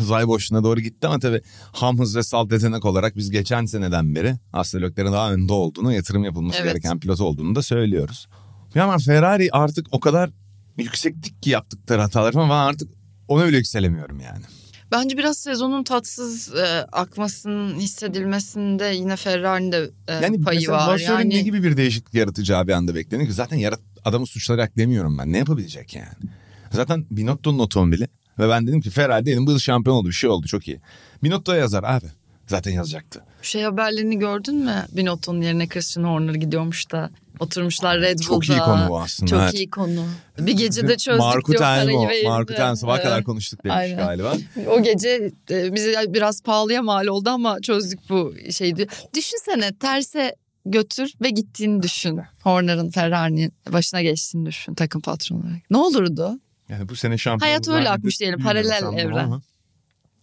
uzay 0.00 0.26
boşluğuna 0.26 0.64
doğru 0.64 0.80
gitti 0.80 1.06
ama 1.06 1.18
tabii 1.18 1.40
ham 1.72 1.98
hız 1.98 2.16
ve 2.16 2.22
salt 2.22 2.52
yetenek 2.52 2.84
olarak 2.84 3.16
biz 3.16 3.30
geçen 3.30 3.66
seneden 3.66 4.14
beri 4.14 4.34
aslında 4.52 4.84
Dökler'in 4.84 5.12
daha 5.12 5.32
önde 5.32 5.52
olduğunu, 5.52 5.92
yatırım 5.92 6.24
yapılması 6.24 6.58
evet. 6.62 6.72
gereken 6.72 7.00
pilot 7.00 7.20
olduğunu 7.20 7.54
da 7.54 7.62
söylüyoruz. 7.62 8.28
Ama 8.74 8.98
Ferrari 8.98 9.48
artık 9.52 9.86
o 9.92 10.00
kadar 10.00 10.30
yükseklik 10.78 11.42
ki 11.42 11.50
yaptıkları 11.50 12.00
hatalar 12.00 12.32
falan 12.32 12.50
ben 12.50 12.54
artık 12.54 12.90
ona 13.28 13.48
bile 13.48 13.56
yükselemiyorum 13.56 14.20
yani. 14.20 14.44
Bence 14.92 15.18
biraz 15.18 15.38
sezonun 15.38 15.84
tatsız 15.84 16.54
e, 16.54 16.86
akmasının 16.92 17.74
hissedilmesinde 17.74 18.84
yine 18.84 19.16
Ferrari'nin 19.16 19.72
de 19.72 19.90
e, 20.08 20.12
yani 20.12 20.40
payı 20.40 20.68
var. 20.68 20.98
Yani 20.98 21.30
ne 21.30 21.40
gibi 21.40 21.62
bir 21.62 21.76
değişiklik 21.76 22.14
yaratacağı 22.14 22.66
bir 22.66 22.72
anda 22.72 22.94
bekleniyor 22.94 23.28
ki 23.28 23.34
zaten 23.34 23.56
yarat 23.56 23.80
adamı 24.04 24.26
suçlayarak 24.26 24.76
demiyorum 24.76 25.18
ben. 25.18 25.32
Ne 25.32 25.38
yapabilecek 25.38 25.94
yani? 25.94 26.30
Zaten 26.70 27.06
Binotto'nun 27.10 27.58
otomobili 27.58 28.08
ve 28.38 28.48
ben 28.48 28.66
dedim 28.66 28.80
ki 28.80 28.90
Ferrari 28.90 29.26
dedim 29.26 29.46
bu 29.46 29.50
yıl 29.50 29.58
şampiyon 29.58 29.96
oldu 29.96 30.08
bir 30.08 30.12
şey 30.12 30.30
oldu 30.30 30.46
çok 30.46 30.68
iyi. 30.68 30.80
Binotto'ya 31.22 31.60
yazar 31.60 31.84
abi. 31.84 32.06
Zaten 32.46 32.70
yazacaktı. 32.70 33.24
Şey 33.42 33.62
haberlerini 33.62 34.18
gördün 34.18 34.56
mü? 34.56 34.86
Binotto'nun 34.92 35.40
yerine 35.40 35.68
Christian 35.68 36.04
Horner 36.04 36.34
gidiyormuş 36.34 36.92
da 36.92 37.10
oturmuşlar 37.40 38.00
Red 38.00 38.18
Bull'da. 38.18 38.26
Çok 38.26 38.48
iyi 38.48 38.58
konu 38.58 38.88
bu 38.88 39.00
aslında. 39.00 39.30
Çok 39.30 39.40
evet. 39.40 39.54
iyi 39.54 39.70
konu. 39.70 40.04
Bir 40.38 40.52
gece 40.52 40.88
de 40.88 40.96
çözdük 40.96 41.20
Markut 41.20 41.58
diyor. 41.58 42.24
Markut 42.24 42.58
Elmo 42.58 42.76
sabah 42.76 42.94
evet. 42.94 43.04
kadar 43.04 43.24
konuştuk 43.24 43.64
demiş 43.64 43.76
Aynen. 43.78 43.96
galiba. 43.96 44.36
O 44.66 44.82
gece 44.82 45.30
e, 45.50 45.74
bize 45.74 45.94
biraz 46.08 46.42
pahalıya 46.42 46.82
mal 46.82 47.06
oldu 47.06 47.30
ama 47.30 47.60
çözdük 47.60 48.00
bu 48.08 48.34
şeydi. 48.50 48.86
Düşünsene 49.14 49.74
terse 49.74 50.36
götür 50.66 51.12
ve 51.22 51.30
gittiğini 51.30 51.82
düşün. 51.82 52.20
Horner'ın 52.42 52.90
Ferrari'nin 52.90 53.52
başına 53.72 54.02
geçtiğini 54.02 54.46
düşün 54.46 54.74
takım 54.74 55.00
patronu 55.00 55.40
olarak. 55.40 55.70
Ne 55.70 55.76
olurdu? 55.76 56.40
Yani 56.68 56.88
bu 56.88 56.96
sene 56.96 57.18
şampiyon. 57.18 57.48
Hayat 57.48 57.68
öyle 57.68 57.90
akmış 57.90 58.20
diyelim 58.20 58.42
paralel 58.42 58.98
evren. 58.98 59.42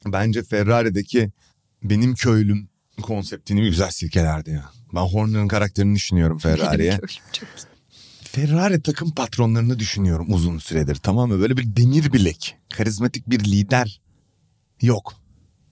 Bence 0.06 0.44
Ferrari'deki 0.44 1.32
benim 1.84 2.16
köylüm 2.16 2.70
konseptini 3.02 3.62
bir 3.62 3.68
güzel 3.70 3.92
silkelerdi 3.92 4.50
ya. 4.50 4.70
Ben 4.96 5.02
Horner'ın 5.02 5.48
karakterini 5.48 5.96
düşünüyorum 5.96 6.38
Ferrari'ye. 6.38 7.00
Ferrari 8.22 8.82
takım 8.82 9.12
patronlarını 9.12 9.80
düşünüyorum 9.80 10.34
uzun 10.34 10.58
süredir 10.58 10.96
tamam 10.96 11.30
mı? 11.30 11.40
Böyle 11.40 11.58
bir 11.58 11.76
demir 11.76 12.14
bilek, 12.14 12.58
karizmatik 12.74 13.30
bir 13.30 13.40
lider 13.40 14.02
yok. 14.82 15.14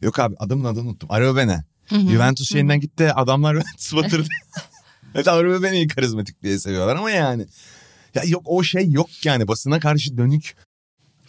Yok 0.02 0.20
abi 0.20 0.36
adamın 0.40 0.66
adını 0.66 0.90
unuttum. 0.90 1.10
Arabene. 1.92 2.12
Juventus 2.12 2.50
şeyinden 2.50 2.80
gitti 2.80 3.14
adamlar 3.14 3.54
Juventus 3.62 3.96
batırdı. 3.96 4.28
evet 5.16 5.28
Arabene'yi 5.28 5.88
karizmatik 5.88 6.44
diye 6.44 6.60
seviyorlar 6.60 6.96
ama 6.96 7.12
yani. 7.12 7.46
Ya 8.16 8.24
yok 8.26 8.42
o 8.46 8.64
şey 8.64 8.92
yok 8.92 9.26
yani 9.26 9.48
basına 9.48 9.80
karşı 9.80 10.18
dönük 10.18 10.56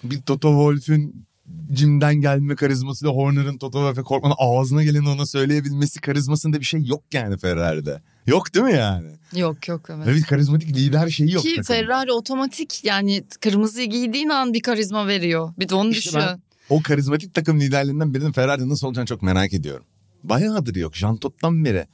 bir 0.05 0.21
Toto 0.21 0.49
Wolff'ün 0.49 1.29
Jim'den 1.75 2.15
gelme 2.15 2.57
karizmasıyla 2.57 3.15
Horner'ın 3.15 3.59
Toto 3.59 3.97
ve 3.97 4.03
Korkman'ın 4.03 4.35
ağzına 4.39 4.85
geleni 4.85 5.09
ona 5.09 5.27
söyleyebilmesi 5.27 6.01
karizmasında 6.01 6.61
bir 6.61 6.65
şey 6.65 6.85
yok 6.85 7.03
yani 7.13 7.39
Ferrari'de. 7.39 8.03
Yok 8.27 8.55
değil 8.55 8.65
mi 8.65 8.75
yani? 8.75 9.09
Yok 9.37 9.69
yok 9.69 9.91
evet. 9.91 10.07
Evet 10.09 10.23
karizmatik 10.23 10.77
lider 10.77 11.09
şeyi 11.09 11.33
yok. 11.33 11.43
Ki 11.43 11.49
takımda. 11.57 11.67
Ferrari 11.67 12.13
otomatik 12.13 12.85
yani 12.85 13.25
kırmızıyı 13.41 13.91
giydiğin 13.91 14.29
an 14.29 14.55
bir 14.55 14.63
karizma 14.63 15.07
veriyor. 15.07 15.53
Bir 15.59 15.69
de 15.69 15.75
onu 15.75 15.91
işte 15.91 16.11
düşün. 16.11 16.43
O 16.71 16.83
karizmatik 16.83 17.35
takım 17.35 17.61
liderlerinden 17.61 18.15
birinin 18.15 18.33
Ferrari'de 18.33 18.69
nasıl 18.69 18.87
olacağını 18.87 19.07
çok 19.07 19.23
merak 19.23 19.53
ediyorum. 19.53 19.87
Bayağıdır 20.23 20.77
yok. 20.77 20.97
Jean 20.97 21.17
Tot'tan 21.17 21.65
beri 21.65 21.87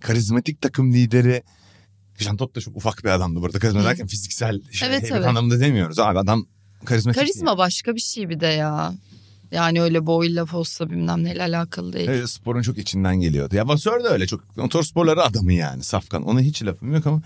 karizmatik 0.00 0.60
takım 0.60 0.92
lideri 0.92 1.42
Jean 2.18 2.36
Todt 2.36 2.56
da 2.56 2.60
çok 2.60 2.76
ufak 2.76 3.04
bir 3.04 3.08
adamdı 3.08 3.40
burada. 3.40 3.58
Karizma 3.58 3.84
derken 3.84 4.06
fiziksel 4.06 4.60
şey, 4.70 4.88
evet, 4.88 5.08
evet. 5.12 5.26
anlamda 5.26 5.60
demiyoruz 5.60 5.98
abi. 5.98 6.18
Adam 6.18 6.46
Karizmatik 6.84 7.20
Karizma 7.20 7.58
başka 7.58 7.94
bir 7.94 8.00
şey 8.00 8.28
bir 8.28 8.40
de 8.40 8.46
ya. 8.46 8.94
Yani 9.50 9.82
öyle 9.82 10.06
boyla 10.06 10.44
posta 10.44 10.90
bilmem 10.90 11.24
neyle 11.24 11.42
alakalı 11.42 11.92
değil. 11.92 12.08
Evet, 12.08 12.30
sporun 12.30 12.62
çok 12.62 12.78
içinden 12.78 13.20
geliyordu. 13.20 13.56
Ya 13.56 13.68
Vasör 13.68 14.04
de 14.04 14.08
öyle 14.08 14.26
çok 14.26 14.56
motor 14.56 14.82
sporları 14.82 15.22
adamı 15.22 15.52
yani 15.52 15.82
Safkan. 15.82 16.22
Ona 16.22 16.40
hiç 16.40 16.62
lafım 16.62 16.94
yok 16.94 17.06
ama 17.06 17.22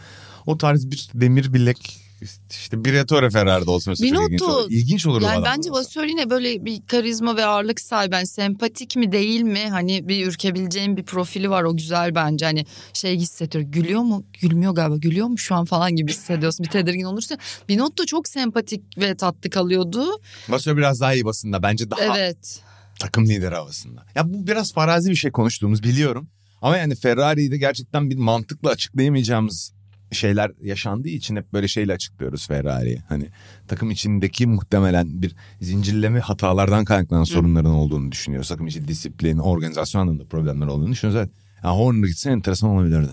o 0.47 0.59
tarz 0.59 0.91
bir 0.91 1.11
demir 1.15 1.53
bilek 1.53 2.04
işte 2.51 2.85
Briatore 2.85 3.31
Ferrari'de 3.31 3.71
olsun 3.71 3.91
mesela 3.91 4.11
Binotto, 4.11 4.27
ilginç 4.27 4.43
olur. 4.43 4.71
İlginç 4.71 5.07
olur 5.07 5.23
yani 5.23 5.45
bence 5.45 5.71
Vasör 5.71 6.05
yine 6.05 6.31
böyle 6.31 6.65
bir 6.65 6.87
karizma 6.87 7.37
ve 7.37 7.45
ağırlık 7.45 7.81
sahibi. 7.81 8.15
Yani 8.15 8.27
sempatik 8.27 8.97
mi 8.97 9.13
değil 9.13 9.41
mi? 9.41 9.69
Hani 9.71 10.09
bir 10.09 10.27
ürkebileceğin 10.27 10.97
bir 10.97 11.03
profili 11.03 11.51
var. 11.51 11.63
O 11.63 11.77
güzel 11.77 12.15
bence. 12.15 12.45
Hani 12.45 12.67
şey 12.93 13.17
hissediyor. 13.17 13.65
Gülüyor 13.65 14.01
mu? 14.01 14.25
Gülmüyor 14.41 14.75
galiba. 14.75 14.97
Gülüyor 14.97 15.27
mu 15.27 15.39
şu 15.39 15.55
an 15.55 15.65
falan 15.65 15.97
gibi 15.97 16.13
hissediyorsun. 16.13 16.65
Bir 16.65 16.71
tedirgin 16.71 17.05
olursa. 17.05 17.39
Binotto 17.69 18.07
çok 18.07 18.29
sempatik 18.29 18.99
ve 18.99 19.15
tatlı 19.15 19.51
kalıyordu. 19.51 20.21
Vasör 20.49 20.77
biraz 20.77 21.01
daha 21.01 21.15
iyi 21.15 21.25
basında. 21.25 21.63
Bence 21.63 21.91
daha 21.91 22.19
evet. 22.19 22.61
takım 23.01 23.27
lideri 23.27 23.55
havasında. 23.55 24.07
Ya 24.15 24.35
bu 24.35 24.47
biraz 24.47 24.73
farazi 24.73 25.11
bir 25.11 25.17
şey 25.17 25.31
konuştuğumuz 25.31 25.83
biliyorum. 25.83 26.29
Ama 26.63 26.77
yani 26.77 26.95
Ferrari'yi 26.95 27.51
de 27.51 27.59
gerçekten 27.59 28.11
bir 28.11 28.17
mantıkla 28.17 28.71
açıklayamayacağımız 28.71 29.73
şeyler 30.13 30.53
yaşandığı 30.63 31.09
için 31.09 31.37
hep 31.37 31.53
böyle 31.53 31.69
şeyle 31.69 31.93
açıklıyoruz 31.93 32.47
Ferrari'yi. 32.47 33.03
Hani 33.09 33.29
takım 33.69 33.91
içindeki 33.91 34.47
muhtemelen 34.47 35.23
bir 35.23 35.35
zincirleme 35.61 36.21
hatalardan 36.21 36.85
kaynaklanan 36.85 37.25
sorunların 37.25 37.73
olduğunu 37.73 38.13
düşünüyoruz. 38.13 38.49
Takım 38.49 38.67
içi 38.67 38.89
disiplin, 38.89 39.39
organizasyon 39.39 40.01
anlamında 40.01 40.25
problemler 40.25 40.67
olduğunu 40.67 40.93
düşünüyoruz. 40.93 41.27
Evet. 41.27 41.45
Yani 41.65 41.79
Horner 41.79 42.09
gitse 42.09 42.31
enteresan 42.31 42.71
olabilirdi. 42.71 43.11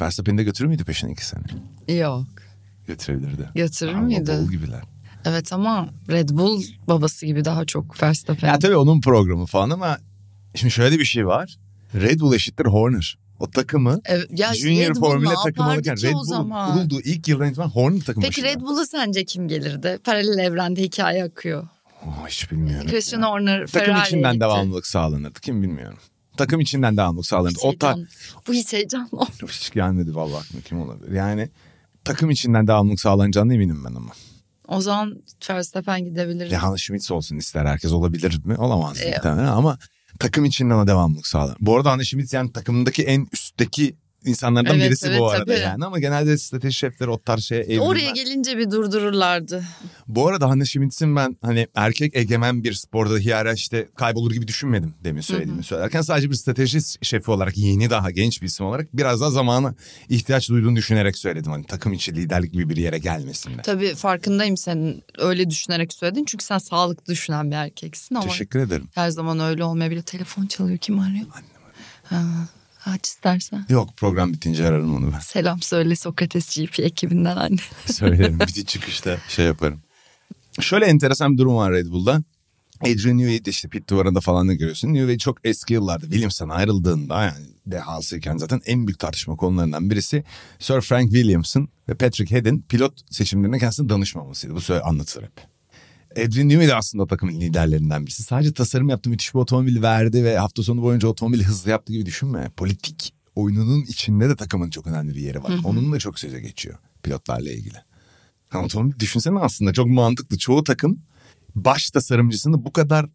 Verstappen'i 0.00 0.38
de 0.38 0.44
götürür 0.44 0.68
müydü 0.68 0.84
peşine 0.84 1.12
iki 1.12 1.26
sene? 1.26 1.42
Yok. 1.98 2.26
Götürebilirdi. 2.86 3.48
Götürür 3.54 3.92
Ama 3.92 4.02
müydü? 4.02 4.32
Bol 4.32 4.50
gibiler. 4.50 4.82
Evet 5.24 5.52
ama 5.52 5.88
Red 6.10 6.28
Bull 6.28 6.62
babası 6.88 7.26
gibi 7.26 7.44
daha 7.44 7.64
çok 7.64 8.02
Verstappen. 8.02 8.48
Ya 8.48 8.58
tabii 8.58 8.76
onun 8.76 9.00
programı 9.00 9.46
falan 9.46 9.70
ama 9.70 9.98
şimdi 10.54 10.72
şöyle 10.72 10.98
bir 10.98 11.04
şey 11.04 11.26
var. 11.26 11.56
Red 11.94 12.20
Bull 12.20 12.34
eşittir 12.34 12.66
Horner 12.66 13.18
o 13.42 13.50
takımı 13.50 14.00
evet, 14.04 14.26
ya 14.30 14.54
Junior 14.54 14.90
Red 14.90 14.94
Formula 14.94 15.34
takımı 15.44 15.70
alırken 15.70 15.96
Red 16.02 16.12
Bull 16.12 16.72
kurulduğu 16.72 17.00
ilk 17.00 17.28
yıldan 17.28 17.48
itibaren 17.48 17.70
Horner 17.70 18.00
takımı 18.00 18.26
Peki 18.26 18.42
başında. 18.42 18.56
Red 18.56 18.60
Bull'a 18.60 18.86
sence 18.86 19.24
kim 19.24 19.48
gelirdi? 19.48 19.98
Paralel 20.04 20.38
evrende 20.38 20.82
hikaye 20.82 21.24
akıyor. 21.24 21.68
Oh, 22.06 22.28
hiç 22.28 22.50
bilmiyorum. 22.50 22.90
Christian 22.90 23.22
Horner 23.22 23.66
Ferrari 23.66 23.86
Takım 23.88 24.02
içinden 24.02 24.32
gitti. 24.32 24.44
devamlılık 24.44 24.86
sağlanırdı. 24.86 25.40
Kim 25.40 25.62
bilmiyorum. 25.62 25.98
Takım 26.36 26.60
içinden 26.60 26.96
devamlılık 26.96 27.26
sağlanırdı. 27.26 27.58
Hiç 27.58 27.64
o 27.64 27.78
ta... 27.78 27.96
Bu 28.48 28.52
hiç 28.52 28.72
heyecan 28.72 29.08
oldu. 29.12 29.46
Hiç 29.48 29.70
gelmedi 29.70 30.14
vallahi 30.14 30.40
aklıma 30.44 30.62
kim 30.62 30.80
olabilir. 30.80 31.12
Yani 31.12 31.48
takım 32.04 32.30
içinden 32.30 32.66
devamlılık 32.66 33.00
sağlanacağını 33.00 33.54
eminim 33.54 33.84
ben 33.84 33.94
ama. 33.94 34.12
O 34.68 34.80
zaman 34.80 35.22
Verstappen 35.50 36.04
gidebilir. 36.04 36.50
Johannes 36.50 36.80
Schmitz 36.80 37.10
olsun 37.10 37.36
ister 37.36 37.66
herkes 37.66 37.92
olabilir 37.92 38.40
mi? 38.44 38.56
Olamaz 38.56 39.00
ee, 39.00 39.28
ama 39.28 39.78
takım 40.18 40.44
içinden 40.44 40.74
o 40.74 40.86
devamlılık 40.86 41.26
sağlar. 41.26 41.56
Bu 41.60 41.76
arada 41.76 41.90
Anne 41.90 42.04
Schmitz 42.04 42.32
yani 42.32 42.52
takımındaki 42.52 43.02
en 43.02 43.26
üstteki 43.32 43.96
insanlardan 44.24 44.76
evet, 44.76 44.86
birisi 44.90 45.06
evet, 45.06 45.20
bu 45.20 45.30
arada 45.30 45.44
tabii. 45.44 45.60
yani 45.60 45.84
ama 45.84 45.98
genelde 45.98 46.38
strateji 46.38 46.74
şefleri 46.74 47.10
o 47.10 47.22
tarz 47.22 47.44
şeye 47.44 47.62
evrilmez. 47.62 47.88
Oraya 47.88 48.10
gelince 48.10 48.58
bir 48.58 48.70
durdururlardı. 48.70 49.64
Bu 50.08 50.28
arada 50.28 50.48
Hannah 50.48 50.64
Schmitz'in 50.64 51.16
ben 51.16 51.36
hani 51.42 51.66
erkek 51.74 52.16
egemen 52.16 52.64
bir 52.64 52.72
sporda 52.72 53.18
hiyerarşide 53.18 53.88
kaybolur 53.96 54.32
gibi 54.32 54.48
düşünmedim 54.48 54.94
demin 55.04 55.20
söylediğimi 55.20 55.56
Hı-hı. 55.56 55.66
söylerken 55.66 56.02
sadece 56.02 56.30
bir 56.30 56.34
strateji 56.34 56.78
şefi 57.02 57.30
olarak 57.30 57.58
yeni 57.58 57.90
daha 57.90 58.10
genç 58.10 58.42
bir 58.42 58.46
isim 58.46 58.66
olarak 58.66 58.96
biraz 58.96 59.20
daha 59.20 59.30
zamana 59.30 59.74
ihtiyaç 60.08 60.48
duyduğunu 60.48 60.76
düşünerek 60.76 61.18
söyledim. 61.18 61.52
Hani 61.52 61.64
takım 61.66 61.92
içi 61.92 62.14
liderlik 62.14 62.52
gibi 62.52 62.68
bir 62.68 62.76
yere 62.76 62.98
gelmesinde. 62.98 63.62
Tabii 63.62 63.94
farkındayım 63.94 64.56
senin 64.56 65.02
öyle 65.18 65.50
düşünerek 65.50 65.92
söyledin 65.92 66.24
çünkü 66.24 66.44
sen 66.44 66.58
sağlıklı 66.58 67.12
düşünen 67.12 67.50
bir 67.50 67.56
erkeksin 67.56 68.14
ama. 68.14 68.24
Teşekkür 68.24 68.58
ederim. 68.58 68.88
Her 68.94 69.10
zaman 69.10 69.40
öyle 69.40 69.64
olmayabilir. 69.64 70.02
Telefon 70.02 70.46
çalıyor 70.46 70.78
kim 70.78 70.98
arıyor? 70.98 71.26
Annem 71.34 71.52
Ha. 72.02 72.22
Aç 72.86 73.06
istersen. 73.06 73.66
Yok 73.68 73.96
program 73.96 74.32
bitince 74.32 74.66
ararım 74.66 74.94
onu 74.94 75.12
ben. 75.12 75.18
Selam 75.18 75.62
söyle 75.62 75.96
Sokrates 75.96 76.56
GP 76.56 76.80
ekibinden 76.80 77.36
anne. 77.36 77.56
Söylerim 77.92 78.40
bir 78.40 78.64
çıkışta 78.64 79.18
şey 79.28 79.46
yaparım. 79.46 79.82
Şöyle 80.60 80.84
enteresan 80.84 81.32
bir 81.32 81.38
durum 81.38 81.56
var 81.56 81.72
Red 81.72 81.86
Bull'da. 81.86 82.22
Adrian 82.80 83.18
Newey 83.18 83.40
işte 83.46 83.68
pit 83.68 83.90
duvarında 83.90 84.20
falan 84.20 84.48
da 84.48 84.54
görüyorsun. 84.54 84.94
Newey 84.94 85.18
çok 85.18 85.38
eski 85.44 85.74
yıllarda 85.74 86.04
Williams'tan 86.04 86.48
ayrıldığında 86.48 87.22
yani 87.22 87.46
dehasıyken 87.66 88.36
zaten 88.36 88.60
en 88.66 88.86
büyük 88.86 88.98
tartışma 88.98 89.36
konularından 89.36 89.90
birisi 89.90 90.24
Sir 90.58 90.80
Frank 90.80 91.10
Williams'ın 91.10 91.68
ve 91.88 91.94
Patrick 91.94 92.34
Head'in 92.34 92.62
pilot 92.62 93.00
seçimlerine 93.10 93.58
kendisine 93.58 93.88
danışmamasıydı. 93.88 94.54
Bu 94.54 94.60
söyle 94.60 94.82
anlatılır 94.82 95.24
hep. 95.24 95.51
Edwin 96.16 96.48
Newey 96.48 96.68
de 96.68 96.74
aslında 96.74 97.06
takımın 97.06 97.40
liderlerinden 97.40 98.06
birisi. 98.06 98.22
Sadece 98.22 98.52
tasarım 98.52 98.88
yaptı 98.88 99.10
müthiş 99.10 99.34
bir 99.34 99.38
otomobil 99.38 99.82
verdi 99.82 100.24
ve 100.24 100.38
hafta 100.38 100.62
sonu 100.62 100.82
boyunca 100.82 101.08
otomobili 101.08 101.44
hızlı 101.44 101.70
yaptı 101.70 101.92
gibi 101.92 102.06
düşünme. 102.06 102.50
Politik 102.56 103.14
oyununun 103.34 103.82
içinde 103.82 104.28
de 104.28 104.36
takımın 104.36 104.70
çok 104.70 104.86
önemli 104.86 105.14
bir 105.14 105.20
yeri 105.20 105.42
var. 105.42 105.52
Onun 105.64 105.92
da 105.92 105.98
çok 105.98 106.18
söze 106.18 106.40
geçiyor 106.40 106.78
pilotlarla 107.02 107.50
ilgili. 107.50 107.76
Yani 108.54 108.64
otomobil 108.64 108.98
düşünsene 108.98 109.38
aslında 109.38 109.72
çok 109.72 109.86
mantıklı. 109.86 110.38
Çoğu 110.38 110.64
takım 110.64 111.02
baş 111.54 111.90
tasarımcısını 111.90 112.64
bu 112.64 112.72
kadar 112.72 113.06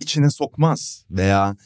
içine 0.00 0.30
sokmaz 0.30 1.04
veya 1.10 1.56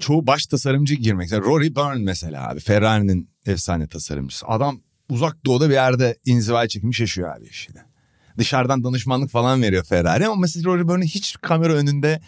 çoğu 0.00 0.26
baş 0.26 0.46
tasarımcı 0.46 0.94
girmek. 0.94 1.30
Mesela 1.30 1.42
Rory 1.42 1.76
Byrne 1.76 2.04
mesela 2.04 2.48
abi 2.48 2.60
Ferrari'nin 2.60 3.30
efsane 3.46 3.86
tasarımcısı. 3.86 4.46
Adam 4.46 4.80
uzak 5.08 5.46
doğuda 5.46 5.68
bir 5.68 5.74
yerde 5.74 6.18
inzivaya 6.24 6.68
çekmiş 6.68 7.00
yaşıyor 7.00 7.36
abi 7.36 7.46
işiyle 7.46 7.93
dışarıdan 8.38 8.84
danışmanlık 8.84 9.30
falan 9.30 9.62
veriyor 9.62 9.84
Ferrari 9.84 10.26
ama 10.26 10.36
mesela 10.36 10.64
Rory 10.64 10.88
Byrne 10.88 11.04
hiç 11.04 11.36
kamera 11.40 11.72
önünde 11.72 12.20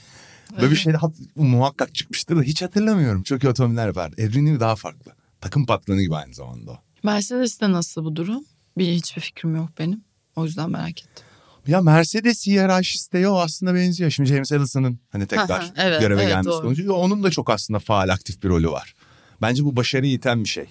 böyle 0.60 0.70
bir 0.70 0.76
şey 0.76 0.92
muhakkak 1.36 1.94
çıkmıştır 1.94 2.36
da 2.36 2.42
hiç 2.42 2.62
hatırlamıyorum. 2.62 3.22
Çok 3.22 3.44
iyi 3.44 3.48
otomobiller 3.48 3.96
var. 3.96 4.12
Adrian 4.12 4.60
daha 4.60 4.76
farklı. 4.76 5.12
Takım 5.40 5.66
patronu 5.66 6.00
gibi 6.00 6.16
aynı 6.16 6.34
zamanda 6.34 6.70
o. 6.70 6.78
Mercedes'te 7.02 7.72
nasıl 7.72 8.04
bu 8.04 8.16
durum? 8.16 8.44
Bir 8.78 8.92
hiçbir 8.92 9.22
fikrim 9.22 9.56
yok 9.56 9.68
benim. 9.78 10.04
O 10.36 10.44
yüzden 10.44 10.70
merak 10.70 10.90
ettim. 10.90 11.24
Ya 11.66 11.80
Mercedes 11.80 12.46
hiyerarşiste 12.46 13.18
yok 13.18 13.40
aslında 13.44 13.74
benziyor. 13.74 14.10
Şimdi 14.10 14.28
James 14.28 14.52
Allison'ın 14.52 14.98
hani 15.10 15.26
tekrar 15.26 15.72
evet, 15.76 16.00
göreve 16.00 16.22
evet, 16.22 16.32
gelmesi 16.32 16.58
sonucu. 16.58 16.92
Onun 16.92 17.22
da 17.22 17.30
çok 17.30 17.50
aslında 17.50 17.78
faal 17.78 18.08
aktif 18.08 18.42
bir 18.42 18.48
rolü 18.48 18.70
var. 18.70 18.94
Bence 19.42 19.64
bu 19.64 19.76
başarıyı 19.76 20.12
iten 20.12 20.44
bir 20.44 20.48
şey 20.48 20.66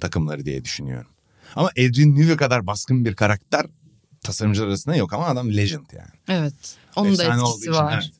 takımları 0.00 0.46
diye 0.46 0.64
düşünüyorum. 0.64 1.10
Ama 1.56 1.68
Adrian 1.68 2.14
Newey 2.14 2.36
kadar 2.36 2.66
baskın 2.66 3.04
bir 3.04 3.14
karakter 3.14 3.66
tasarımcılar 4.24 4.66
arasında 4.66 4.96
yok 4.96 5.12
ama 5.12 5.26
adam 5.26 5.56
legend 5.56 5.86
yani. 5.92 6.40
Evet. 6.40 6.54
Onun 6.96 7.10
Efsane 7.10 7.42
da 7.42 7.48
etkisi 7.48 7.72
var. 7.72 7.94
evet. 7.94 8.12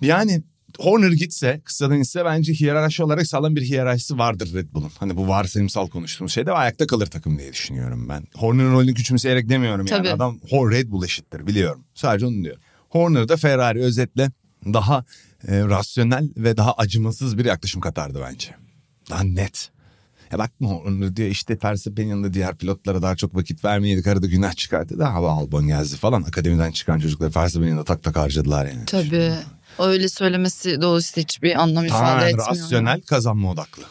Yani 0.00 0.42
Horner 0.78 1.12
gitse 1.12 1.60
kısadan 1.64 2.00
ise 2.00 2.24
bence 2.24 2.52
hiyerarşi 2.52 3.02
olarak 3.02 3.26
sağlam 3.26 3.56
bir 3.56 3.62
hiyerarşisi 3.62 4.18
vardır 4.18 4.54
Red 4.54 4.72
Bull'un. 4.72 4.90
Hani 4.98 5.16
bu 5.16 5.28
varsayımsal 5.28 5.88
konuştuğumuz 5.88 6.32
şeyde 6.32 6.52
ayakta 6.52 6.86
kalır 6.86 7.06
takım 7.06 7.38
diye 7.38 7.52
düşünüyorum 7.52 8.08
ben. 8.08 8.26
Horner'ın 8.34 8.72
rolünü 8.72 8.94
küçümseyerek 8.94 9.48
demiyorum 9.48 9.86
yani. 9.86 9.98
Tabii. 9.98 10.12
Adam 10.12 10.40
Red 10.52 10.90
Bull 10.90 11.04
eşittir 11.04 11.46
biliyorum. 11.46 11.84
Sadece 11.94 12.26
onu 12.26 12.44
diyor. 12.44 12.56
Horner 12.88 13.28
da 13.28 13.36
Ferrari 13.36 13.80
özetle 13.80 14.30
daha 14.64 15.04
e, 15.48 15.60
rasyonel 15.60 16.28
ve 16.36 16.56
daha 16.56 16.72
acımasız 16.72 17.38
bir 17.38 17.44
yaklaşım 17.44 17.80
katardı 17.80 18.20
bence. 18.30 18.54
Daha 19.10 19.22
net. 19.22 19.70
Ya 20.32 20.38
bakma 20.38 20.78
onu 20.78 21.16
diyor 21.16 21.28
işte 21.28 21.58
Fersap'in 21.58 22.08
yanında 22.08 22.34
diğer 22.34 22.56
pilotlara 22.56 23.02
daha 23.02 23.16
çok 23.16 23.34
vakit 23.36 23.64
vermeyeydik 23.64 24.06
arada 24.06 24.26
günah 24.26 24.52
çıkarttı 24.52 24.98
da 24.98 25.14
hava 25.14 25.30
Albon 25.32 25.66
geldi 25.66 25.96
falan. 25.96 26.22
Akademiden 26.22 26.70
çıkan 26.70 26.98
çocuklar 26.98 27.30
Fersap'in 27.30 27.66
yanında 27.66 27.84
tak 27.84 28.02
tak 28.02 28.16
harcadılar 28.16 28.66
yani. 28.66 28.84
Tabii. 28.86 29.32
Öyle 29.78 30.08
söylemesi 30.08 30.80
dolayısıyla 30.82 31.22
hiçbir 31.22 31.62
anlam 31.62 31.84
ifade 31.84 32.26
etmiyor. 32.26 32.48
Rasyonel 32.50 33.00
kazanma 33.00 33.50
odaklı. 33.50 33.82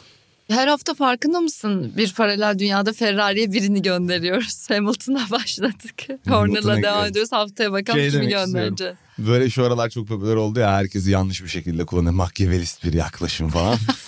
Her 0.49 0.67
hafta 0.67 0.93
farkında 0.93 1.41
mısın? 1.41 1.93
Bir 1.97 2.13
paralel 2.13 2.59
dünyada 2.59 2.93
Ferrari'ye 2.93 3.51
birini 3.51 3.81
gönderiyoruz. 3.81 4.69
Hamilton'a 4.69 5.27
başladık. 5.31 6.07
Horner'la 6.27 6.77
devam 6.77 7.05
ediyoruz. 7.05 7.31
Haftaya 7.31 7.71
bakalım 7.71 7.99
şey 7.99 8.11
kimi 8.11 8.27
göndereceğiz. 8.27 8.95
Böyle 9.17 9.49
şu 9.49 9.63
aralar 9.65 9.89
çok 9.89 10.07
popüler 10.07 10.35
oldu 10.35 10.59
ya 10.59 10.71
herkesi 10.71 11.11
yanlış 11.11 11.43
bir 11.43 11.49
şekilde 11.49 11.85
kullanıyor. 11.85 12.13
Makyavelist 12.13 12.83
bir 12.83 12.93
yaklaşım 12.93 13.49
falan. 13.49 13.77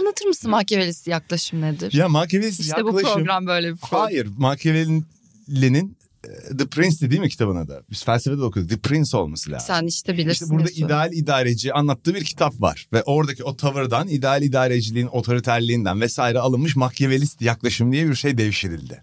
Anlatır 0.00 0.26
mısın 0.26 0.50
Machiavellist 0.50 1.06
yaklaşım 1.06 1.60
nedir? 1.60 1.92
Ya 1.92 2.08
Machiavellist 2.08 2.60
işte 2.60 2.78
yaklaşım... 2.78 2.98
İşte 2.98 3.08
bu 3.08 3.14
program 3.14 3.46
böyle 3.46 3.72
bir 3.72 3.76
program. 3.76 4.00
Hayır 4.04 4.28
Machiavelli'nin 4.38 5.96
e, 6.24 6.56
The 6.56 6.66
Prince 6.66 7.10
değil 7.10 7.20
mi 7.20 7.28
kitabına 7.28 7.68
da? 7.68 7.82
Biz 7.90 8.04
felsefede 8.04 8.42
okuduk. 8.42 8.68
The 8.70 8.78
Prince 8.78 9.16
olması 9.16 9.50
lazım. 9.50 9.66
Sen 9.66 9.86
işte 9.86 10.12
bilirsin. 10.12 10.32
İşte 10.32 10.54
burada 10.54 10.66
diyorsun. 10.66 10.86
ideal 10.86 11.12
idareci 11.12 11.72
anlattığı 11.72 12.14
bir 12.14 12.24
kitap 12.24 12.60
var. 12.60 12.86
Ve 12.92 13.02
oradaki 13.02 13.44
o 13.44 13.56
tavırdan, 13.56 14.08
ideal 14.08 14.42
idareciliğin, 14.42 15.06
otoriterliğinden 15.06 16.00
vesaire 16.00 16.38
alınmış 16.38 16.76
Machiavellist 16.76 17.42
yaklaşım 17.42 17.92
diye 17.92 18.08
bir 18.08 18.14
şey 18.14 18.38
devşirildi. 18.38 19.02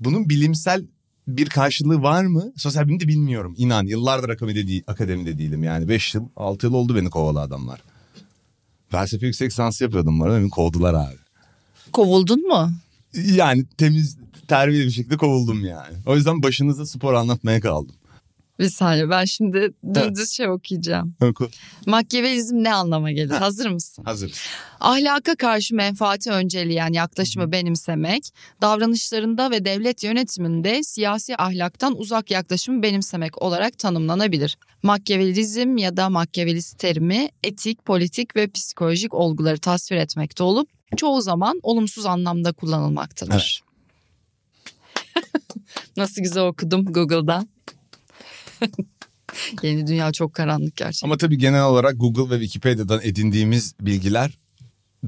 Bunun 0.00 0.28
bilimsel 0.28 0.84
bir 1.28 1.48
karşılığı 1.48 2.02
var 2.02 2.24
mı? 2.24 2.52
Sosyal 2.56 2.88
bilimde 2.88 3.08
bilmiyorum. 3.08 3.54
İnan 3.58 3.86
yıllardır 3.86 4.28
akademide, 4.28 4.66
değil, 4.66 4.84
akademide 4.86 5.38
değilim. 5.38 5.64
Yani 5.64 5.88
5 5.88 6.14
yıl 6.14 6.28
6 6.36 6.66
yıl 6.66 6.74
oldu 6.74 6.96
beni 6.96 7.10
kovalı 7.10 7.40
adamlar. 7.40 7.80
Felsefe 8.90 9.26
yüksek 9.26 9.50
lisans 9.50 9.80
yapıyordum 9.80 10.20
bana 10.20 10.38
beni 10.38 10.50
kovdular 10.50 10.94
abi. 10.94 11.16
Kovuldun 11.92 12.48
mu? 12.48 12.72
Yani 13.14 13.64
temiz 13.78 14.16
terbiyeli 14.48 14.86
bir 14.86 14.90
şekilde 14.90 15.16
kovuldum 15.16 15.64
yani. 15.64 15.96
O 16.06 16.16
yüzden 16.16 16.42
başınıza 16.42 16.86
spor 16.86 17.14
anlatmaya 17.14 17.60
kaldım. 17.60 17.94
Bir 18.58 18.68
saniye 18.68 19.10
ben 19.10 19.24
şimdi 19.24 19.72
dümdüz 19.94 20.30
şey 20.30 20.48
okuyacağım. 20.48 21.14
Oku. 21.22 21.48
Makyavelizm 21.86 22.56
ne 22.56 22.74
anlama 22.74 23.12
gelir? 23.12 23.30
Hazır 23.30 23.68
mısın? 23.68 24.04
Hazır. 24.04 24.32
Ahlaka 24.80 25.34
karşı 25.34 25.74
menfaati 25.74 26.30
önceleyen 26.30 26.92
yaklaşımı 26.92 27.52
benimsemek, 27.52 28.22
davranışlarında 28.62 29.50
ve 29.50 29.64
devlet 29.64 30.04
yönetiminde 30.04 30.82
siyasi 30.82 31.36
ahlaktan 31.36 31.98
uzak 31.98 32.30
yaklaşımı 32.30 32.82
benimsemek 32.82 33.42
olarak 33.42 33.78
tanımlanabilir. 33.78 34.58
Makyavelizm 34.84 35.76
ya 35.76 35.96
da 35.96 36.10
makyavelist 36.10 36.78
terimi 36.78 37.28
etik, 37.42 37.84
politik 37.84 38.36
ve 38.36 38.46
psikolojik 38.50 39.14
olguları 39.14 39.58
tasvir 39.58 39.96
etmekte 39.96 40.42
olup 40.42 40.68
çoğu 40.96 41.22
zaman 41.22 41.60
olumsuz 41.62 42.06
anlamda 42.06 42.52
kullanılmaktadır. 42.52 43.62
Evet. 45.06 45.24
Nasıl 45.96 46.22
güzel 46.22 46.42
okudum 46.42 46.84
Google'dan. 46.84 47.48
Yeni 49.62 49.86
dünya 49.86 50.12
çok 50.12 50.34
karanlık 50.34 50.76
gerçekten. 50.76 51.08
Ama 51.08 51.16
tabii 51.16 51.38
genel 51.38 51.64
olarak 51.64 52.00
Google 52.00 52.30
ve 52.30 52.40
Wikipedia'dan 52.40 53.00
edindiğimiz 53.02 53.74
bilgiler 53.80 54.30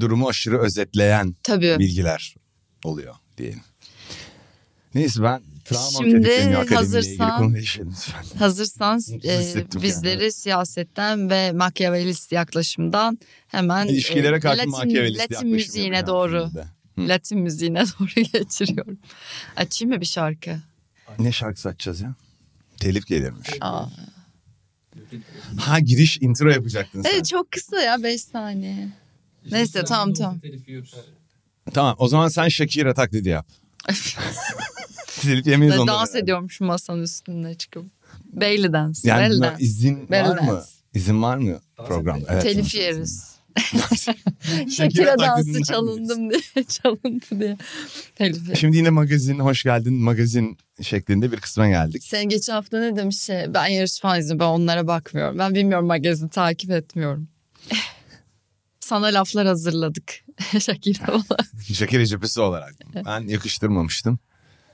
durumu 0.01 0.29
aşırı 0.29 0.59
özetleyen 0.59 1.35
tabii. 1.43 1.77
bilgiler 1.79 2.35
oluyor 2.85 3.15
diyelim. 3.39 3.63
Neyse 4.95 5.23
ben 5.23 5.43
Şimdi 5.75 6.75
hazırsan, 6.75 7.55
hazırsan 8.39 9.01
e, 9.25 9.65
bizleri 9.83 10.23
yani. 10.23 10.33
siyasetten 10.33 11.31
ve 11.31 11.53
makyavelist 11.53 12.33
yaklaşımdan 12.33 13.19
hemen 13.49 13.87
ilişkilere 13.87 14.41
karşı 14.41 14.63
e, 14.63 14.67
Latin, 14.67 15.19
Latin 15.19 15.49
müziğine 15.49 16.07
doğru 16.07 16.51
Latin 16.99 17.39
müziğine 17.39 17.85
doğru 17.85 18.23
geçiriyorum. 18.33 18.99
Açayım 19.57 19.95
mı 19.95 20.01
bir 20.01 20.07
şarkı? 20.07 20.57
Ne 21.19 21.33
şarkısı 21.33 21.69
açacağız 21.69 22.01
ya? 22.01 22.15
Telif 22.77 23.07
gelirmiş. 23.07 23.49
Aa. 23.61 23.87
Ha 25.59 25.79
giriş 25.79 26.19
intro 26.21 26.51
yapacaktın 26.51 27.03
sen. 27.03 27.11
Evet 27.11 27.27
çok 27.27 27.53
kısa 27.53 27.81
ya 27.81 28.03
5 28.03 28.23
saniye. 28.23 28.89
Neyse 29.51 29.85
tamam 29.85 30.15
tamam. 30.15 30.41
Tamam 31.75 31.97
o 31.99 32.09
zaman 32.09 32.29
sen 32.29 32.49
Shakira 32.49 32.95
taklidi 32.95 33.29
yap. 33.29 33.47
Telif 35.23 35.47
yemeyiz 35.47 35.79
ondan. 35.79 35.95
Dans 35.95 36.15
ediyormuş 36.15 36.61
masanın 36.61 37.03
üstünde 37.03 37.55
çıkıp. 37.55 37.87
Belly 38.33 38.73
dance. 38.73 39.01
Yani 39.05 39.31
belly 39.31 39.41
dance. 39.41 39.65
izin 39.65 40.11
belly 40.11 40.29
var 40.29 40.39
dance. 40.39 40.53
mı? 40.53 40.63
İzin 40.95 41.23
var 41.23 41.37
mı 41.37 41.61
programda? 41.87 42.27
Evet, 42.31 42.43
Telif 42.43 42.75
yeriz. 42.75 43.37
Shakira 44.71 45.19
dansı 45.19 45.63
çalındım 45.63 46.31
diye 46.31 46.65
çalındı 46.69 47.41
diye. 47.41 47.57
Telif. 48.15 48.59
Şimdi 48.59 48.77
yine 48.77 48.91
magazin 48.91 49.39
hoş 49.39 49.63
geldin 49.63 49.95
magazin 49.95 50.59
şeklinde 50.83 51.33
bir 51.33 51.37
kısma 51.37 51.69
geldik. 51.69 52.05
Sen 52.05 52.29
geçen 52.29 52.53
hafta 52.53 52.81
ne 52.81 52.97
demiş 52.97 53.19
şey 53.21 53.55
ben 53.55 53.67
yarışma 53.67 54.19
izliyorum 54.19 54.41
ben 54.41 54.45
onlara 54.47 54.87
bakmıyorum. 54.87 55.39
Ben 55.39 55.55
bilmiyorum 55.55 55.87
magazin 55.87 56.29
takip 56.29 56.71
etmiyorum. 56.71 57.29
Sana 58.81 59.07
laflar 59.07 59.47
hazırladık. 59.47 60.15
Shakira 60.61 61.13
olarak. 61.13 61.47
Shakira 61.75 62.07
cephesi 62.07 62.41
olarak. 62.41 62.75
Ben 63.05 63.21
yakıştırmamıştım. 63.21 64.19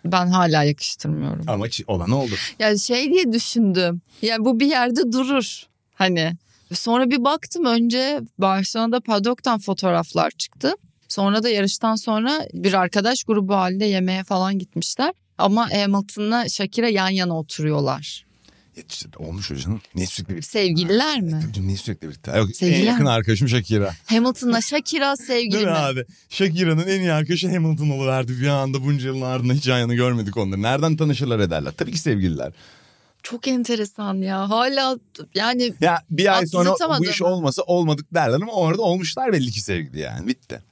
Ben 0.05 0.27
hala 0.27 0.65
yakıştırmıyorum. 0.65 1.45
Ama 1.47 1.67
olan 1.87 2.11
oldu. 2.11 2.35
Yani 2.59 2.79
şey 2.79 3.13
diye 3.13 3.33
düşündüm. 3.33 4.01
Yani 4.23 4.45
bu 4.45 4.61
bir 4.61 4.67
yerde 4.67 5.13
durur. 5.13 5.63
Hani 5.95 6.33
sonra 6.73 7.11
bir 7.11 7.25
baktım 7.25 7.65
önce 7.65 8.21
Barcelona'da 8.39 9.01
Paddock'tan 9.01 9.59
fotoğraflar 9.59 10.31
çıktı. 10.31 10.75
Sonra 11.09 11.43
da 11.43 11.49
yarıştan 11.49 11.95
sonra 11.95 12.47
bir 12.53 12.73
arkadaş 12.73 13.25
grubu 13.25 13.55
halinde 13.55 13.85
yemeğe 13.85 14.25
falan 14.25 14.59
gitmişler. 14.59 15.13
Ama 15.39 15.71
Hamilton'la 15.71 16.49
Shakira 16.49 16.89
yan 16.89 17.09
yana 17.09 17.39
oturuyorlar. 17.39 18.25
İşte 18.77 19.09
olmuş 19.17 19.51
o 19.51 19.57
canım. 19.57 19.81
Niye 19.95 20.07
sürekli 20.07 20.31
birlikte? 20.33 20.49
Sevgililer 20.51 21.21
mi? 21.21 21.43
Niye 21.61 21.77
sürekli 21.77 22.09
birlikte? 22.09 22.39
Yok, 22.39 22.57
Sevgililer 22.57 22.81
en 22.83 22.87
yakın 22.87 23.03
mi? 23.05 23.11
arkadaşım 23.11 23.49
Shakira. 23.49 23.95
Hamilton'la 24.07 24.61
Shakira 24.61 25.17
sevgili 25.17 25.53
Değil 25.53 25.67
mi? 25.67 25.73
abi? 25.73 26.05
Shakira'nın 26.29 26.87
en 26.87 27.01
iyi 27.01 27.13
arkadaşı 27.13 27.49
Hamilton 27.49 27.91
oluverdi. 27.91 28.41
Bir 28.41 28.47
anda 28.47 28.85
bunca 28.85 29.07
yılın 29.07 29.23
ardından 29.23 29.55
hiç 29.55 29.67
yana 29.67 29.95
görmedik 29.95 30.37
onları. 30.37 30.63
Nereden 30.63 30.97
tanışırlar 30.97 31.39
ederler? 31.41 31.73
Tabii 31.77 31.93
ki 31.93 31.99
sevgililer. 31.99 32.53
Çok 33.23 33.49
enteresan 33.49 34.15
ya. 34.15 34.51
Hala 34.51 34.99
yani 35.35 35.75
Ya 35.81 36.03
bir 36.11 36.39
ay 36.39 36.47
sonra 36.47 36.75
bu 36.99 37.07
iş 37.07 37.23
olmasa 37.23 37.63
olmadık 37.63 38.15
derler 38.15 38.37
ama 38.37 38.53
orada 38.53 38.83
olmuşlar 38.83 39.33
belli 39.33 39.51
ki 39.51 39.61
sevgili 39.61 40.01
yani. 40.01 40.27
Bitti. 40.27 40.63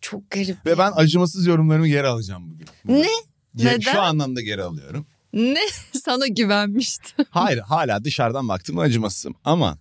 Çok 0.00 0.30
garip. 0.30 0.66
Ve 0.66 0.70
ya. 0.70 0.78
ben 0.78 0.92
acımasız 0.96 1.46
yorumlarımı 1.46 1.88
geri 1.88 2.06
alacağım 2.06 2.50
bugün. 2.50 2.66
Ne? 2.84 3.06
Neden? 3.54 3.80
Şu 3.80 4.00
anlamda 4.00 4.40
geri 4.40 4.62
alıyorum. 4.62 5.06
Ne? 5.36 5.60
Sana 6.04 6.26
güvenmiştim. 6.26 7.24
Hayır 7.30 7.58
hala 7.58 8.04
dışarıdan 8.04 8.48
baktım 8.48 8.78
acımasızım 8.78 9.34
ama 9.44 9.78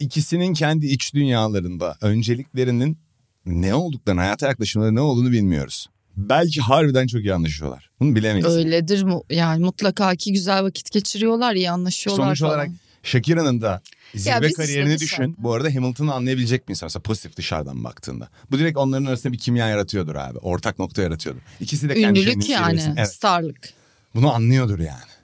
ikisinin 0.00 0.54
kendi 0.54 0.86
iç 0.86 1.14
dünyalarında 1.14 1.96
önceliklerinin 2.00 2.98
ne 3.46 3.74
olduklarını, 3.74 4.20
hayata 4.20 4.46
yaklaşımları 4.46 4.94
ne 4.94 5.00
olduğunu 5.00 5.32
bilmiyoruz. 5.32 5.86
Belki 6.16 6.60
harbiden 6.60 7.06
çok 7.06 7.20
iyi 7.20 7.34
anlaşıyorlar. 7.34 7.90
Bunu 8.00 8.14
bilemeyiz. 8.14 8.46
Öyledir 8.46 9.02
mu? 9.02 9.22
Yani 9.30 9.64
mutlaka 9.64 10.16
ki 10.16 10.32
güzel 10.32 10.62
vakit 10.62 10.90
geçiriyorlar, 10.90 11.54
iyi 11.54 11.70
anlaşıyorlar 11.70 12.24
Sonuç 12.24 12.40
falan. 12.40 12.52
olarak 12.52 12.70
Shakira'nın 13.02 13.60
da 13.60 13.82
zirve 14.14 14.52
kariyerini 14.52 14.98
düşün. 14.98 15.36
Bu 15.38 15.52
arada 15.52 15.74
Hamilton'ı 15.74 16.14
anlayabilecek 16.14 16.68
bir 16.68 16.70
insan 16.70 16.86
mesela 16.86 17.02
pozitif 17.02 17.36
dışarıdan 17.36 17.84
baktığında. 17.84 18.28
Bu 18.50 18.58
direkt 18.58 18.78
onların 18.78 19.04
arasında 19.04 19.32
bir 19.32 19.38
kimya 19.38 19.68
yaratıyordur 19.68 20.14
abi. 20.14 20.38
Ortak 20.38 20.78
nokta 20.78 21.02
yaratıyordur. 21.02 21.40
İkisi 21.60 21.88
de 21.88 21.94
kendi 21.94 22.20
Ünlülük 22.20 22.48
yani, 22.48 22.94
evet. 22.96 23.12
starlık. 23.12 23.75
Bunu 24.16 24.34
anlıyordur 24.34 24.78
yani 24.78 25.16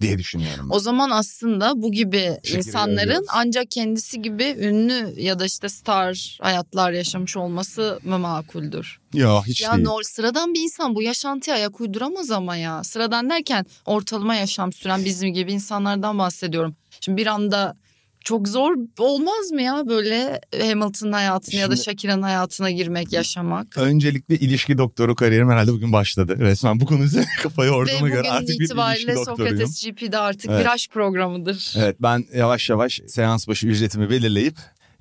diye 0.00 0.18
düşünüyorum. 0.18 0.66
O 0.70 0.78
zaman 0.78 1.10
aslında 1.10 1.82
bu 1.82 1.92
gibi 1.92 2.36
Şekeri 2.44 2.58
insanların 2.58 2.98
öğreniyoruz. 2.98 3.28
ancak 3.32 3.70
kendisi 3.70 4.22
gibi 4.22 4.56
ünlü 4.58 5.20
ya 5.20 5.38
da 5.38 5.44
işte 5.44 5.68
star 5.68 6.38
hayatlar 6.42 6.92
yaşamış 6.92 7.36
olması 7.36 7.98
mı 8.04 8.18
makuldür? 8.18 9.00
Ya 9.14 9.44
hiç 9.46 9.62
ya 9.62 9.72
değil. 9.76 9.86
Ya 9.86 9.92
sıradan 10.04 10.54
bir 10.54 10.60
insan 10.60 10.94
bu 10.94 11.02
yaşantıya 11.02 11.56
ayak 11.56 11.80
uyduramaz 11.80 12.30
ama 12.30 12.56
ya. 12.56 12.84
Sıradan 12.84 13.30
derken 13.30 13.66
ortalama 13.86 14.34
yaşam 14.34 14.72
süren 14.72 15.04
bizim 15.04 15.32
gibi 15.32 15.52
insanlardan 15.52 16.18
bahsediyorum. 16.18 16.76
Şimdi 17.00 17.16
bir 17.20 17.26
anda 17.26 17.76
çok 18.24 18.48
zor 18.48 18.76
olmaz 18.98 19.50
mı 19.52 19.62
ya 19.62 19.88
böyle 19.88 20.40
Hamilton'ın 20.60 21.12
hayatına 21.12 21.50
Şimdi, 21.50 21.62
ya 21.62 21.70
da 21.70 21.76
Shakira'nın 21.76 22.22
hayatına 22.22 22.70
girmek, 22.70 23.12
yaşamak? 23.12 23.78
Öncelikle 23.78 24.36
ilişki 24.36 24.78
doktoru 24.78 25.14
kariyerim 25.14 25.50
herhalde 25.50 25.72
bugün 25.72 25.92
başladı. 25.92 26.36
Resmen 26.38 26.80
bu 26.80 26.86
konu 26.86 27.02
üzerine 27.04 27.28
kafayı 27.42 27.70
orduma 27.70 28.08
göre 28.08 28.30
artık 28.30 28.48
bir 28.48 28.54
ilişki 28.54 29.14
doktoruyum. 29.14 29.56
Sokrates 29.56 29.84
GP'de 29.84 30.18
artık 30.18 30.50
evet. 30.50 30.60
bir 30.60 30.72
aşk 30.72 30.90
programıdır. 30.90 31.74
Evet 31.76 31.96
ben 32.00 32.24
yavaş 32.34 32.70
yavaş 32.70 33.00
seans 33.06 33.48
başı 33.48 33.66
ücretimi 33.66 34.10
belirleyip 34.10 34.56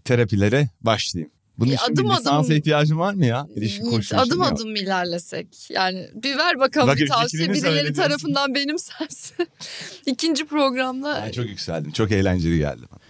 terapilere 0.05 0.69
başlayayım. 0.81 1.31
Bunun 1.62 1.71
için 1.71 1.93
adım 1.93 2.05
bir 2.05 2.10
lisansa 2.10 2.31
adım, 2.31 2.51
ihtiyacım 2.51 2.99
var 2.99 3.13
mı 3.13 3.25
ya? 3.25 3.47
İlişki 3.55 3.81
koçu 3.81 4.17
Adım 4.17 4.41
adım 4.41 4.71
mı 4.71 4.77
ilerlesek? 4.77 5.69
Yani 5.69 6.10
bir 6.13 6.38
ver 6.38 6.60
bakalım 6.60 6.88
Bak, 6.88 6.97
bir 6.97 7.07
tavsiye 7.07 7.53
birileri 7.53 7.93
tarafından 7.93 8.55
benimsensin. 8.55 9.47
İkinci 10.05 10.45
programda. 10.45 11.23
Ben 11.25 11.31
çok 11.31 11.45
yükseldim. 11.45 11.91
Çok 11.91 12.12
eğlenceli 12.12 12.57
geldi 12.57 12.81
bana. 12.91 13.01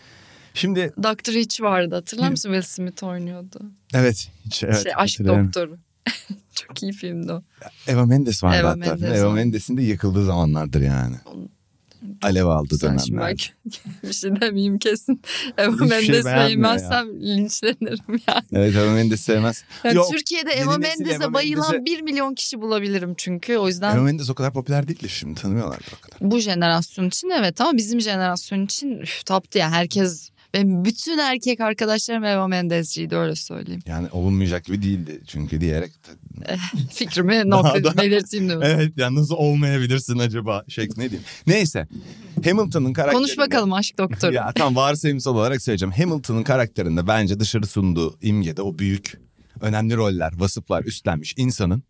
Şimdi 0.53 0.93
Doktor 1.03 1.33
hiç 1.33 1.61
vardı 1.61 1.95
hatırlar 1.95 2.29
mısın? 2.29 2.49
Will 2.53 2.67
Smith 2.67 3.03
oynuyordu. 3.03 3.61
Evet. 3.93 4.31
Hiç, 4.45 4.63
evet 4.63 4.83
şey, 4.83 4.91
aşk 4.95 5.19
doktoru. 5.19 5.77
Çok 6.55 6.83
iyi 6.83 6.91
filmdi 6.91 7.31
o. 7.31 7.43
Eva 7.87 8.05
Mendes 8.05 8.43
vardı 8.43 8.57
Eva 8.57 8.69
hatta. 8.69 8.77
Mendes 8.77 9.19
Eva 9.19 9.31
Mendes'in 9.31 9.77
de 9.77 9.83
yıkıldığı 9.83 10.25
zamanlardır 10.25 10.81
yani. 10.81 11.15
Alev 12.21 12.45
aldı 12.45 12.81
dönemler. 12.81 13.53
bir 14.03 14.13
şey 14.13 14.41
demeyeyim 14.41 14.79
kesin. 14.79 15.21
Eva 15.57 15.73
Hiçbir 15.73 15.85
Mendes 15.85 16.07
şey 16.07 16.21
sevmezsem 16.21 17.21
ya. 17.21 17.35
linçlenirim 17.35 18.21
yani. 18.27 18.43
Evet 18.51 18.75
Eva 18.75 18.93
Mendes 18.93 19.21
sevmez. 19.21 19.63
Yani 19.83 19.95
Yok, 19.95 20.11
Türkiye'de 20.11 20.51
Eva 20.51 20.77
Mendes'e 20.77 21.33
bayılan 21.33 21.71
Mendes'e... 21.71 21.85
bir 21.85 22.01
milyon 22.01 22.35
kişi 22.35 22.61
bulabilirim 22.61 23.13
çünkü. 23.17 23.57
O 23.57 23.67
yüzden... 23.67 23.95
Eva 23.95 24.03
Mendes 24.03 24.29
o 24.29 24.35
kadar 24.35 24.53
popüler 24.53 24.87
değildir 24.87 25.09
şimdi 25.09 25.41
tanımıyorlar 25.41 25.79
o 25.97 26.01
kadar. 26.01 26.31
Bu 26.31 26.39
jenerasyon 26.39 27.07
için 27.07 27.29
evet 27.29 27.61
ama 27.61 27.77
bizim 27.77 28.01
jenerasyon 28.01 28.65
için 28.65 28.91
üf, 28.91 29.25
taptı 29.25 29.57
ya. 29.57 29.71
Herkes 29.71 30.30
benim 30.53 30.85
bütün 30.85 31.17
erkek 31.17 31.59
arkadaşlarım 31.59 32.23
Eva 32.23 32.47
Mendes'ciydi 32.47 33.15
öyle 33.15 33.35
söyleyeyim. 33.35 33.81
Yani 33.85 34.07
olunmayacak 34.11 34.65
gibi 34.65 34.81
değildi 34.81 35.21
çünkü 35.27 35.61
diyerek. 35.61 35.91
Eh, 36.45 36.57
fikrimi 36.91 37.49
not 37.49 37.97
belirteyim 37.97 38.49
de. 38.49 38.53
evet 38.61 38.93
yani 38.97 39.15
nasıl 39.15 39.35
olmayabilirsin 39.35 40.19
acaba 40.19 40.63
şeklinde 40.67 41.09
diyeyim. 41.09 41.27
Neyse 41.47 41.87
Hamilton'ın 42.43 42.93
karakterinde. 42.93 43.27
Konuş 43.27 43.37
bakalım 43.37 43.73
aşk 43.73 43.97
doktoru. 43.97 44.33
ya 44.33 44.51
tam 44.55 44.75
varsayımsal 44.75 45.35
olarak 45.35 45.61
söyleyeceğim. 45.61 45.93
Hamilton'ın 45.97 46.43
karakterinde 46.43 47.07
bence 47.07 47.39
dışarı 47.39 47.67
sunduğu 47.67 48.17
imgede 48.21 48.61
o 48.61 48.79
büyük 48.79 49.21
önemli 49.61 49.95
roller, 49.95 50.31
vasıflar 50.39 50.83
üstlenmiş 50.83 51.33
insanın 51.37 51.83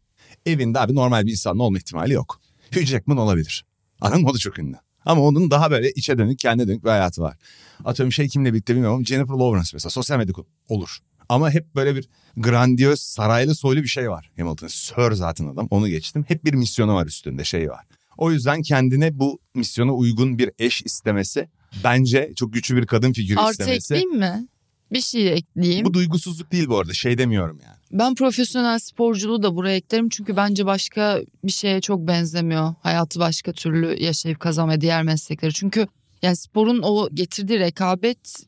evinde 0.45 0.79
abi 0.79 0.95
normal 0.95 1.25
bir 1.25 1.31
insanın 1.31 1.59
olma 1.59 1.77
ihtimali 1.77 2.13
yok. 2.13 2.41
Hugh 2.73 2.85
Jackman 2.85 3.17
olabilir. 3.17 3.65
Mı? 4.01 4.29
O 4.29 4.33
da 4.33 4.37
çok 4.37 4.59
ünlü. 4.59 4.75
Ama 5.05 5.21
onun 5.21 5.51
daha 5.51 5.71
böyle 5.71 5.91
içe 5.91 6.17
dönük, 6.17 6.39
kendine 6.39 6.67
dönük 6.67 6.83
bir 6.83 6.89
hayatı 6.89 7.21
var. 7.21 7.37
Atıyorum 7.85 8.11
şey 8.11 8.27
kimle 8.27 8.53
birlikte 8.53 8.73
bilmiyorum 8.73 9.05
Jennifer 9.05 9.33
Lawrence 9.33 9.69
mesela 9.73 9.89
sosyal 9.89 10.17
medyada 10.17 10.41
olur. 10.69 10.97
Ama 11.29 11.51
hep 11.51 11.75
böyle 11.75 11.95
bir 11.95 12.09
grandiyoz, 12.37 12.99
saraylı, 12.99 13.55
soylu 13.55 13.83
bir 13.83 13.87
şey 13.87 14.09
var 14.09 14.31
Hamilton. 14.37 14.67
Sir 14.67 15.11
zaten 15.11 15.47
adam, 15.47 15.67
onu 15.71 15.87
geçtim. 15.87 16.25
Hep 16.27 16.45
bir 16.45 16.53
misyonu 16.53 16.95
var 16.95 17.05
üstünde, 17.05 17.43
şey 17.43 17.69
var. 17.69 17.85
O 18.17 18.31
yüzden 18.31 18.61
kendine 18.61 19.19
bu 19.19 19.39
misyona 19.55 19.93
uygun 19.93 20.37
bir 20.37 20.51
eş 20.59 20.81
istemesi 20.81 21.49
bence 21.83 22.31
çok 22.35 22.53
güçlü 22.53 22.75
bir 22.75 22.85
kadın 22.85 23.13
figürü 23.13 23.39
Artı 23.39 23.51
istemesi. 23.51 23.93
Artı 23.93 24.03
ekleyeyim 24.03 24.19
mi? 24.19 24.47
Bir 24.91 25.01
şey 25.01 25.33
ekleyeyim. 25.33 25.85
Bu 25.85 25.93
duygusuzluk 25.93 26.51
değil 26.51 26.67
bu 26.67 26.77
arada 26.77 26.93
şey 26.93 27.17
demiyorum 27.17 27.59
yani. 27.65 27.77
Ben 27.91 28.15
profesyonel 28.15 28.79
sporculuğu 28.79 29.43
da 29.43 29.55
buraya 29.55 29.75
eklerim 29.75 30.09
çünkü 30.09 30.35
bence 30.35 30.65
başka 30.65 31.21
bir 31.43 31.51
şeye 31.51 31.81
çok 31.81 32.07
benzemiyor. 32.07 32.73
Hayatı 32.81 33.19
başka 33.19 33.51
türlü 33.53 34.03
yaşayıp 34.03 34.39
kazanma 34.39 34.81
diğer 34.81 35.03
meslekleri. 35.03 35.53
Çünkü 35.53 35.87
yani 36.21 36.35
sporun 36.35 36.81
o 36.83 37.09
getirdiği 37.13 37.59
rekabet 37.59 38.43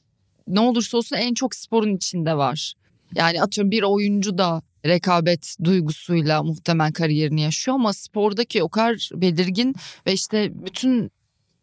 ne 0.48 0.60
olursa 0.60 0.98
olsun 0.98 1.16
en 1.16 1.34
çok 1.34 1.56
sporun 1.56 1.96
içinde 1.96 2.38
var. 2.38 2.74
Yani 3.16 3.42
atıyorum 3.42 3.72
bir 3.72 3.84
oyuncu 3.84 4.38
da 4.38 4.62
rekabet 4.86 5.56
duygusuyla 5.64 6.44
muhtemelen 6.44 6.92
kariyerini 6.92 7.42
yaşıyor 7.42 7.76
ama 7.76 7.94
spordaki 7.94 8.64
o 8.64 8.70
kadar 8.70 9.10
belirgin 9.14 9.76
ve 10.08 10.14
işte 10.14 10.52
bütün 10.66 11.12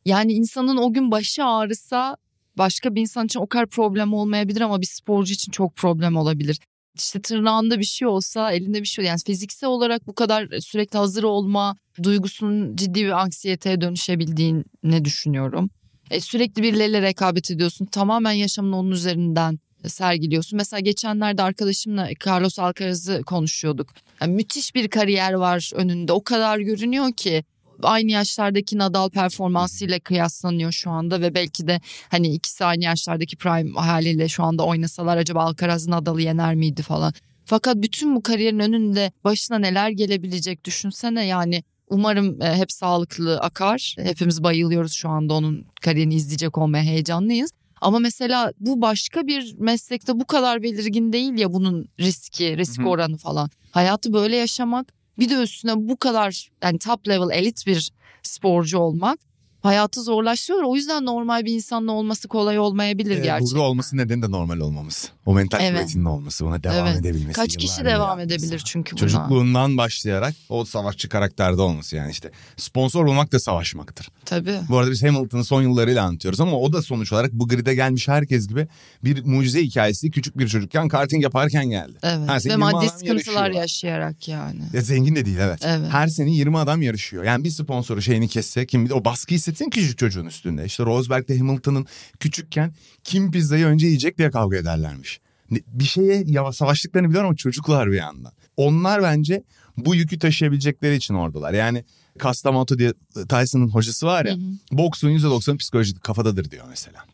yani 0.05 0.33
insanın 0.33 0.77
o 0.77 0.93
gün 0.93 1.11
başı 1.11 1.45
ağrısa 1.45 2.17
başka 2.59 2.95
bir 2.95 3.01
insan 3.01 3.27
için 3.27 3.41
o 3.41 3.47
kadar 3.47 3.67
problem 3.67 4.15
olmayabilir 4.15 4.61
ama 4.61 4.81
bir 4.81 4.87
sporcu 4.87 5.33
için 5.33 5.53
çok 5.53 5.77
problem 5.77 6.17
olabilir. 6.17 6.59
İşte 6.95 7.23
tırnağında 7.23 7.79
bir 7.79 7.85
şey 7.85 8.09
olsa 8.09 8.53
elinde 8.53 8.81
bir 8.81 8.87
şey 8.87 9.05
yani 9.05 9.19
fiziksel 9.27 9.71
olarak 9.71 10.07
bu 10.07 10.15
kadar 10.15 10.49
sürekli 10.61 10.99
hazır 10.99 11.23
olma 11.23 11.77
duygusunun 12.03 12.77
ciddi 12.77 13.05
bir 13.05 13.21
anksiyeteye 13.21 13.81
dönüşebildiğini 13.81 15.05
düşünüyorum. 15.05 15.71
E, 16.11 16.21
sürekli 16.21 16.63
birileriyle 16.63 17.03
rekabet 17.03 17.51
ediyorsun 17.51 17.87
tamamen 17.87 18.33
yaşamını 18.33 18.77
onun 18.77 18.91
üzerinden 18.91 19.59
sergiliyorsun. 19.87 20.57
Mesela 20.57 20.81
geçenlerde 20.81 21.43
arkadaşımla 21.43 22.09
Carlos 22.27 22.59
Alcaraz'ı 22.59 23.23
konuşuyorduk. 23.27 23.89
Yani 24.21 24.35
müthiş 24.35 24.75
bir 24.75 24.89
kariyer 24.89 25.33
var 25.33 25.71
önünde 25.75 26.13
o 26.13 26.23
kadar 26.23 26.59
görünüyor 26.59 27.13
ki 27.13 27.45
aynı 27.83 28.11
yaşlardaki 28.11 28.79
Nadal 28.79 29.11
performansıyla 29.11 30.01
kıyaslanıyor 30.01 30.73
şu 30.73 30.91
anda 30.91 31.21
ve 31.21 31.35
belki 31.35 31.67
de 31.67 31.81
hani 32.09 32.29
ikisi 32.29 32.65
aynı 32.65 32.85
yaşlardaki 32.85 33.37
prime 33.37 33.81
haliyle 33.81 34.29
şu 34.29 34.45
anda 34.45 34.65
oynasalar 34.65 35.17
acaba 35.17 35.43
Alcaraz 35.43 35.87
Nadal'ı 35.89 36.23
yener 36.23 36.55
miydi 36.55 36.83
falan. 36.83 37.13
Fakat 37.45 37.77
bütün 37.77 38.17
bu 38.17 38.23
kariyerin 38.23 38.59
önünde 38.59 39.13
başına 39.25 39.59
neler 39.59 39.91
gelebilecek 39.91 40.65
düşünsene 40.65 41.27
yani 41.27 41.63
umarım 41.89 42.43
e, 42.43 42.57
hep 42.57 42.73
sağlıklı 42.73 43.41
akar. 43.41 43.97
Hepimiz 43.99 44.43
bayılıyoruz 44.43 44.93
şu 44.93 45.09
anda 45.09 45.35
onun 45.35 45.67
kariyerini 45.81 46.15
izleyecek 46.15 46.59
olmaya 46.59 46.85
heyecanlıyız. 46.85 47.51
Ama 47.81 47.99
mesela 47.99 48.53
bu 48.61 48.81
başka 48.81 49.27
bir 49.27 49.55
meslekte 49.59 50.21
bu 50.21 50.25
kadar 50.25 50.63
belirgin 50.63 51.13
değil 51.13 51.39
ya 51.39 51.53
bunun 51.53 51.89
riski, 52.01 52.57
risk 52.57 52.87
oranı 52.87 53.17
falan. 53.17 53.51
Hayatı 53.71 54.13
böyle 54.13 54.37
yaşamak 54.37 55.00
bir 55.21 55.31
de 55.31 55.35
üstüne 55.35 55.73
bu 55.77 55.97
kadar 55.97 56.51
yani 56.63 56.79
top 56.79 57.09
level 57.09 57.37
elit 57.39 57.67
bir 57.67 57.93
sporcu 58.23 58.79
olmak 58.79 59.19
hayatı 59.63 60.03
zorlaştırıyor. 60.03 60.65
O 60.65 60.77
yüzden 60.77 61.05
normal 61.05 61.45
bir 61.45 61.55
insanla 61.55 61.93
olması 61.93 62.29
kolay 62.29 62.59
olmayabilir 62.59 63.19
ee, 63.19 63.21
gerçekten. 63.21 63.47
Burada 63.47 63.61
olması 63.63 63.97
nedeni 63.97 64.23
de 64.23 64.31
normal 64.31 64.61
olmamız. 64.61 65.11
O 65.27 65.35
mental 65.35 65.61
evet. 65.63 65.81
kuvvetinin 65.81 66.05
olması, 66.05 66.47
buna 66.47 66.63
devam 66.63 66.87
evet. 66.87 67.01
edebilmesi. 67.01 67.33
Kaç 67.33 67.57
kişi 67.57 67.85
devam 67.85 68.21
edebilir 68.21 68.63
çünkü 68.65 68.93
buna. 68.93 69.01
Çocukluğundan 69.01 69.77
başlayarak 69.77 70.35
o 70.49 70.65
savaşçı 70.65 71.09
karakterde 71.09 71.63
olması 71.63 71.97
yani 71.97 72.11
işte. 72.11 72.31
Sponsor 72.57 73.05
olmak 73.05 73.33
da 73.33 73.41
savaşmaktır. 73.41 74.09
Tabii. 74.25 74.59
Bu 74.69 74.79
arada 74.79 74.91
biz 74.91 75.03
Hamilton'ın 75.03 75.43
son 75.43 75.63
yıllarıyla 75.63 76.05
anlatıyoruz 76.05 76.41
ama 76.41 76.57
o 76.57 76.73
da 76.73 76.83
sonuç 76.83 77.13
olarak 77.13 77.33
bu 77.33 77.49
gride 77.49 77.75
gelmiş 77.75 78.09
herkes 78.09 78.49
gibi 78.49 78.69
bir 79.05 79.25
mucize 79.25 79.63
hikayesi 79.63 80.11
küçük 80.11 80.39
bir 80.39 80.49
çocukken 80.49 80.89
karting 80.89 81.23
yaparken 81.23 81.71
geldi. 81.71 81.99
Evet 82.03 82.29
Her 82.29 82.45
ve 82.45 82.57
maddi 82.57 82.89
sıkıntılar 82.89 83.51
yaşayarak 83.51 84.29
yani. 84.29 84.61
Ya 84.73 84.81
zengin 84.81 85.17
de 85.17 85.27
değil 85.27 85.39
evet. 85.41 85.61
evet. 85.65 85.89
Her 85.93 86.09
sene 86.09 86.31
20 86.31 86.59
adam 86.59 86.83
yarışıyor. 86.83 87.25
Yani 87.25 87.45
bir 87.45 87.51
sponsoru 87.51 88.03
şeyini 88.03 88.29
kesse 88.29 88.67
kim 88.67 88.85
bir 88.85 88.91
de 88.91 88.95
o 88.95 89.05
baskı 89.05 89.35
hissetsin 89.51 89.71
küçük 89.71 89.99
çocuğun 89.99 90.27
üstünde. 90.27 90.65
İşte 90.65 90.85
Rosberg'de 90.85 91.39
Hamilton'ın 91.39 91.87
küçükken 92.21 92.75
kim 93.05 93.31
pizzayı 93.31 93.67
önce 93.67 93.87
yiyecek 93.87 94.19
diye 94.19 94.31
kavga 94.31 94.57
ederlermiş. 94.57 95.21
Bir 95.51 95.85
şeye 95.85 96.25
savaştıklarını 96.53 97.09
biliyorum 97.09 97.29
ama 97.29 97.37
çocuklar 97.37 97.91
bir 97.91 97.97
yandan. 97.97 98.33
Onlar 98.57 99.03
bence 99.03 99.43
bu 99.77 99.95
yükü 99.95 100.19
taşıyabilecekleri 100.19 100.97
için 100.97 101.15
oradalar. 101.15 101.53
Yani 101.53 101.85
Kastamoto 102.19 102.79
diye 102.79 102.93
Tyson'ın 103.29 103.69
hocası 103.69 104.07
var 104.07 104.25
ya. 104.25 104.33
Hı 104.35 104.37
hı. 104.37 104.79
Boksun 104.79 105.09
%90 105.09 105.59
psikoloji 105.59 105.95
kafadadır 105.95 106.51
diyor 106.51 106.65
mesela. 106.69 107.05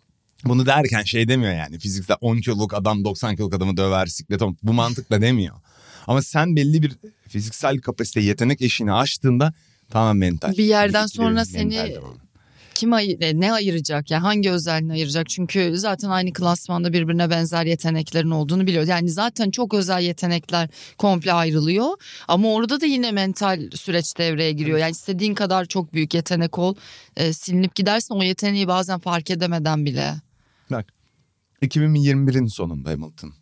Bunu 0.45 0.67
derken 0.67 1.03
şey 1.03 1.29
demiyor 1.29 1.53
yani 1.53 1.79
fiziksel 1.79 2.17
10 2.21 2.37
kiloluk 2.37 2.75
adam 2.75 3.05
90 3.05 3.37
kiloluk 3.37 3.55
adamı 3.55 3.77
döver 3.77 4.07
siklet 4.07 4.41
bu 4.63 4.73
mantıkla 4.73 5.21
demiyor. 5.21 5.57
Ama 6.07 6.23
sen 6.23 6.57
belli 6.57 6.83
bir 6.83 6.93
fiziksel 7.29 7.79
kapasite 7.79 8.21
yetenek 8.21 8.63
eşiğini 8.63 8.93
aştığında 8.93 9.53
tamam 9.91 10.19
mental. 10.19 10.53
Bir 10.53 10.65
yerden 10.65 11.07
sonra 11.07 11.45
seni 11.45 11.97
kim 12.77 12.93
ayır, 12.93 13.21
e, 13.21 13.41
ne 13.41 13.53
ayıracak 13.53 14.11
yani 14.11 14.21
hangi 14.21 14.51
özelliğini 14.51 14.93
ayıracak 14.93 15.29
çünkü 15.29 15.73
zaten 15.79 16.11
aynı 16.11 16.33
klasmanda 16.33 16.93
birbirine 16.93 17.31
benzer 17.31 17.65
yeteneklerin 17.65 18.31
olduğunu 18.31 18.67
biliyor. 18.67 18.87
Yani 18.87 19.11
zaten 19.11 19.51
çok 19.51 19.75
özel 19.75 20.03
yetenekler 20.03 20.69
komple 20.99 21.33
ayrılıyor 21.33 21.87
ama 22.29 22.49
orada 22.49 22.81
da 22.81 22.87
yine 22.87 23.13
mental 23.13 23.71
süreç 23.75 24.19
devreye 24.19 24.53
giriyor. 24.53 24.79
Yani 24.79 24.91
istediğin 24.91 25.35
kadar 25.35 25.65
çok 25.65 25.93
büyük 25.93 26.15
yetenek 26.15 26.59
ol 26.59 26.75
e, 27.17 27.33
silinip 27.33 27.75
gidersin 27.75 28.15
o 28.15 28.23
yeteneği 28.23 28.69
bazen 28.69 28.99
fark 28.99 29.31
edemeden 29.31 29.85
bile. 29.87 30.15
Bak 30.71 30.87
2021'in 31.63 32.47
sonunda 32.47 32.91
Hamilton 32.91 33.35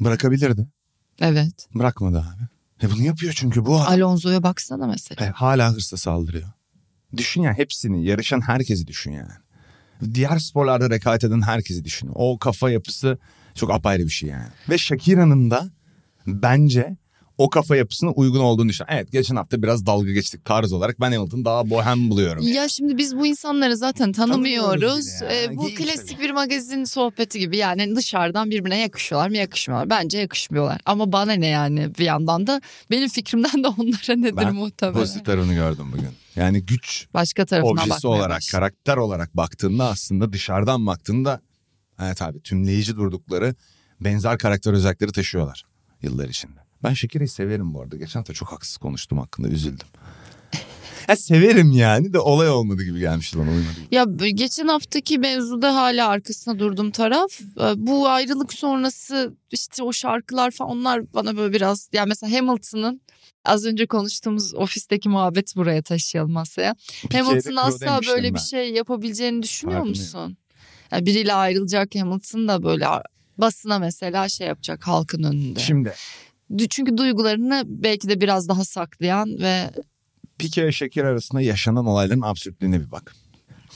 bırakabilirdi. 0.00 0.68
Evet. 1.20 1.68
Bırakmadı 1.74 2.18
abi. 2.18 2.42
E 2.86 2.90
bunu 2.90 3.02
yapıyor 3.02 3.32
çünkü 3.36 3.66
bu 3.66 3.80
adam. 3.80 3.92
Alonso'ya 3.92 4.42
baksana 4.42 4.86
mesela. 4.86 5.26
E, 5.26 5.30
hala 5.30 5.72
hırsla 5.72 5.96
saldırıyor. 5.96 6.48
Düşün 7.16 7.42
ya 7.42 7.52
hepsini, 7.52 8.04
yarışan 8.04 8.40
herkesi 8.40 8.86
düşün 8.86 9.10
yani. 9.10 9.32
Diğer 10.14 10.38
sporlarda 10.38 10.90
rekabet 10.90 11.24
eden 11.24 11.42
herkesi 11.42 11.84
düşün. 11.84 12.10
O 12.14 12.38
kafa 12.38 12.70
yapısı 12.70 13.18
çok 13.54 13.70
apayrı 13.70 14.02
bir 14.02 14.08
şey 14.08 14.28
yani. 14.28 14.48
Ve 14.68 14.78
Shakira'nın 14.78 15.50
da 15.50 15.70
bence 16.26 16.96
o 17.40 17.50
kafa 17.50 17.76
yapısına 17.76 18.10
uygun 18.10 18.40
olduğunu 18.40 18.68
düşünüyorum. 18.68 18.96
Evet 18.98 19.12
geçen 19.12 19.36
hafta 19.36 19.62
biraz 19.62 19.86
dalga 19.86 20.12
geçtik 20.12 20.44
tarz 20.44 20.72
olarak. 20.72 21.00
Ben 21.00 21.12
Hamilton'ı 21.12 21.44
daha 21.44 21.70
bohem 21.70 22.10
buluyorum. 22.10 22.42
Ya 22.42 22.54
yani. 22.54 22.70
şimdi 22.70 22.98
biz 22.98 23.16
bu 23.16 23.26
insanları 23.26 23.76
zaten 23.76 24.12
tanımıyoruz. 24.12 25.06
Ee, 25.22 25.56
bu 25.56 25.62
Geyik 25.62 25.78
klasik 25.78 26.16
tabii. 26.16 26.22
bir 26.22 26.30
magazin 26.30 26.84
sohbeti 26.84 27.38
gibi 27.38 27.56
yani 27.56 27.96
dışarıdan 27.96 28.50
birbirine 28.50 28.80
yakışıyorlar 28.80 29.28
mı 29.28 29.36
yakışmıyorlar. 29.36 29.90
Bence 29.90 30.18
yakışmıyorlar. 30.18 30.80
Ama 30.84 31.12
bana 31.12 31.32
ne 31.32 31.46
yani 31.46 31.94
bir 31.98 32.04
yandan 32.04 32.46
da 32.46 32.60
benim 32.90 33.08
fikrimden 33.08 33.64
de 33.64 33.68
onlara 33.68 34.16
nedir 34.16 34.36
ben 34.36 34.54
muhtemelen. 34.54 34.94
Ben 34.94 35.00
pozitif 35.00 35.24
tarafını 35.24 35.54
gördüm 35.54 35.86
bugün. 35.92 36.10
Yani 36.36 36.62
güç 36.66 37.06
Başka 37.14 37.42
objesi 37.62 38.06
olarak 38.06 38.36
başladım. 38.36 38.60
karakter 38.60 38.96
olarak 38.96 39.36
baktığında 39.36 39.84
aslında 39.88 40.32
dışarıdan 40.32 40.86
baktığında 40.86 41.40
evet 42.02 42.22
abi 42.22 42.40
tümleyici 42.40 42.96
durdukları 42.96 43.54
benzer 44.00 44.38
karakter 44.38 44.72
özellikleri 44.72 45.12
taşıyorlar 45.12 45.64
yıllar 46.02 46.28
içinde. 46.28 46.69
Ben 46.82 46.92
Şeker'i 46.92 47.28
severim 47.28 47.74
bu 47.74 47.82
arada. 47.82 47.96
Geçen 47.96 48.20
hafta 48.20 48.32
çok 48.32 48.52
haksız 48.52 48.76
konuştum 48.76 49.18
hakkında 49.18 49.48
üzüldüm. 49.48 49.86
ya 51.08 51.16
severim 51.16 51.72
yani 51.72 52.12
de 52.12 52.18
olay 52.18 52.50
olmadı 52.50 52.84
gibi 52.84 53.00
gelmişti 53.00 53.38
bana 53.38 53.50
uymadı. 53.50 53.76
Ya 53.90 54.04
geçen 54.34 54.68
haftaki 54.68 55.18
mevzuda 55.18 55.74
hala 55.74 56.08
arkasında 56.08 56.58
durdum 56.58 56.90
taraf. 56.90 57.40
E, 57.40 57.72
bu 57.76 58.08
ayrılık 58.08 58.52
sonrası 58.52 59.34
işte 59.50 59.82
o 59.82 59.92
şarkılar 59.92 60.50
falan 60.50 60.70
onlar 60.70 61.12
bana 61.14 61.36
böyle 61.36 61.54
biraz 61.54 61.88
yani 61.92 62.08
mesela 62.08 62.36
Hamilton'ın 62.36 63.00
az 63.44 63.66
önce 63.66 63.86
konuştuğumuz 63.86 64.54
ofisteki 64.54 65.08
muhabbet 65.08 65.56
buraya 65.56 65.82
taşıyalım 65.82 66.32
masaya. 66.32 66.74
Hamilton 67.12 67.56
asla 67.56 68.00
böyle 68.08 68.28
ben. 68.28 68.34
bir 68.34 68.40
şey 68.40 68.72
yapabileceğini 68.72 69.42
düşünüyor 69.42 69.82
musun? 69.82 70.36
Yani 70.90 71.06
biriyle 71.06 71.34
ayrılacak 71.34 71.94
Hamilton 71.94 72.48
da 72.48 72.62
böyle 72.62 72.86
basına 73.38 73.78
mesela 73.78 74.28
şey 74.28 74.46
yapacak 74.46 74.86
halkın 74.86 75.22
önünde. 75.22 75.60
Şimdi 75.60 75.94
çünkü 76.70 76.96
duygularını 76.96 77.62
belki 77.66 78.08
de 78.08 78.20
biraz 78.20 78.48
daha 78.48 78.64
saklayan 78.64 79.28
ve... 79.40 79.70
Pike 80.38 80.66
ve 80.66 80.72
şeker 80.72 81.04
arasında 81.04 81.40
yaşanan 81.40 81.86
olayların 81.86 82.20
absürtlüğüne 82.20 82.80
bir 82.80 82.90
bak. 82.90 83.14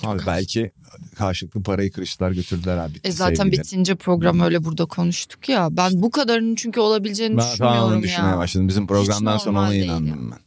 Abi 0.02 0.22
belki 0.26 0.72
karşılıklı 1.16 1.62
parayı 1.62 1.92
kırıştılar 1.92 2.30
götürdüler 2.30 2.76
abi. 2.76 2.92
E 3.04 3.12
zaten 3.12 3.34
sevgileri. 3.34 3.60
bitince 3.60 3.94
program 3.94 4.40
öyle 4.40 4.64
burada 4.64 4.86
konuştuk 4.86 5.48
ya. 5.48 5.68
Ben 5.70 6.02
bu 6.02 6.10
kadarının 6.10 6.54
çünkü 6.54 6.80
olabileceğini 6.80 7.36
ben 7.36 7.52
düşünmüyorum 7.52 7.88
ya. 7.90 7.96
Ben 7.96 8.02
düşünmeye 8.02 8.36
başladım. 8.36 8.68
Bizim 8.68 8.86
programdan 8.86 9.38
sonra 9.38 9.58
ona 9.58 9.74
inandım 9.74 10.30
ben. 10.30 10.38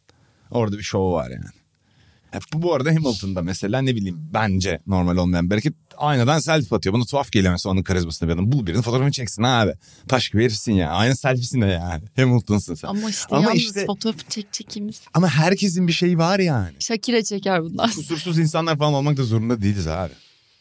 Orada 0.52 0.78
bir 0.78 0.84
şov 0.84 1.12
var 1.14 1.30
yani. 1.30 1.46
Bu, 2.54 2.62
bu 2.62 2.74
arada 2.74 2.90
Hamilton'da 2.90 3.42
mesela 3.42 3.82
ne 3.82 3.96
bileyim 3.96 4.18
bence 4.34 4.80
normal 4.88 5.18
olmayan 5.18 5.46
bir 5.50 5.52
hareket 5.56 5.74
aynadan 5.98 6.40
selfie 6.40 6.78
atıyor. 6.78 6.94
Bana 6.96 7.04
tuhaf 7.06 7.32
geliyor 7.32 7.52
mesela 7.52 7.74
onun 7.74 7.84
karizmasında 7.84 8.30
bir 8.30 8.34
adam. 8.36 8.52
Bul 8.52 8.68
birinin 8.68 8.82
fotoğrafını 8.82 9.12
çeksin 9.12 9.44
abi. 9.44 9.74
Taş 10.08 10.30
gibi 10.30 10.44
herifsin 10.44 10.74
ya. 10.74 10.92
Aynı 10.92 11.16
selfie'sin 11.16 11.62
de 11.62 11.66
yani. 11.66 12.04
Hamilton'sın 12.16 12.76
sen. 12.76 12.88
Ama 12.88 13.10
işte 13.10 13.36
ama 13.36 13.46
yalnız 13.46 13.62
işte, 13.62 13.86
fotoğrafı 13.86 14.24
çek 14.30 14.54
çekimiz. 14.54 15.02
Ama 15.14 15.30
herkesin 15.30 15.88
bir 15.88 15.94
şeyi 15.94 16.18
var 16.18 16.40
yani. 16.40 16.74
Shakira 16.80 17.24
çeker 17.24 17.64
bunlar. 17.64 17.92
Kusursuz 17.92 18.40
insanlar 18.40 18.78
falan 18.78 18.94
olmak 18.94 19.18
da 19.18 19.24
zorunda 19.24 19.62
değiliz 19.62 19.88
abi. 19.88 20.14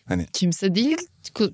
Hani 0.08 0.26
kimse 0.32 0.74
değil 0.74 0.96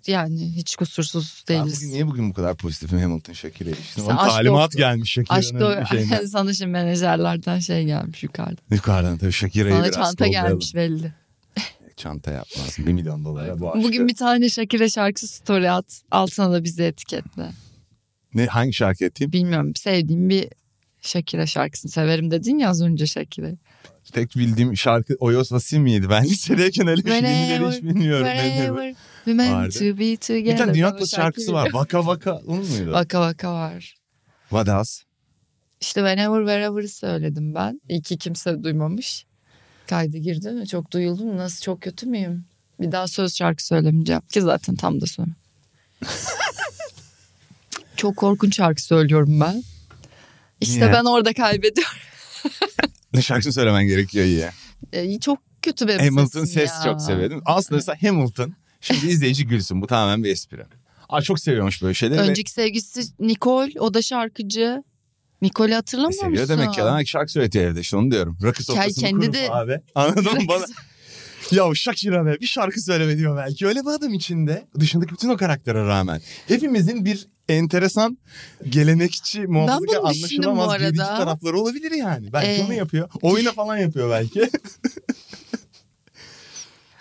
yani 0.07 0.53
hiç 0.57 0.77
kusursuz 0.77 1.45
değiliz. 1.49 1.81
bugün 1.81 1.93
niye 1.93 2.07
bugün 2.07 2.31
bu 2.31 2.35
kadar 2.35 2.57
pozitifim 2.57 2.99
Hamilton 2.99 3.33
Shakira 3.33 3.71
ilişkisine? 3.71 4.05
Onun 4.05 4.17
talimat 4.17 4.75
o, 4.75 4.79
gelmiş 4.79 5.13
Shakira'nın 5.13 5.85
şeyine. 5.85 6.27
Sana 6.27 6.55
şimdi 6.55 6.71
menajerlerden 6.71 7.59
şey 7.59 7.85
gelmiş 7.85 8.23
yukarıdan. 8.23 8.65
Yukarıdan 8.71 9.19
tabii 9.19 9.33
Shakira'yı 9.33 9.75
Sana 9.75 9.85
biraz 9.85 9.95
çanta 9.95 10.27
gelmiş 10.27 10.75
belli. 10.75 11.13
Çanta 11.97 12.31
yapmaz. 12.31 12.79
Bir 12.79 12.93
milyon 12.93 13.25
dolara 13.25 13.61
bu 13.61 13.73
aşkı. 13.73 13.83
Bugün 13.83 14.09
bir 14.09 14.15
tane 14.15 14.49
Shakira 14.49 14.89
şarkısı 14.89 15.29
story 15.29 15.71
at. 15.71 16.03
Altına 16.11 16.53
da 16.53 16.65
bizi 16.65 16.83
etiketle. 16.83 17.51
Ne 18.35 18.47
hangi 18.47 18.73
şarkı 18.73 19.05
eteyim? 19.05 19.33
Bilmiyorum. 19.33 19.73
Sevdiğim 19.77 20.29
bir 20.29 20.49
Shakira 21.01 21.47
şarkısını 21.47 21.91
severim 21.91 22.31
dedin 22.31 22.59
ya 22.59 22.69
az 22.69 22.83
önce 22.83 23.07
Shakira'yı. 23.07 23.57
Tek 24.13 24.37
bildiğim 24.37 24.77
şarkı 24.77 25.15
Oyos 25.19 25.53
Vasim 25.53 25.83
miydi? 25.83 26.11
Ben 26.11 26.25
lisedeyken 26.25 26.87
öyle 26.87 27.15
yenileri 27.15 27.71
hiç 27.71 27.83
bilmiyorum. 27.83 28.27
Whenever 28.27 28.95
we 29.25 29.35
meant 29.35 29.73
to 29.73 29.85
be 29.85 30.17
together. 30.17 30.45
Bir 30.45 30.57
tane 30.57 30.75
Dünya 30.75 30.91
Kupası 30.91 31.17
şarkısı 31.17 31.53
var. 31.53 31.71
Vaka 31.73 32.07
Vaka 32.07 32.41
onun 32.47 32.71
muydu? 32.71 32.93
Vaka 32.93 33.21
Vaka 33.21 33.55
var. 33.55 33.95
What 34.49 34.69
else? 34.69 35.03
İşte 35.81 36.01
Whenever 36.01 36.39
Wherever'ı 36.41 36.89
söyledim 36.89 37.55
ben. 37.55 37.81
İyi 37.89 38.03
ki 38.03 38.19
kimse 38.19 38.63
duymamış. 38.63 39.27
Kaydı 39.87 40.19
girdi 40.19 40.51
mi? 40.51 40.67
Çok 40.67 40.93
duyuldu 40.93 41.25
mu? 41.25 41.37
Nasıl 41.37 41.63
çok 41.63 41.83
kötü 41.83 42.07
müyüm? 42.07 42.45
Bir 42.81 42.93
daha 42.93 43.09
söz 43.09 43.37
şarkı 43.37 43.67
söylemeyeceğim. 43.67 44.23
Ki 44.33 44.41
zaten 44.43 44.77
tam 44.77 45.01
da 45.01 45.07
sonra. 45.07 45.29
çok 47.97 48.17
korkunç 48.17 48.57
şarkı 48.57 48.83
söylüyorum 48.83 49.41
ben. 49.41 49.63
İşte 50.61 50.81
Niye? 50.81 50.93
ben 50.93 51.05
orada 51.05 51.33
kaybediyorum. 51.33 51.93
şarkı 53.21 53.53
söylemen 53.53 53.87
gerekiyor 53.87 54.25
iyi. 54.25 54.45
Ee, 54.93 55.21
çok 55.21 55.39
kötü 55.63 55.89
bir 55.89 55.99
Hamilton 55.99 56.45
ses 56.45 56.71
ya. 56.71 56.83
çok 56.85 57.03
seviyordum. 57.03 57.43
Aslında 57.45 57.77
mesela 57.77 57.97
Hamilton 58.03 58.55
şimdi 58.81 59.07
izleyici 59.07 59.47
gülsün 59.47 59.83
bu 59.83 59.87
tamamen 59.87 60.25
bir 60.25 60.31
espri. 60.31 60.63
Aa, 61.09 61.23
çok 61.23 61.41
seviyormuş 61.41 61.83
böyle 61.83 61.95
şeyleri. 61.95 62.21
Önceki 62.21 62.49
ve... 62.49 62.53
sevgisi 62.53 63.03
Nicole 63.21 63.81
o 63.81 63.95
da 63.95 64.03
şarkıcı. 64.03 64.83
Nicole'i 65.43 65.75
hatırlamıyor 65.75 66.13
Seviyor 66.13 66.31
musun? 66.31 66.45
Seviyor 66.45 66.59
demek 66.59 66.75
ki 66.75 66.83
adam 66.83 67.07
şarkı 67.07 67.33
söyletiyor 67.33 67.65
evde 67.65 67.81
işte 67.81 67.97
onu 67.97 68.11
diyorum. 68.11 68.39
Rakı 68.43 68.65
sofrasını 68.65 69.05
kendi 69.05 69.21
kurup 69.21 69.35
de... 69.35 69.51
abi. 69.51 69.81
Anladın 69.95 70.25
mı 70.25 70.41
bana? 70.49 70.65
Ya 71.51 71.75
Shakira 71.75 72.27
be 72.27 72.41
bir 72.41 72.47
şarkı 72.47 72.81
söyleme 72.81 73.19
diyor 73.19 73.37
belki. 73.37 73.67
Öyle 73.67 73.81
bir 73.81 73.91
adam 73.91 74.15
içinde. 74.15 74.67
Dışındaki 74.79 75.13
bütün 75.13 75.29
o 75.29 75.37
karaktere 75.37 75.87
rağmen. 75.87 76.21
Hepimizin 76.49 77.05
bir 77.05 77.29
enteresan 77.49 78.19
gelenekçi 78.69 79.47
muhafazakar 79.47 79.97
anlaşılamaz 79.97 80.79
gerici 80.79 80.99
tarafları 80.99 81.59
olabilir 81.61 81.93
yani. 81.93 82.33
Belki 82.33 82.63
ee... 82.63 82.65
onu 82.65 82.75
yapıyor. 82.75 83.09
Oyuna 83.23 83.53
falan 83.53 83.77
yapıyor 83.77 84.11
belki. 84.11 84.51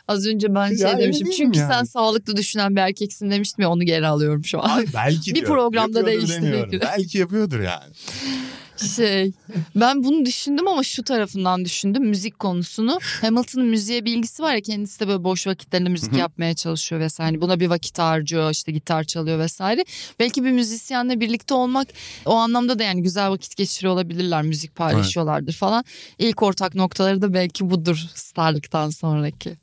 Az 0.08 0.28
önce 0.28 0.56
ben 0.56 0.68
şey 0.68 0.78
ya 0.78 0.98
demiştim. 1.00 1.30
Çünkü 1.38 1.60
yani. 1.60 1.74
sen 1.74 1.84
sağlıklı 1.84 2.38
düşünen 2.38 2.76
bir 2.76 2.82
erkeksin 2.82 3.32
demiştim 3.32 3.62
ya 3.62 3.70
onu 3.70 3.84
geri 3.84 4.08
alıyorum 4.08 4.46
şu 4.46 4.64
an. 4.64 4.70
Ay 4.70 4.86
belki 4.94 5.36
Bir 5.36 5.44
programda 5.44 6.06
değişti. 6.06 6.70
Belki 6.82 7.18
yapıyordur 7.18 7.60
yani. 7.60 7.94
Şey 8.82 9.32
ben 9.76 10.04
bunu 10.04 10.26
düşündüm 10.26 10.68
ama 10.68 10.84
şu 10.84 11.04
tarafından 11.04 11.66
düşündüm 11.66 12.06
müzik 12.06 12.40
konusunu. 12.40 13.00
Hamilton'ın 13.22 13.68
müziğe 13.68 14.06
bilgisi 14.06 14.44
var 14.44 14.56
ya 14.56 14.62
kendisi 14.62 15.00
de 15.00 15.08
böyle 15.08 15.24
boş 15.24 15.48
vakitlerinde 15.48 15.90
müzik 15.90 16.14
yapmaya 16.14 16.54
çalışıyor 16.54 17.02
vesaire. 17.02 17.28
Hani 17.32 17.42
buna 17.42 17.60
bir 17.60 17.68
vakit 17.68 18.00
harcıyor 18.00 18.52
işte 18.52 18.72
gitar 18.72 19.04
çalıyor 19.04 19.40
vesaire. 19.40 19.86
Belki 20.20 20.44
bir 20.44 20.52
müzisyenle 20.52 21.20
birlikte 21.20 21.54
olmak 21.54 21.88
o 22.26 22.36
anlamda 22.36 22.80
da 22.80 22.84
yani 22.84 23.02
güzel 23.02 23.30
vakit 23.30 23.56
geçiriyor 23.56 23.94
olabilirler. 23.94 24.42
Müzik 24.42 24.76
paylaşıyorlardır 24.76 25.52
evet. 25.52 25.60
falan. 25.60 25.86
İlk 26.20 26.44
ortak 26.44 26.76
noktaları 26.76 27.22
da 27.22 27.34
belki 27.34 27.70
budur 27.70 28.06
starlıktan 28.16 28.90
sonraki 28.90 29.58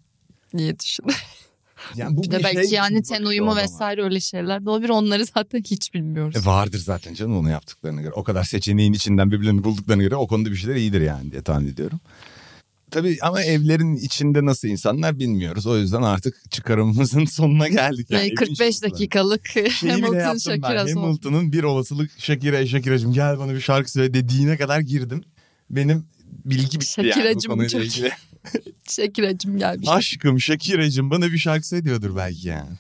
diye 0.57 0.79
düşünüyorum. 0.79 1.21
Yani 1.97 2.17
bu 2.17 2.23
bir, 2.23 2.31
de 2.31 2.43
belki 2.45 2.69
şey 2.69 2.77
yani 2.77 3.03
ten 3.03 3.23
uyumu 3.23 3.57
vesaire 3.57 4.03
öyle 4.03 4.21
şeyler 4.21 4.65
de 4.65 4.71
olabilir. 4.71 4.89
Onları 4.89 5.27
zaten 5.27 5.63
hiç 5.63 5.95
bilmiyoruz. 5.95 6.37
E 6.37 6.45
vardır 6.45 6.79
zaten 6.79 7.15
canım 7.15 7.39
onu 7.39 7.51
yaptıklarına 7.51 8.03
göre. 8.03 8.13
O 8.13 8.25
kadar 8.25 8.45
seçeneğin 8.45 8.93
içinden 8.93 9.31
birbirlerini 9.31 9.65
bulduklarına 9.65 10.03
göre 10.03 10.17
o 10.17 10.27
konuda 10.27 10.51
bir 10.51 10.57
şeyler 10.57 10.77
iyidir 10.77 11.01
yani 11.01 11.33
diye 11.33 11.43
tahmin 11.43 11.73
ediyorum. 11.73 12.01
Tabii 12.91 13.19
ama 13.23 13.43
evlerin 13.43 13.97
içinde 13.97 14.45
nasıl 14.45 14.69
insanlar 14.69 15.19
bilmiyoruz. 15.19 15.67
O 15.67 15.79
yüzden 15.79 16.03
artık 16.03 16.51
çıkarımımızın 16.51 17.25
sonuna 17.37 17.69
geldik. 17.69 18.11
Yani 18.11 18.35
45 18.35 18.83
dakikalık 18.83 19.57
Hamilton 19.81 20.39
Shakira 20.39 20.81
Hamilton'ın 20.81 21.53
bir 21.53 21.63
olasılık 21.63 22.11
Shakira 22.19 22.67
Shakira'cığım 22.67 23.13
gel 23.13 23.39
bana 23.39 23.55
bir 23.55 23.61
şarkı 23.61 23.91
söyle 23.91 24.15
dediğine 24.15 24.57
kadar 24.57 24.81
girdim. 24.81 25.25
Benim 25.71 26.05
bilgi 26.45 26.81
bitti 26.81 27.13
yani 27.17 27.37
bu 27.37 27.49
konuyla 27.49 27.81
ilgili. 27.81 28.11
Şakiracım 28.91 29.59
gelmiş. 29.59 29.89
Aşkım 29.89 30.41
Şakiracım 30.41 31.11
bana 31.11 31.27
bir 31.27 31.39
şarkı 31.39 31.69
söylüyordur 31.69 32.17
belki 32.17 32.49
yani. 32.49 32.71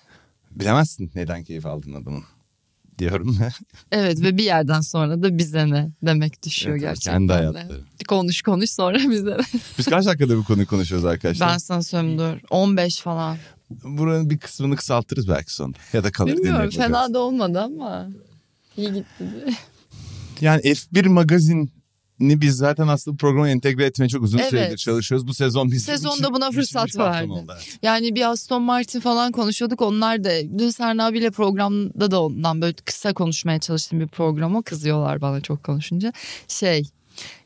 Bilemezsin 0.50 1.10
neden 1.14 1.44
keyif 1.44 1.66
aldın 1.66 1.92
adamın 1.92 2.24
diyorum. 2.98 3.38
evet 3.92 4.22
ve 4.22 4.38
bir 4.38 4.44
yerden 4.44 4.80
sonra 4.80 5.22
da 5.22 5.38
bize 5.38 5.70
ne 5.70 5.90
demek 6.02 6.42
düşüyor 6.42 6.76
evet, 6.76 6.82
gerçekten. 6.82 7.12
Kendi 7.12 7.32
hayatları. 7.32 7.80
Konuş 8.08 8.42
konuş 8.42 8.70
sonra 8.70 8.98
bize 9.10 9.30
ne. 9.30 9.60
Biz 9.78 9.86
kaç 9.86 10.06
dakikada 10.06 10.36
bu 10.36 10.44
konuyu 10.44 10.66
konuşuyoruz 10.66 11.06
arkadaşlar? 11.06 11.48
Ben 11.48 11.58
sana 11.58 11.82
söyleyeyim 11.82 12.18
dur 12.18 12.38
15 12.50 13.00
falan. 13.00 13.36
Buranın 13.70 14.30
bir 14.30 14.38
kısmını 14.38 14.76
kısaltırız 14.76 15.28
belki 15.28 15.54
sonra. 15.54 15.72
Ya 15.92 16.04
da 16.04 16.12
kalır 16.12 16.36
Bilmiyorum 16.36 16.70
fena 16.70 17.14
da 17.14 17.18
olmadı 17.18 17.60
ama 17.60 18.08
iyi 18.76 18.92
gitti. 18.92 19.24
Yani 20.40 20.60
F1 20.60 21.08
magazin 21.08 21.70
ni 22.20 22.40
biz 22.40 22.56
zaten 22.56 22.88
aslında 22.88 23.16
programa 23.16 23.48
entegre 23.48 23.84
etmeye 23.84 24.08
çok 24.08 24.22
uzun 24.22 24.38
evet. 24.38 24.50
süredir 24.50 24.76
çalışıyoruz. 24.76 25.26
Bu 25.26 25.34
sezon 25.34 25.70
biz 25.70 25.84
Sezonda 25.84 26.34
buna 26.34 26.50
fırsat 26.50 26.88
evet. 26.96 27.78
Yani 27.82 28.14
bir 28.14 28.30
Aston 28.30 28.62
Martin 28.62 29.00
falan 29.00 29.32
konuşuyorduk. 29.32 29.82
Onlar 29.82 30.24
da 30.24 30.30
dün 30.58 30.70
Serna 30.70 31.06
abiyle 31.06 31.30
programda 31.30 32.10
da 32.10 32.22
ondan 32.22 32.62
böyle 32.62 32.74
kısa 32.84 33.12
konuşmaya 33.12 33.58
çalıştım 33.58 34.00
bir 34.00 34.08
programa. 34.08 34.62
Kızıyorlar 34.62 35.20
bana 35.20 35.40
çok 35.40 35.64
konuşunca. 35.64 36.12
Şey 36.48 36.84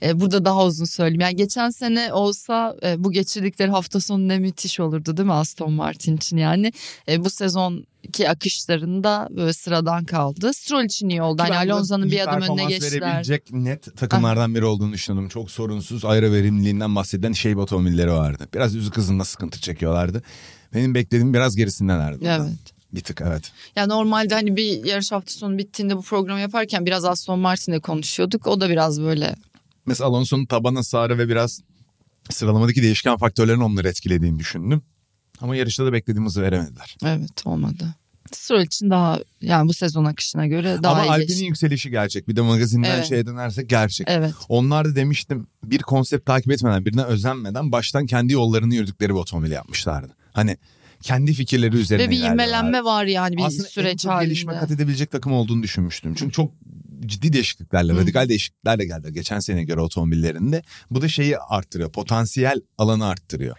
e, 0.02 0.20
burada 0.20 0.44
daha 0.44 0.66
uzun 0.66 0.84
söyleyeyim. 0.84 1.20
Yani 1.20 1.36
geçen 1.36 1.70
sene 1.70 2.12
olsa 2.12 2.76
e, 2.82 3.04
bu 3.04 3.12
geçirdikleri 3.12 3.70
hafta 3.70 4.00
sonu 4.00 4.28
ne 4.28 4.38
müthiş 4.38 4.80
olurdu 4.80 5.16
değil 5.16 5.26
mi 5.26 5.32
Aston 5.32 5.72
Martin 5.72 6.16
için 6.16 6.36
yani. 6.36 6.72
E, 7.08 7.24
bu 7.24 7.30
sezon 7.30 7.84
ki 8.12 8.30
akışlarında 8.30 9.28
böyle 9.30 9.52
sıradan 9.52 10.04
kaldı. 10.04 10.54
Stroll 10.54 10.84
için 10.84 11.08
iyi 11.08 11.22
oldu. 11.22 11.42
Hani 11.42 11.56
Alonso'nun 11.56 12.10
bir 12.10 12.20
adım 12.20 12.42
önüne 12.42 12.64
geçtiler. 12.64 13.02
verebilecek 13.02 13.52
net 13.52 13.96
takımlardan 13.96 14.54
biri 14.54 14.64
olduğunu 14.64 14.92
düşünüyordum. 14.92 15.28
Çok 15.28 15.50
sorunsuz 15.50 16.04
ayrı 16.04 16.32
verimliliğinden 16.32 16.96
bahseden 16.96 17.32
şey 17.32 17.56
otomobilleri 17.56 18.12
vardı. 18.12 18.48
Biraz 18.54 18.74
yüzük 18.74 18.96
hızında 18.96 19.24
sıkıntı 19.24 19.60
çekiyorlardı. 19.60 20.22
Benim 20.74 20.94
beklediğim 20.94 21.34
biraz 21.34 21.56
gerisindelerdi. 21.56 22.24
Evet. 22.24 22.48
Bir 22.92 23.00
tık 23.00 23.20
evet. 23.20 23.52
Ya 23.76 23.86
normalde 23.86 24.34
hani 24.34 24.56
bir 24.56 24.84
yarış 24.84 25.12
hafta 25.12 25.32
sonu 25.32 25.58
bittiğinde 25.58 25.96
bu 25.96 26.02
programı 26.02 26.40
yaparken 26.40 26.86
biraz 26.86 27.04
Aston 27.04 27.38
Martin'le 27.38 27.80
konuşuyorduk. 27.80 28.46
O 28.46 28.60
da 28.60 28.70
biraz 28.70 29.02
böyle. 29.02 29.34
Mesela 29.86 30.08
Alonso'nun 30.08 30.46
taban 30.46 30.74
hasarı 30.74 31.18
ve 31.18 31.28
biraz 31.28 31.60
sıralamadaki 32.30 32.82
değişken 32.82 33.16
faktörlerin 33.16 33.60
onları 33.60 33.88
etkilediğini 33.88 34.38
düşündüm. 34.38 34.82
Ama 35.40 35.56
yarışta 35.56 35.86
da 35.86 35.92
beklediğimizi 35.92 36.42
veremediler. 36.42 36.96
Evet 37.04 37.46
olmadı. 37.46 37.94
Stroll 38.32 38.62
için 38.62 38.90
daha 38.90 39.20
yani 39.40 39.68
bu 39.68 39.74
sezon 39.74 40.04
akışına 40.04 40.46
göre 40.46 40.78
daha 40.82 41.00
Ama 41.00 41.12
Alpine'in 41.12 41.44
yükselişi 41.44 41.90
gerçek. 41.90 42.28
Bir 42.28 42.36
de 42.36 42.40
magazinden 42.40 42.96
evet. 42.96 43.06
şeye 43.06 43.26
dönersek 43.26 43.70
gerçek. 43.70 44.06
Evet. 44.10 44.34
Onlar 44.48 44.84
da 44.84 44.96
demiştim 44.96 45.46
bir 45.64 45.78
konsept 45.78 46.26
takip 46.26 46.52
etmeden 46.52 46.84
birine 46.84 47.02
özenmeden 47.02 47.72
baştan 47.72 48.06
kendi 48.06 48.32
yollarını 48.32 48.74
yürüdükleri 48.74 49.10
bir 49.10 49.18
otomobil 49.18 49.50
yapmışlardı. 49.50 50.16
Hani 50.32 50.56
kendi 51.02 51.32
fikirleri 51.32 51.76
üzerine 51.76 52.06
Ve 52.06 52.10
bir 52.10 52.18
ivmelenme 52.18 52.84
var 52.84 53.04
yani 53.04 53.36
bir 53.36 53.42
Aslında 53.42 53.68
süreç 53.68 53.94
Aslında 53.96 54.14
en 54.14 54.18
çok 54.18 54.24
gelişme 54.26 54.52
kat 54.58 54.70
edebilecek 54.70 55.10
takım 55.10 55.32
olduğunu 55.32 55.62
düşünmüştüm. 55.62 56.14
Çünkü 56.14 56.32
çok 56.32 56.52
ciddi 57.06 57.32
değişikliklerle, 57.32 57.92
Hı. 57.92 57.96
radikal 57.96 58.28
değişikliklerle 58.28 58.84
geldi 58.84 59.12
geçen 59.12 59.40
sene 59.40 59.64
göre 59.64 59.80
otomobillerinde. 59.80 60.62
Bu 60.90 61.02
da 61.02 61.08
şeyi 61.08 61.38
arttırıyor, 61.38 61.92
potansiyel 61.92 62.60
alanı 62.78 63.06
arttırıyor. 63.06 63.56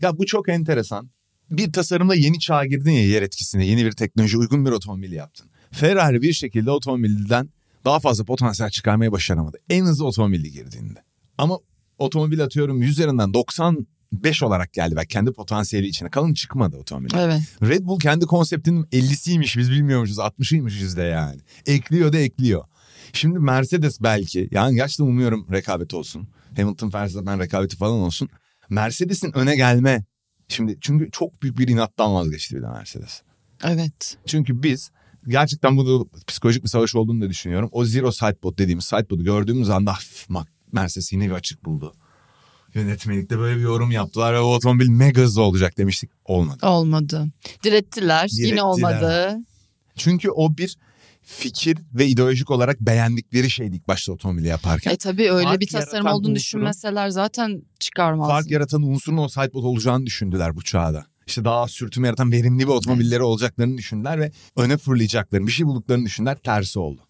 Ya 0.00 0.18
bu 0.18 0.26
çok 0.26 0.48
enteresan 0.48 1.10
bir 1.50 1.72
tasarımda 1.72 2.14
yeni 2.14 2.38
çağa 2.38 2.66
girdin 2.66 2.90
ya 2.90 3.06
yer 3.06 3.22
etkisine 3.22 3.66
yeni 3.66 3.84
bir 3.84 3.92
teknoloji 3.92 4.38
uygun 4.38 4.66
bir 4.66 4.70
otomobil 4.70 5.12
yaptın. 5.12 5.50
Ferrari 5.70 6.22
bir 6.22 6.32
şekilde 6.32 6.70
otomobilden 6.70 7.50
daha 7.84 8.00
fazla 8.00 8.24
potansiyel 8.24 8.70
çıkarmayı 8.70 9.12
başaramadı. 9.12 9.58
En 9.70 9.84
hızlı 9.84 10.06
otomobili 10.06 10.50
girdiğinde. 10.52 10.98
Ama 11.38 11.58
otomobil 11.98 12.44
atıyorum 12.44 12.82
100 12.82 12.90
üzerinden 12.90 13.34
95 13.34 14.42
olarak 14.42 14.72
geldi 14.72 14.96
belki 14.96 15.08
kendi 15.08 15.32
potansiyeli 15.32 15.86
içine. 15.86 16.10
Kalın 16.10 16.34
çıkmadı 16.34 16.76
otomobil. 16.76 17.14
Evet. 17.16 17.40
Red 17.62 17.84
Bull 17.84 17.98
kendi 17.98 18.26
konseptinin 18.26 18.84
50'siymiş 18.84 19.58
biz 19.58 19.70
bilmiyormuşuz 19.70 20.18
60'ıymışız 20.18 20.96
de 20.96 21.02
yani. 21.02 21.40
Ekliyor 21.66 22.12
da 22.12 22.18
ekliyor. 22.18 22.64
Şimdi 23.12 23.38
Mercedes 23.38 24.02
belki 24.02 24.48
yani 24.50 24.74
gerçekten 24.74 25.04
umuyorum 25.04 25.46
rekabet 25.52 25.94
olsun. 25.94 26.28
Hamilton 26.56 26.92
Verstappen 26.92 27.40
rekabeti 27.40 27.76
falan 27.76 27.98
olsun. 27.98 28.28
Mercedes'in 28.70 29.38
öne 29.38 29.56
gelme 29.56 30.04
Şimdi 30.48 30.78
çünkü 30.80 31.10
çok 31.10 31.42
büyük 31.42 31.58
bir 31.58 31.68
inattan 31.68 32.14
vazgeçti 32.14 32.56
bir 32.56 32.62
de 32.62 32.66
Mercedes. 32.66 33.22
Evet. 33.64 34.18
Çünkü 34.26 34.62
biz 34.62 34.90
gerçekten 35.28 35.76
bu 35.76 36.08
psikolojik 36.26 36.64
bir 36.64 36.68
savaş 36.68 36.94
olduğunu 36.94 37.20
da 37.20 37.30
düşünüyorum. 37.30 37.68
O 37.72 37.84
zero 37.84 38.12
sidepod 38.12 38.58
dediğimiz 38.58 38.84
sidepod'u 38.84 39.24
gördüğümüz 39.24 39.70
anda 39.70 39.94
Mercedes 40.72 41.12
yine 41.12 41.26
bir 41.26 41.32
açık 41.32 41.64
buldu. 41.64 41.94
Yönetmelikte 42.74 43.38
böyle 43.38 43.56
bir 43.56 43.62
yorum 43.62 43.90
yaptılar 43.90 44.34
ve 44.34 44.40
o 44.40 44.54
otomobil 44.54 44.88
mega 44.88 45.22
hızlı 45.22 45.42
olacak 45.42 45.78
demiştik. 45.78 46.10
Olmadı. 46.24 46.66
Olmadı. 46.66 47.26
Direttiler. 47.64 48.28
Direttiler. 48.28 48.48
Yine 48.48 48.62
olmadı. 48.62 49.36
Çünkü 49.96 50.30
o 50.30 50.56
bir 50.56 50.76
fikir 51.28 51.78
ve 51.94 52.06
ideolojik 52.06 52.50
olarak 52.50 52.80
beğendikleri 52.80 53.50
şeydi 53.50 53.76
ilk 53.76 53.88
başta 53.88 54.12
otomobili 54.12 54.46
yaparken. 54.46 54.90
E 54.90 54.96
tabii 54.96 55.32
öyle 55.32 55.48
fark 55.48 55.60
bir 55.60 55.66
tasarım 55.66 56.06
olduğunu 56.06 56.16
unsurun, 56.18 56.34
düşünmeseler 56.34 57.08
zaten 57.08 57.62
çıkarmaz. 57.80 58.28
Fark 58.28 58.50
yaratan 58.50 58.82
unsurun 58.82 59.16
o 59.16 59.28
sidepod 59.28 59.64
olacağını 59.64 60.06
düşündüler 60.06 60.56
bu 60.56 60.62
çağda. 60.62 61.06
İşte 61.26 61.44
daha 61.44 61.68
sürtünme 61.68 62.08
yaratan 62.08 62.32
verimli 62.32 62.62
bir 62.62 62.72
otomobilleri 62.72 63.16
evet. 63.16 63.26
olacaklarını 63.26 63.78
düşündüler 63.78 64.20
ve 64.20 64.32
öne 64.56 64.76
fırlayacaklarını 64.76 65.46
bir 65.46 65.52
şey 65.52 65.66
bulduklarını 65.66 66.04
düşündüler 66.04 66.36
tersi 66.36 66.78
oldu. 66.78 67.00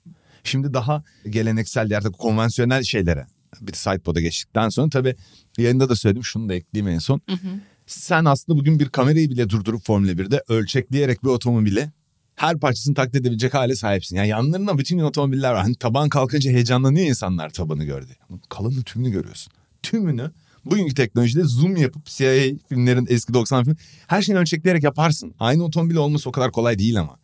Şimdi 0.44 0.74
daha 0.74 1.02
geleneksel 1.30 1.96
artık 1.96 2.18
konvansiyonel 2.18 2.82
şeylere 2.82 3.26
bir 3.60 3.72
sidepod'a 3.72 4.20
geçtikten 4.20 4.68
sonra 4.68 4.90
tabii 4.90 5.16
yayında 5.58 5.88
da 5.88 5.96
söyledim 5.96 6.24
şunu 6.24 6.48
da 6.48 6.54
ekleyeyim 6.54 6.94
en 6.94 6.98
son. 6.98 7.20
Hı 7.28 7.32
hı. 7.32 7.60
Sen 7.86 8.24
aslında 8.24 8.58
bugün 8.58 8.78
bir 8.78 8.88
kamerayı 8.88 9.30
bile 9.30 9.48
durdurup 9.48 9.86
Formula 9.86 10.12
1'de 10.12 10.42
ölçekleyerek 10.48 11.24
bir 11.24 11.28
otomobile 11.28 11.92
her 12.38 12.58
parçasını 12.58 12.94
taklit 12.94 13.14
edebilecek 13.14 13.54
hale 13.54 13.74
sahipsin. 13.74 14.16
Yani 14.16 14.28
yanlarında 14.28 14.78
bütün 14.78 14.98
otomobiller 14.98 15.52
var. 15.52 15.62
Hani 15.62 15.74
taban 15.74 16.08
kalkınca 16.08 16.50
heyecanlanıyor 16.50 17.06
insanlar 17.06 17.50
tabanı 17.50 17.84
gördü. 17.84 18.12
Kalanı 18.48 18.82
tümünü 18.82 19.10
görüyorsun. 19.10 19.52
Tümünü 19.82 20.30
bugünkü 20.64 20.94
teknolojide 20.94 21.44
zoom 21.44 21.76
yapıp 21.76 22.04
CIA 22.04 22.42
filmlerin 22.68 23.06
eski 23.10 23.34
90 23.34 23.64
film 23.64 23.76
her 24.06 24.22
şeyi 24.22 24.38
ölçekleyerek 24.38 24.82
yaparsın. 24.82 25.34
Aynı 25.40 25.64
otomobil 25.64 25.96
olması 25.96 26.28
o 26.28 26.32
kadar 26.32 26.52
kolay 26.52 26.78
değil 26.78 27.00
ama. 27.00 27.16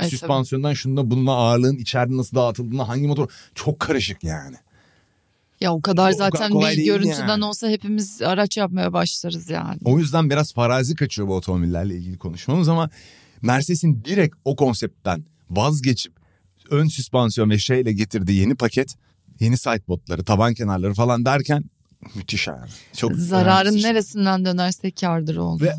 Evet, 0.00 0.10
Süspansiyondan 0.10 0.72
şunda 0.72 1.10
bununla 1.10 1.32
ağırlığın 1.32 1.76
içeride 1.76 2.16
nasıl 2.16 2.36
dağıtıldığına 2.36 2.88
hangi 2.88 3.06
motor 3.06 3.28
çok 3.54 3.80
karışık 3.80 4.24
yani. 4.24 4.56
Ya 5.60 5.72
o 5.72 5.82
kadar 5.82 6.10
o, 6.10 6.14
zaten 6.14 6.50
o 6.50 6.60
kadar 6.60 6.72
bir 6.72 6.84
görüntüden 6.84 7.28
yani. 7.28 7.44
olsa 7.44 7.68
hepimiz 7.68 8.22
araç 8.22 8.56
yapmaya 8.56 8.92
başlarız 8.92 9.50
yani. 9.50 9.78
O 9.84 9.98
yüzden 9.98 10.30
biraz 10.30 10.52
farazi 10.52 10.94
kaçıyor 10.94 11.28
bu 11.28 11.36
otomobillerle 11.36 11.96
ilgili 11.96 12.18
konuşmamız 12.18 12.68
ama 12.68 12.90
Mercedes'in 13.42 14.04
direkt 14.04 14.36
o 14.44 14.56
konseptten 14.56 15.24
vazgeçip 15.50 16.12
ön 16.70 16.86
süspansiyon 16.86 17.50
ve 17.50 17.58
şeyle 17.58 17.92
getirdiği 17.92 18.40
yeni 18.40 18.54
paket, 18.54 18.94
yeni 19.40 19.58
sidebotları, 19.58 20.24
taban 20.24 20.54
kenarları 20.54 20.94
falan 20.94 21.24
derken 21.24 21.64
müthiş 22.14 22.46
yani. 22.46 22.70
Çok 22.96 23.14
Zararın 23.14 23.76
neresinden 23.76 24.44
dönerse 24.44 24.90
kardır 24.90 25.36
oldu. 25.36 25.64
Ve 25.64 25.74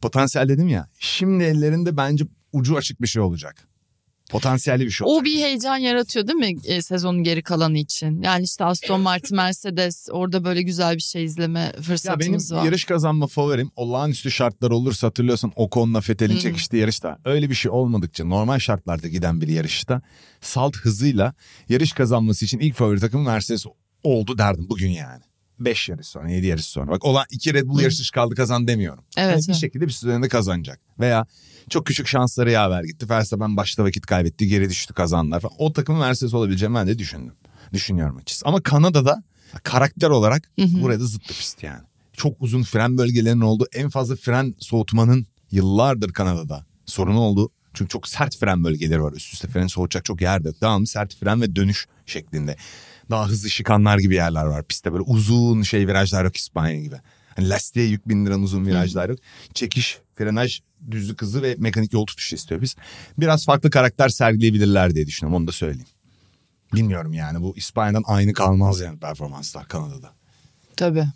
potansiyel 0.00 0.48
dedim 0.48 0.68
ya 0.68 0.88
şimdi 0.98 1.44
ellerinde 1.44 1.96
bence 1.96 2.24
ucu 2.52 2.76
açık 2.76 3.02
bir 3.02 3.06
şey 3.06 3.22
olacak. 3.22 3.68
Potansiyelli 4.32 4.86
bir 4.86 4.90
şey 4.90 5.06
olacak. 5.06 5.22
O 5.22 5.24
bir 5.24 5.36
heyecan 5.36 5.76
yaratıyor 5.76 6.26
değil 6.26 6.38
mi 6.38 6.54
e, 6.64 6.82
sezonun 6.82 7.22
geri 7.22 7.42
kalanı 7.42 7.78
için? 7.78 8.22
Yani 8.22 8.44
işte 8.44 8.64
Aston 8.64 9.00
Martin, 9.00 9.36
Mercedes 9.36 10.08
orada 10.12 10.44
böyle 10.44 10.62
güzel 10.62 10.96
bir 10.96 11.00
şey 11.00 11.24
izleme 11.24 11.72
fırsatımız 11.82 12.50
ya 12.50 12.56
benim 12.56 12.60
var. 12.60 12.66
yarış 12.66 12.84
kazanma 12.84 13.26
favorim 13.26 13.70
olağanüstü 13.76 14.30
şartlar 14.30 14.70
olursa 14.70 15.06
hatırlıyorsun 15.06 15.52
Ocon'la 15.56 16.00
Fethel'in 16.00 16.38
çekiştiği 16.38 16.80
yarışta. 16.80 17.18
Öyle 17.24 17.50
bir 17.50 17.54
şey 17.54 17.70
olmadıkça 17.70 18.24
normal 18.24 18.58
şartlarda 18.58 19.08
giden 19.08 19.40
bir 19.40 19.48
yarışta 19.48 20.02
salt 20.40 20.76
hızıyla 20.76 21.34
yarış 21.68 21.92
kazanması 21.92 22.44
için 22.44 22.58
ilk 22.58 22.74
favori 22.74 23.00
takım 23.00 23.24
Mercedes 23.24 23.66
oldu 24.02 24.38
derdim 24.38 24.66
bugün 24.68 24.90
yani. 24.90 25.22
5 25.64 25.88
yarış 25.88 26.06
sonra 26.06 26.30
7 26.30 26.46
yarış 26.46 26.64
sonra. 26.64 26.90
Bak 26.90 27.04
olan 27.04 27.24
iki 27.30 27.54
Red 27.54 27.68
Bull 27.68 27.80
yarış 27.80 28.00
dışı 28.00 28.12
kaldı 28.12 28.34
kazan 28.34 28.68
demiyorum. 28.68 29.04
Evet. 29.16 29.30
Yani 29.32 29.48
bir 29.48 29.60
şekilde 29.60 29.86
bir 29.86 29.92
sürede 29.92 30.28
kazanacak. 30.28 30.80
Veya 31.00 31.26
çok 31.70 31.86
küçük 31.86 32.06
şansları 32.06 32.50
yaver 32.50 32.84
gitti. 32.84 33.08
Verstappen 33.10 33.56
başta 33.56 33.84
vakit 33.84 34.06
kaybetti 34.06 34.48
geri 34.48 34.70
düştü 34.70 34.94
kazandılar 34.94 35.40
falan. 35.40 35.54
O 35.58 35.72
takımın 35.72 36.00
Mercedes 36.00 36.34
olabileceğini 36.34 36.74
ben 36.74 36.86
de 36.86 36.98
düşündüm. 36.98 37.34
Düşünüyorum 37.72 38.16
açıkçası. 38.16 38.46
Ama 38.46 38.62
Kanada'da 38.62 39.22
karakter 39.62 40.10
olarak 40.10 40.50
buraya 40.58 41.00
da 41.00 41.06
zıttı 41.06 41.34
pist 41.34 41.62
yani. 41.62 41.82
Çok 42.12 42.42
uzun 42.42 42.62
fren 42.62 42.98
bölgelerinin 42.98 43.40
olduğu 43.40 43.66
en 43.72 43.90
fazla 43.90 44.16
fren 44.16 44.54
soğutmanın 44.58 45.26
yıllardır 45.50 46.12
Kanada'da 46.12 46.66
sorunu 46.86 47.20
oldu. 47.20 47.50
Çünkü 47.74 47.88
çok 47.88 48.08
sert 48.08 48.36
fren 48.36 48.64
bölgeleri 48.64 49.02
var. 49.02 49.12
Üst 49.12 49.34
üste 49.34 49.48
fren 49.48 49.66
soğutacak 49.66 50.04
çok 50.04 50.20
yer 50.20 50.40
yok. 50.40 50.60
Devamlı 50.60 50.86
sert 50.86 51.16
fren 51.16 51.40
ve 51.40 51.56
dönüş 51.56 51.86
şeklinde 52.06 52.56
daha 53.10 53.28
hızlı 53.28 53.50
şikanlar 53.50 53.98
gibi 53.98 54.14
yerler 54.14 54.44
var 54.44 54.64
pistte. 54.64 54.92
Böyle 54.92 55.02
uzun 55.02 55.62
şey 55.62 55.86
virajlar 55.86 56.24
yok 56.24 56.36
İspanya 56.36 56.82
gibi. 56.82 56.96
Hani 57.36 57.48
lastiğe 57.48 57.86
yük 57.86 58.08
bindiren 58.08 58.38
uzun 58.40 58.66
virajlar 58.66 59.08
yok. 59.08 59.18
Çekiş, 59.54 59.98
frenaj, 60.14 60.60
düzlük 60.90 61.22
hızı 61.22 61.42
ve 61.42 61.54
mekanik 61.58 61.92
yol 61.92 62.06
tutuşu 62.06 62.36
istiyor 62.36 62.62
biz. 62.62 62.76
Biraz 63.18 63.44
farklı 63.44 63.70
karakter 63.70 64.08
sergileyebilirler 64.08 64.94
diye 64.94 65.06
düşünüyorum 65.06 65.36
onu 65.42 65.46
da 65.48 65.52
söyleyeyim. 65.52 65.88
Bilmiyorum 66.74 67.12
yani 67.12 67.42
bu 67.42 67.56
İspanya'dan 67.56 68.02
aynı 68.06 68.32
kalmaz 68.32 68.80
yani 68.80 68.98
performanslar 68.98 69.68
Kanada'da. 69.68 70.10
Tabii. 70.76 71.06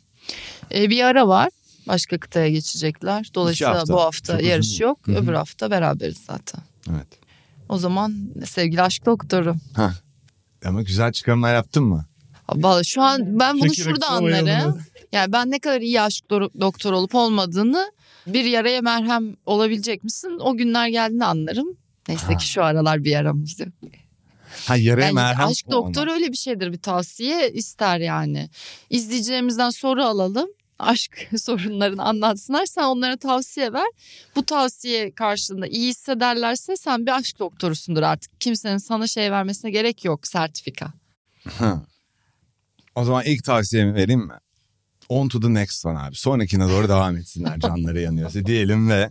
Ee, 0.75 0.91
bir 0.91 1.05
ara 1.05 1.29
var. 1.29 1.49
Başka 1.89 2.19
kıtaya 2.19 2.49
geçecekler. 2.49 3.31
Dolayısıyla 3.35 3.75
hafta. 3.79 3.93
bu 3.95 4.01
hafta 4.01 4.33
Çok 4.39 4.47
yarış 4.47 4.67
uzun. 4.67 4.85
yok. 4.85 4.99
Hı-hı. 5.07 5.17
Öbür 5.17 5.33
hafta 5.33 5.71
beraberiz 5.71 6.19
zaten. 6.27 6.61
Evet. 6.91 7.07
O 7.69 7.79
zaman 7.79 8.31
sevgili 8.47 8.83
aşk 8.83 9.07
doktoru. 9.07 9.55
Heh. 9.77 9.91
Ama 10.65 10.83
güzel 10.83 11.13
çıkarımlar 11.13 11.55
yaptın 11.55 11.85
mı? 11.85 12.07
Vallahi 12.49 12.87
şu 12.87 13.03
an 13.03 13.39
ben 13.41 13.61
bunu 13.61 13.75
şurada 13.75 14.09
anlarım. 14.09 14.81
Yani 15.13 15.33
ben 15.33 15.51
ne 15.51 15.59
kadar 15.59 15.81
iyi 15.81 16.01
aşk 16.01 16.31
doktor 16.61 16.93
olup 16.93 17.15
olmadığını 17.15 17.93
bir 18.27 18.45
yaraya 18.45 18.81
merhem 18.81 19.37
olabilecek 19.47 20.05
misin? 20.05 20.39
O 20.41 20.57
günler 20.57 20.89
geldiğinde 20.89 21.25
anlarım. 21.25 21.77
Neyse 22.09 22.27
ha. 22.27 22.37
ki 22.37 22.49
şu 22.49 22.65
aralar 22.65 23.05
bir 23.05 23.11
yaramız 23.11 23.61
yok. 23.61 23.69
Ha 24.67 24.77
yaraya 24.77 25.07
yani 25.07 25.15
merhem 25.15 25.47
Aşk 25.47 25.71
doktor 25.71 26.09
öyle 26.09 26.33
bir 26.33 26.37
şeydir 26.37 26.73
bir 26.73 26.79
tavsiye 26.79 27.51
ister 27.51 27.99
yani. 27.99 28.51
İzleyeceğimizden 28.91 29.71
soru 29.71 30.05
alalım 30.05 30.49
aşk 30.79 31.31
sorunlarını 31.39 32.03
anlatsınlar. 32.03 32.67
Sen 32.67 32.83
onlara 32.83 33.17
tavsiye 33.17 33.73
ver. 33.73 33.87
Bu 34.37 34.47
tavsiye 34.47 35.15
karşılığında 35.15 35.67
iyi 35.67 35.89
hissederlerse 35.89 36.77
sen 36.77 37.07
bir 37.07 37.17
aşk 37.17 37.39
doktorusundur 37.39 38.03
artık. 38.03 38.41
Kimsenin 38.41 38.79
sana 38.79 39.07
şey 39.07 39.33
vermesine 39.33 39.71
gerek 39.71 40.05
yok 40.05 40.27
sertifika. 40.27 40.93
o 42.95 43.05
zaman 43.05 43.25
ilk 43.25 43.45
tavsiyemi 43.45 43.95
vereyim 43.95 44.27
mi? 44.27 44.35
On 45.09 45.29
to 45.29 45.41
the 45.41 45.55
next 45.55 45.87
one 45.87 45.99
abi. 45.99 46.17
Sonrakine 46.17 46.69
doğru 46.69 46.89
devam 46.89 47.17
etsinler 47.17 47.61
canları 47.61 48.01
yanıyorsa 48.01 48.47
diyelim 48.47 48.89
ve 48.91 49.11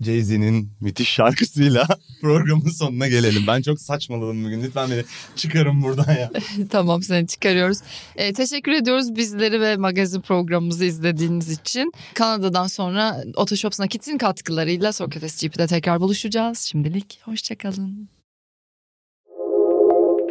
Jay-Z'nin 0.00 0.70
müthiş 0.80 1.08
şarkısıyla 1.08 1.86
programın 2.20 2.70
sonuna 2.70 3.08
gelelim. 3.08 3.42
Ben 3.46 3.62
çok 3.62 3.80
saçmaladım 3.80 4.44
bugün. 4.44 4.62
Lütfen 4.62 4.90
beni 4.90 5.04
çıkarın 5.36 5.82
buradan 5.82 6.12
ya. 6.12 6.30
tamam 6.70 7.02
seni 7.02 7.26
çıkarıyoruz. 7.26 7.78
Ee, 8.16 8.32
teşekkür 8.32 8.72
ediyoruz 8.72 9.16
bizleri 9.16 9.60
ve 9.60 9.76
magazin 9.76 10.20
programımızı 10.20 10.84
izlediğiniz 10.84 11.50
için. 11.50 11.92
Kanada'dan 12.14 12.66
sonra 12.66 13.24
Otoshop 13.36 13.78
Nakit'in 13.78 14.18
katkılarıyla 14.18 14.92
Sokrates 14.92 15.42
GP'de 15.42 15.66
tekrar 15.66 16.00
buluşacağız. 16.00 16.58
Şimdilik 16.58 17.20
hoşçakalın. 17.22 18.08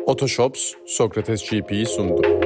Otoshops 0.06 0.74
Sokrates 0.88 1.50
GP'yi 1.50 1.86
sundu. 1.86 2.45